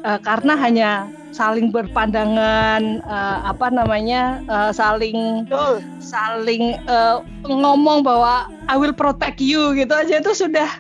uh, 0.06 0.18
karena 0.22 0.54
hanya 0.54 0.90
saling 1.34 1.74
berpandangan 1.74 3.02
uh, 3.04 3.38
apa 3.50 3.68
namanya 3.68 4.40
uh, 4.46 4.70
saling 4.70 5.44
Betul. 5.50 5.82
saling 5.98 6.78
uh, 6.86 7.20
ngomong 7.44 8.06
bahwa 8.06 8.48
I 8.70 8.78
will 8.78 8.94
protect 8.94 9.42
you 9.42 9.74
gitu 9.74 9.92
aja 9.92 10.22
itu 10.22 10.32
sudah 10.32 10.70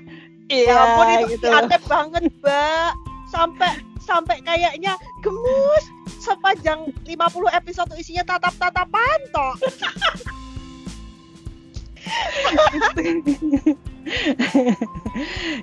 ya, 0.48 0.70
ya 0.70 0.74
ampun 0.78 1.06
itu 1.12 1.26
gitu. 1.36 1.46
banget 1.90 2.22
mbak 2.40 2.90
sampai 3.34 3.70
sampai 4.00 4.38
kayaknya 4.46 4.94
gemus 5.20 5.84
sepanjang 6.26 6.90
50 7.06 7.14
episode 7.54 7.94
isinya 7.94 8.26
tatap-tatapan 8.26 9.18
toh 9.30 9.54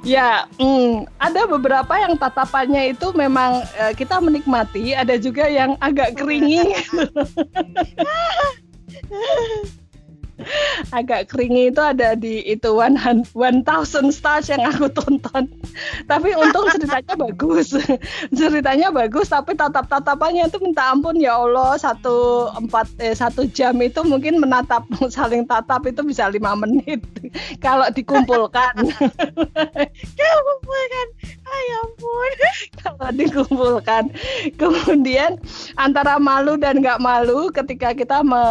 ya, 0.03 0.43
mm, 0.59 1.07
ada 1.15 1.47
beberapa 1.47 1.95
yang 1.95 2.19
tatapannya 2.19 2.91
itu 2.91 3.15
memang 3.15 3.63
uh, 3.79 3.95
kita 3.95 4.19
menikmati, 4.19 4.91
ada 4.91 5.15
juga 5.15 5.47
yang 5.47 5.79
agak 5.79 6.19
keringi. 6.19 6.67
agak 10.91 11.31
keringi 11.31 11.71
itu 11.71 11.81
ada 11.81 12.15
di 12.17 12.43
itu 12.45 12.69
one, 12.73 12.97
one 13.33 13.61
thousand 13.63 14.11
stars 14.13 14.49
yang 14.49 14.63
aku 14.63 14.89
tonton. 14.91 15.49
Tapi 16.05 16.35
untung 16.37 16.69
ceritanya 16.73 17.15
bagus. 17.17 17.73
Ceritanya 18.37 18.89
bagus 18.93 19.29
tapi 19.31 19.57
tatap 19.57 19.89
tatapannya 19.89 20.47
itu 20.47 20.59
minta 20.61 20.93
ampun 20.93 21.17
ya 21.17 21.37
Allah 21.39 21.75
satu 21.79 22.49
empat 22.53 22.87
eh, 23.01 23.15
satu 23.15 23.47
jam 23.49 23.73
itu 23.81 24.03
mungkin 24.05 24.37
menatap 24.39 24.85
saling 25.15 25.47
tatap 25.47 25.85
itu 25.89 26.01
bisa 26.05 26.29
lima 26.29 26.53
menit. 26.57 27.01
Kalau 27.65 27.89
dikumpulkan. 27.89 28.73
Dikumpulkan 29.93 31.07
ya 31.53 31.77
ampun 31.85 32.31
kalau 32.83 33.09
dikumpulkan 33.15 34.03
kemudian 34.61 35.37
antara 35.77 36.17
malu 36.17 36.57
dan 36.59 36.81
nggak 36.81 37.01
malu 37.01 37.49
ketika 37.53 37.93
kita 37.93 38.21
me 38.25 38.43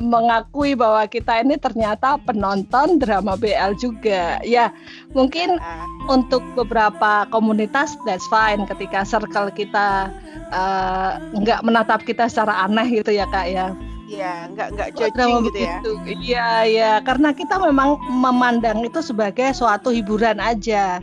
mengakui 0.00 0.74
bahwa 0.74 1.06
kita 1.06 1.42
ini 1.42 1.56
ternyata 1.60 2.16
penonton 2.22 2.98
drama 2.98 3.34
BL 3.36 3.76
juga. 3.78 4.40
Ya, 4.42 4.72
mungkin 5.16 5.58
uh. 5.60 5.86
untuk 6.12 6.42
beberapa 6.54 7.26
komunitas 7.30 7.94
that's 8.04 8.26
fine 8.28 8.66
ketika 8.68 9.02
circle 9.06 9.50
kita 9.52 10.10
uh, 10.50 11.20
nggak 11.36 11.60
menatap 11.62 12.02
kita 12.04 12.26
secara 12.26 12.66
aneh 12.66 12.86
gitu 13.00 13.14
ya 13.14 13.26
kak 13.28 13.46
ya. 13.50 13.72
Iya, 14.10 14.50
nggak 14.50 14.68
nggak 14.74 14.90
judging 14.98 15.34
gitu 15.46 15.58
ya. 15.62 15.76
Iya, 16.02 16.48
iya, 16.66 16.92
karena 17.06 17.30
kita 17.30 17.62
memang 17.62 17.94
memandang 18.10 18.82
itu 18.82 18.98
sebagai 18.98 19.54
suatu 19.54 19.94
hiburan 19.94 20.42
aja. 20.42 20.98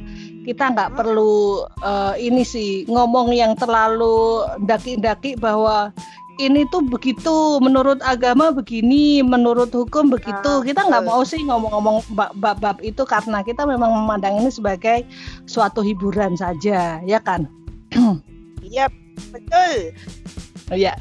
Kita 0.48 0.72
nggak 0.72 0.96
perlu 0.96 1.68
uh, 1.84 2.16
ini 2.16 2.48
sih 2.48 2.88
ngomong 2.88 3.36
yang 3.36 3.52
terlalu 3.60 4.48
daki-daki 4.64 5.36
bahwa 5.36 5.92
ini 6.38 6.70
tuh 6.70 6.86
begitu 6.86 7.58
menurut 7.60 7.98
agama 8.06 8.54
begini 8.54 9.26
menurut 9.26 9.74
hukum 9.74 10.14
begitu. 10.14 10.52
Ah, 10.62 10.64
kita 10.64 10.86
nggak 10.86 11.06
mau 11.10 11.26
sih 11.26 11.42
ngomong-ngomong 11.44 12.06
bab-bab 12.38 12.78
itu 12.86 13.04
karena 13.04 13.42
kita 13.42 13.66
memang 13.66 13.90
memandang 13.92 14.38
ini 14.40 14.54
sebagai 14.54 15.04
suatu 15.50 15.82
hiburan 15.82 16.38
saja 16.38 17.02
ya 17.04 17.20
kan? 17.22 17.50
Iya 18.68 18.92
betul. 19.32 19.96
Ya 20.76 21.00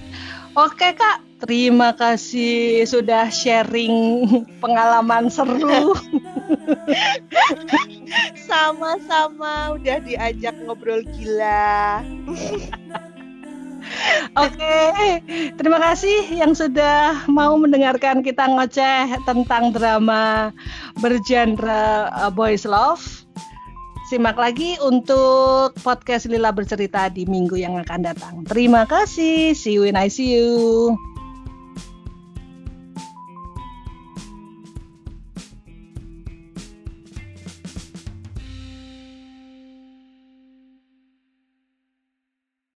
oke 0.55 0.89
kak 0.95 1.26
terima 1.43 1.93
kasih 1.93 2.85
sudah 2.89 3.29
sharing 3.29 4.25
pengalaman 4.63 5.29
seru 5.29 5.93
sama-sama 8.49 9.77
udah 9.77 9.99
diajak 10.01 10.57
ngobrol 10.65 11.05
gila 11.17 12.01
Oke, 14.35 15.23
terima 15.55 15.79
kasih 15.79 16.27
yang 16.35 16.53
sudah 16.53 17.23
mau 17.31 17.55
mendengarkan 17.55 18.21
kita 18.21 18.51
ngoceh 18.51 19.15
tentang 19.25 19.71
drama 19.71 20.51
bergenre 20.99 22.11
uh, 22.11 22.29
boys 22.35 22.67
love. 22.67 23.27
Simak 24.07 24.39
lagi 24.39 24.79
untuk 24.83 25.75
podcast 25.83 26.31
Lila 26.31 26.55
bercerita 26.55 27.11
di 27.11 27.27
minggu 27.27 27.59
yang 27.59 27.75
akan 27.83 28.07
datang. 28.07 28.35
Terima 28.47 28.87
kasih. 28.87 29.51
See 29.55 29.75
you 29.75 29.83
in 29.83 29.99
ICU. 29.99 30.95